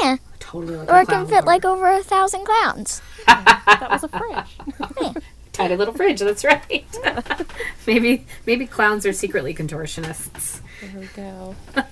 Yeah. 0.02 0.16
Totally 0.38 0.76
like 0.76 0.88
Or 0.90 0.98
a 0.98 1.02
it 1.02 1.08
can 1.08 1.26
fit 1.26 1.32
car. 1.38 1.42
like 1.44 1.64
over 1.64 1.90
a 1.90 2.02
thousand 2.02 2.44
clowns. 2.44 3.00
That 3.26 3.88
was 3.90 4.04
a 4.04 4.08
fridge. 4.08 5.16
tiny 5.62 5.76
little 5.76 5.94
fridge, 5.94 6.20
that's 6.20 6.44
right. 6.44 6.86
maybe 7.86 8.26
maybe 8.46 8.66
clowns 8.66 9.06
are 9.06 9.12
secretly 9.12 9.54
contortionists. 9.54 10.60
there 10.80 11.00
we 11.00 11.06
go. 11.08 11.56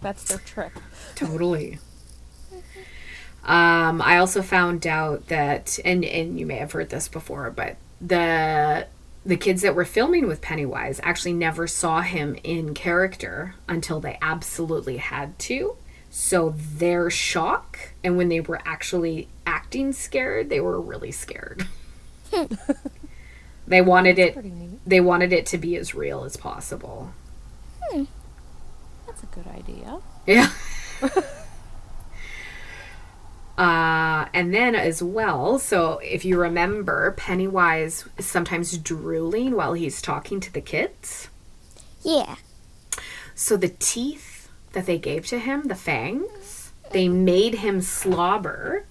That's 0.00 0.24
their 0.24 0.38
trick. 0.38 0.72
Totally. 1.14 1.78
Um, 3.42 4.00
I 4.02 4.18
also 4.18 4.42
found 4.42 4.86
out 4.86 5.28
that, 5.28 5.78
and 5.84 6.04
and 6.04 6.38
you 6.38 6.46
may 6.46 6.56
have 6.56 6.72
heard 6.72 6.90
this 6.90 7.08
before, 7.08 7.50
but 7.50 7.76
the 8.00 8.86
the 9.24 9.36
kids 9.36 9.62
that 9.62 9.74
were 9.74 9.84
filming 9.86 10.26
with 10.26 10.42
Pennywise 10.42 11.00
actually 11.02 11.32
never 11.32 11.66
saw 11.66 12.02
him 12.02 12.36
in 12.44 12.74
character 12.74 13.54
until 13.66 14.00
they 14.00 14.18
absolutely 14.20 14.98
had 14.98 15.38
to. 15.40 15.76
So 16.10 16.54
their 16.56 17.10
shock, 17.10 17.78
and 18.02 18.16
when 18.16 18.28
they 18.28 18.40
were 18.40 18.60
actually 18.64 19.28
acting 19.46 19.92
scared, 19.92 20.48
they 20.48 20.60
were 20.60 20.80
really 20.80 21.10
scared. 21.10 21.66
they 23.66 23.80
wanted 23.80 24.18
it. 24.18 24.44
Neat. 24.44 24.80
They 24.86 25.00
wanted 25.00 25.32
it 25.32 25.46
to 25.46 25.58
be 25.58 25.76
as 25.76 25.94
real 25.94 26.24
as 26.24 26.36
possible. 26.36 27.12
That's 29.06 29.22
a 29.22 29.26
good 29.26 29.46
idea. 29.46 30.00
Yeah. 30.26 30.50
uh, 33.58 34.26
and 34.32 34.52
then 34.54 34.74
as 34.74 35.02
well, 35.02 35.58
so 35.58 35.98
if 35.98 36.24
you 36.24 36.40
remember, 36.40 37.12
Pennywise 37.12 38.06
is 38.18 38.26
sometimes 38.26 38.76
drooling 38.78 39.54
while 39.54 39.74
he's 39.74 40.02
talking 40.02 40.40
to 40.40 40.52
the 40.52 40.60
kids. 40.60 41.28
Yeah. 42.02 42.36
So 43.34 43.56
the 43.56 43.68
teeth 43.68 44.48
that 44.72 44.86
they 44.86 44.98
gave 44.98 45.26
to 45.26 45.38
him, 45.38 45.68
the 45.68 45.74
fangs, 45.74 46.72
they 46.90 47.08
made 47.08 47.56
him 47.56 47.80
slobber. 47.80 48.86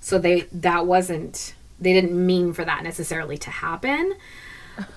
So 0.00 0.18
they 0.18 0.42
that 0.52 0.86
wasn't 0.86 1.54
they 1.84 1.92
didn't 1.92 2.14
mean 2.26 2.52
for 2.52 2.64
that 2.64 2.82
necessarily 2.82 3.38
to 3.38 3.50
happen. 3.50 4.14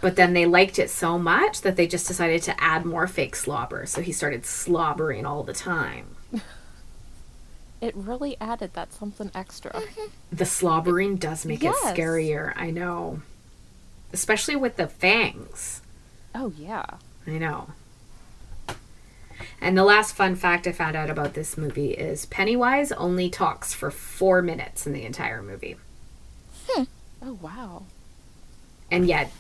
But 0.02 0.16
then 0.16 0.34
they 0.34 0.48
liked 0.48 0.80
it 0.80 0.90
so 0.90 1.20
much 1.20 1.62
that 1.62 1.76
they 1.76 1.86
just 1.86 2.08
decided 2.08 2.42
to 2.44 2.64
add 2.64 2.84
more 2.86 3.06
fake 3.06 3.36
slobber. 3.36 3.86
So 3.86 4.02
he 4.02 4.12
started 4.12 4.44
slobbering 4.46 5.26
all 5.26 5.44
the 5.44 5.54
time. 5.54 6.16
It 7.80 7.96
really 7.96 8.36
added 8.42 8.74
that 8.74 8.92
something 8.92 9.30
extra. 9.36 9.84
The 10.32 10.46
slobbering 10.48 11.18
does 11.18 11.46
make 11.46 11.62
Yes. 11.62 11.76
it 11.84 11.96
scarier. 11.96 12.54
I 12.56 12.72
know. 12.72 13.22
Especially 14.12 14.56
with 14.56 14.78
the 14.78 14.88
fangs. 14.88 15.84
Oh, 16.34 16.52
yeah. 16.58 16.86
I 17.28 17.38
know. 17.38 17.70
And 19.62 19.78
the 19.78 19.84
last 19.84 20.16
fun 20.16 20.36
fact 20.36 20.66
I 20.66 20.72
found 20.72 20.96
out 20.96 21.12
about 21.12 21.36
this 21.36 21.56
movie 21.56 21.92
is 21.92 22.26
Pennywise 22.26 22.92
only 22.94 23.30
talks 23.30 23.76
for 23.76 23.92
four 23.92 24.42
minutes 24.42 24.88
in 24.88 24.94
the 24.94 25.04
entire 25.06 25.44
movie. 25.44 25.76
Hmm. 26.68 26.84
Oh, 27.22 27.34
wow. 27.42 27.84
And 28.92 29.08
yet, 29.08 29.32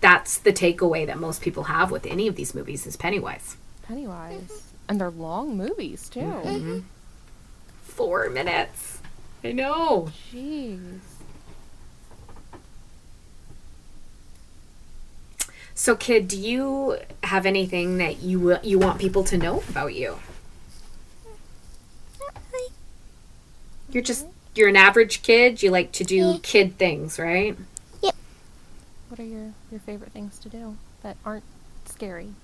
that's 0.00 0.38
the 0.38 0.52
takeaway 0.52 1.06
that 1.06 1.18
most 1.18 1.42
people 1.42 1.64
have 1.64 1.90
with 1.90 2.06
any 2.06 2.28
of 2.28 2.36
these 2.36 2.54
movies 2.54 2.86
is 2.86 2.96
Pennywise. 2.96 3.56
Pennywise. 3.82 4.40
Mm-hmm. 4.42 4.88
And 4.88 5.00
they're 5.00 5.10
long 5.10 5.56
movies, 5.56 6.08
too. 6.08 6.20
Mm-hmm. 6.20 6.48
Mm-hmm. 6.48 6.78
Four 7.82 8.30
minutes. 8.30 8.98
I 9.42 9.52
know. 9.52 10.10
Jeez. 10.32 10.98
So, 15.74 15.94
kid, 15.94 16.26
do 16.26 16.38
you 16.38 16.98
have 17.22 17.44
anything 17.44 17.98
that 17.98 18.22
you 18.22 18.58
you 18.62 18.78
want 18.78 18.98
people 18.98 19.22
to 19.24 19.36
know 19.36 19.62
about 19.68 19.94
you? 19.94 20.18
You're 23.90 24.02
just 24.02 24.26
you're 24.56 24.68
an 24.68 24.76
average 24.76 25.22
kid. 25.22 25.62
You 25.62 25.70
like 25.70 25.92
to 25.92 26.04
do 26.04 26.38
kid 26.40 26.78
things, 26.78 27.18
right? 27.18 27.56
Yep. 28.02 28.14
What 29.08 29.20
are 29.20 29.24
your, 29.24 29.52
your 29.70 29.80
favorite 29.80 30.12
things 30.12 30.38
to 30.40 30.48
do 30.48 30.76
that 31.02 31.16
aren't 31.24 31.44
scary? 31.84 32.34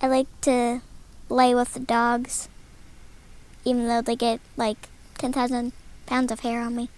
I 0.00 0.08
like 0.08 0.26
to 0.42 0.82
play 1.28 1.54
with 1.54 1.74
the 1.74 1.80
dogs, 1.80 2.48
even 3.64 3.88
though 3.88 4.02
they 4.02 4.16
get 4.16 4.40
like 4.56 4.88
10,000 5.18 5.72
pounds 6.06 6.30
of 6.30 6.40
hair 6.40 6.60
on 6.60 6.76
me. 6.76 6.90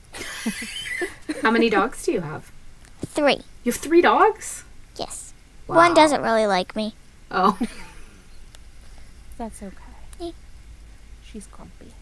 How 1.43 1.51
many 1.51 1.71
dogs 1.71 2.05
do 2.05 2.13
you 2.13 2.21
have? 2.23 2.51
Three. 3.03 3.41
You 3.65 3.73
have 3.73 3.81
three 3.81 4.01
dogs? 4.01 4.65
Yes. 4.97 5.33
Wow. 5.69 5.77
One 5.77 5.95
doesn't 5.95 6.23
really 6.23 6.47
like 6.47 6.75
me. 6.75 6.95
Oh, 7.31 7.59
That's 9.39 9.63
okay. 9.63 9.75
Yeah. 10.19 10.31
She's 11.25 11.47
grumpy. 11.47 11.93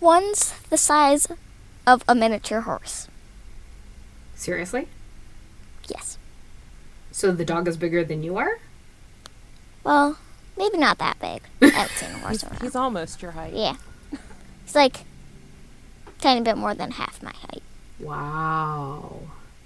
One's 0.00 0.54
the 0.70 0.76
size 0.76 1.28
of 1.86 2.02
a 2.08 2.14
miniature 2.14 2.62
horse. 2.62 3.08
seriously? 4.34 4.88
Yes. 5.88 6.16
So 7.12 7.32
the 7.32 7.44
dog 7.44 7.68
is 7.68 7.76
bigger 7.76 8.04
than 8.04 8.22
you 8.22 8.36
are? 8.36 8.58
Well, 9.84 10.18
maybe 10.56 10.78
not 10.78 10.98
that 10.98 11.18
big. 11.20 11.42
I 11.62 11.66
haven't 11.76 11.96
seen 11.96 12.10
a 12.10 12.18
horse 12.18 12.32
He's, 12.40 12.44
around. 12.44 12.62
he's 12.62 12.76
almost 12.76 13.22
your 13.22 13.32
height. 13.32 13.52
Yeah. 13.54 13.76
He's 14.64 14.74
like 14.74 15.04
tiny 16.20 16.40
bit 16.42 16.56
more 16.56 16.74
than 16.74 16.92
half 16.92 17.22
my 17.22 17.32
height. 17.32 17.62
Wow. 17.98 19.20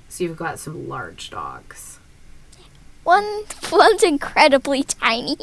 So 0.09 0.25
you've 0.25 0.37
got 0.37 0.59
some 0.59 0.89
large 0.89 1.31
dogs. 1.31 1.99
One 3.05 3.43
one's 3.71 4.03
incredibly 4.03 4.83
tiny. 4.83 5.37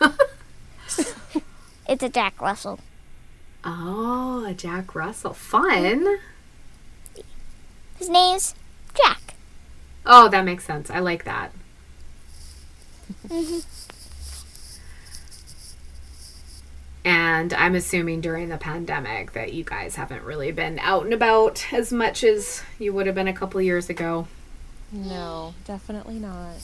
it's 1.88 2.02
a 2.02 2.08
Jack 2.08 2.40
Russell. 2.40 2.80
Oh, 3.64 4.44
a 4.46 4.54
Jack 4.54 4.94
Russell. 4.94 5.32
Fun. 5.32 6.18
His 7.98 8.08
name's 8.08 8.54
Jack. 8.94 9.34
Oh, 10.06 10.28
that 10.28 10.44
makes 10.44 10.64
sense. 10.64 10.90
I 10.90 11.00
like 11.00 11.24
that. 11.24 11.52
Mm-hmm. 13.28 13.58
and 17.08 17.54
I'm 17.54 17.74
assuming 17.74 18.20
during 18.20 18.50
the 18.50 18.58
pandemic 18.58 19.32
that 19.32 19.54
you 19.54 19.64
guys 19.64 19.96
haven't 19.96 20.24
really 20.24 20.52
been 20.52 20.78
out 20.80 21.04
and 21.04 21.14
about 21.14 21.72
as 21.72 21.90
much 21.90 22.22
as 22.22 22.62
you 22.78 22.92
would 22.92 23.06
have 23.06 23.14
been 23.14 23.28
a 23.28 23.32
couple 23.32 23.62
years 23.62 23.88
ago. 23.88 24.28
No, 24.92 25.54
definitely 25.64 26.18
not. 26.18 26.56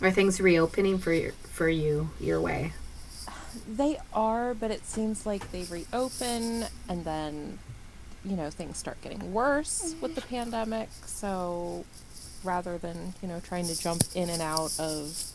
Are 0.00 0.10
things 0.10 0.40
reopening 0.40 0.96
for 0.96 1.12
your, 1.12 1.32
for 1.32 1.68
you 1.68 2.08
your 2.18 2.40
way? 2.40 2.72
They 3.68 3.98
are, 4.12 4.54
but 4.54 4.70
it 4.70 4.84
seems 4.86 5.26
like 5.26 5.50
they 5.52 5.64
reopen 5.64 6.66
and 6.88 7.04
then, 7.04 7.58
you 8.24 8.36
know, 8.36 8.50
things 8.50 8.76
start 8.78 9.00
getting 9.02 9.32
worse 9.32 9.94
with 10.00 10.14
the 10.14 10.20
pandemic. 10.20 10.88
So 11.06 11.84
rather 12.44 12.78
than, 12.78 13.14
you 13.22 13.28
know, 13.28 13.40
trying 13.40 13.66
to 13.66 13.78
jump 13.78 14.02
in 14.14 14.28
and 14.30 14.42
out 14.42 14.78
of 14.78 15.32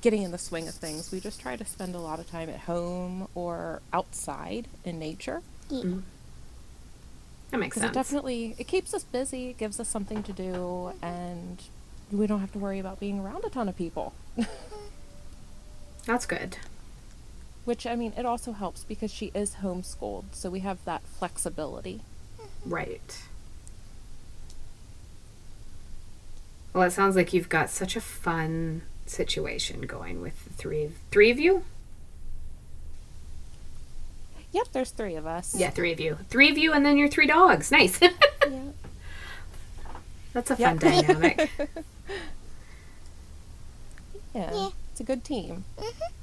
getting 0.00 0.22
in 0.22 0.30
the 0.30 0.38
swing 0.38 0.68
of 0.68 0.74
things, 0.74 1.10
we 1.10 1.20
just 1.20 1.40
try 1.40 1.56
to 1.56 1.64
spend 1.64 1.94
a 1.94 2.00
lot 2.00 2.20
of 2.20 2.30
time 2.30 2.48
at 2.48 2.60
home 2.60 3.28
or 3.34 3.82
outside 3.92 4.68
in 4.84 4.98
nature. 4.98 5.42
Mm-hmm. 5.70 6.00
That 7.50 7.60
makes 7.60 7.76
sense. 7.76 7.90
it 7.90 7.94
definitely 7.94 8.54
it 8.58 8.66
keeps 8.66 8.92
us 8.92 9.04
busy, 9.04 9.54
gives 9.54 9.80
us 9.80 9.88
something 9.88 10.22
to 10.22 10.32
do, 10.32 10.92
and 11.02 11.62
we 12.12 12.26
don't 12.26 12.40
have 12.40 12.52
to 12.52 12.58
worry 12.58 12.78
about 12.78 13.00
being 13.00 13.20
around 13.20 13.44
a 13.44 13.50
ton 13.50 13.68
of 13.68 13.76
people. 13.76 14.12
That's 16.06 16.26
good. 16.26 16.58
Which 17.68 17.86
I 17.86 17.96
mean, 17.96 18.14
it 18.16 18.24
also 18.24 18.52
helps 18.52 18.84
because 18.84 19.10
she 19.12 19.30
is 19.34 19.56
homeschooled, 19.56 20.24
so 20.32 20.48
we 20.48 20.60
have 20.60 20.82
that 20.86 21.02
flexibility. 21.02 22.00
Mm-hmm. 22.40 22.70
Right. 22.70 23.22
Well, 26.72 26.84
it 26.84 26.92
sounds 26.92 27.14
like 27.14 27.34
you've 27.34 27.50
got 27.50 27.68
such 27.68 27.94
a 27.94 28.00
fun 28.00 28.80
situation 29.04 29.82
going 29.82 30.22
with 30.22 30.42
the 30.46 30.54
three 30.54 30.92
three 31.10 31.30
of 31.30 31.38
you. 31.38 31.64
Yep, 34.52 34.68
there's 34.72 34.90
three 34.90 35.16
of 35.16 35.26
us. 35.26 35.54
Yeah, 35.54 35.68
three 35.68 35.92
of 35.92 36.00
you. 36.00 36.16
Three 36.30 36.50
of 36.50 36.56
you, 36.56 36.72
and 36.72 36.86
then 36.86 36.96
your 36.96 37.08
three 37.08 37.26
dogs. 37.26 37.70
Nice. 37.70 38.00
Yeah. 38.48 38.70
That's 40.32 40.50
a 40.52 40.56
fun 40.56 40.78
Yep. 40.80 41.06
dynamic. 41.06 41.50
Yeah. 44.34 44.54
Yeah. 44.54 44.68
It's 44.92 45.00
a 45.00 45.04
good 45.04 45.22
team. 45.22 45.64
Mm-hmm. 45.76 46.14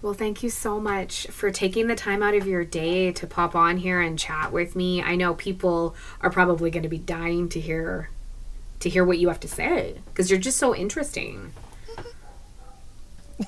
Well, 0.00 0.14
thank 0.14 0.44
you 0.44 0.50
so 0.50 0.78
much 0.78 1.26
for 1.26 1.50
taking 1.50 1.88
the 1.88 1.96
time 1.96 2.22
out 2.22 2.34
of 2.34 2.46
your 2.46 2.64
day 2.64 3.10
to 3.12 3.26
pop 3.26 3.56
on 3.56 3.78
here 3.78 4.00
and 4.00 4.16
chat 4.16 4.52
with 4.52 4.76
me. 4.76 5.02
I 5.02 5.16
know 5.16 5.34
people 5.34 5.96
are 6.20 6.30
probably 6.30 6.70
going 6.70 6.84
to 6.84 6.88
be 6.88 6.98
dying 6.98 7.48
to 7.50 7.60
hear 7.60 8.10
to 8.80 8.88
hear 8.88 9.04
what 9.04 9.18
you 9.18 9.26
have 9.26 9.40
to 9.40 9.48
say 9.48 9.96
because 10.06 10.30
you're 10.30 10.38
just 10.38 10.58
so 10.58 10.72
interesting. 10.72 11.52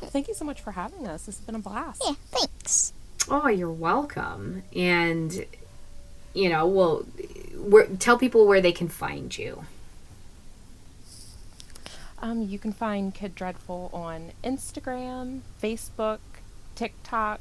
Thank 0.00 0.28
you 0.28 0.34
so 0.34 0.44
much 0.44 0.60
for 0.60 0.72
having 0.72 1.08
us. 1.08 1.24
This 1.24 1.38
has 1.38 1.46
been 1.46 1.54
a 1.54 1.60
blast. 1.60 2.02
Yeah, 2.04 2.14
thanks. 2.30 2.92
Oh, 3.30 3.48
you're 3.48 3.72
welcome. 3.72 4.62
And 4.76 5.46
you 6.34 6.50
know, 6.50 6.66
well, 6.66 7.06
where, 7.56 7.86
tell 7.86 8.18
people 8.18 8.46
where 8.46 8.60
they 8.60 8.72
can 8.72 8.88
find 8.88 9.36
you. 9.36 9.64
Um, 12.22 12.42
you 12.42 12.58
can 12.58 12.72
find 12.72 13.14
Kid 13.14 13.34
Dreadful 13.34 13.90
on 13.92 14.32
Instagram, 14.44 15.40
Facebook, 15.62 16.18
TikTok. 16.74 17.40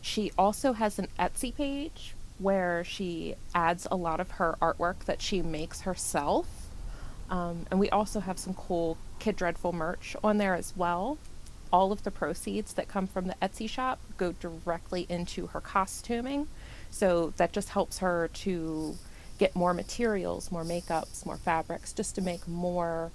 She 0.00 0.30
also 0.38 0.74
has 0.74 0.98
an 0.98 1.08
Etsy 1.18 1.54
page 1.54 2.14
where 2.38 2.84
she 2.84 3.34
adds 3.54 3.86
a 3.90 3.96
lot 3.96 4.20
of 4.20 4.32
her 4.32 4.56
artwork 4.60 5.04
that 5.06 5.20
she 5.20 5.42
makes 5.42 5.82
herself. 5.82 6.46
Um, 7.30 7.66
and 7.70 7.80
we 7.80 7.90
also 7.90 8.20
have 8.20 8.38
some 8.38 8.54
cool 8.54 8.96
Kid 9.18 9.36
Dreadful 9.36 9.72
merch 9.72 10.14
on 10.22 10.38
there 10.38 10.54
as 10.54 10.72
well. 10.76 11.18
All 11.72 11.90
of 11.90 12.04
the 12.04 12.10
proceeds 12.10 12.74
that 12.74 12.86
come 12.86 13.08
from 13.08 13.26
the 13.26 13.34
Etsy 13.42 13.68
shop 13.68 13.98
go 14.16 14.32
directly 14.32 15.06
into 15.08 15.48
her 15.48 15.60
costuming. 15.60 16.46
So 16.90 17.32
that 17.38 17.52
just 17.52 17.70
helps 17.70 17.98
her 17.98 18.28
to 18.34 18.96
get 19.38 19.56
more 19.56 19.74
materials, 19.74 20.52
more 20.52 20.62
makeups, 20.64 21.26
more 21.26 21.36
fabrics, 21.38 21.92
just 21.92 22.14
to 22.14 22.20
make 22.20 22.46
more 22.46 23.10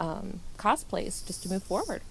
um, 0.00 0.40
cosplays, 0.58 1.24
just 1.26 1.44
to 1.44 1.48
move 1.48 1.62
forward. 1.62 2.02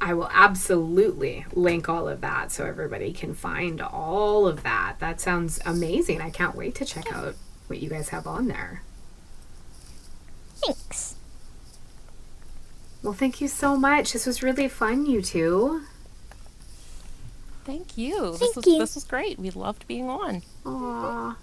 I 0.00 0.14
will 0.14 0.28
absolutely 0.32 1.46
link 1.52 1.88
all 1.88 2.08
of 2.08 2.20
that 2.22 2.50
so 2.50 2.66
everybody 2.66 3.12
can 3.12 3.34
find 3.34 3.80
all 3.80 4.48
of 4.48 4.64
that. 4.64 4.96
That 4.98 5.20
sounds 5.20 5.60
amazing. 5.64 6.20
I 6.20 6.30
can't 6.30 6.56
wait 6.56 6.74
to 6.74 6.84
check 6.84 7.14
out 7.14 7.36
what 7.68 7.80
you 7.80 7.88
guys 7.88 8.08
have 8.08 8.26
on 8.26 8.48
there. 8.48 8.82
Thanks. 10.56 11.14
Well, 13.02 13.12
thank 13.12 13.40
you 13.40 13.46
so 13.46 13.76
much. 13.76 14.12
This 14.12 14.26
was 14.26 14.42
really 14.42 14.68
fun, 14.68 15.06
you 15.06 15.22
two. 15.22 15.82
Thank 17.64 17.96
you. 17.96 18.32
this 18.32 18.40
Thank 18.40 18.56
was 18.56 18.66
you. 18.66 18.78
this 18.78 18.94
was 18.96 19.04
great. 19.04 19.38
We 19.38 19.50
loved 19.50 19.86
being 19.86 20.08
on. 20.08 20.42
Aw. 20.66 21.36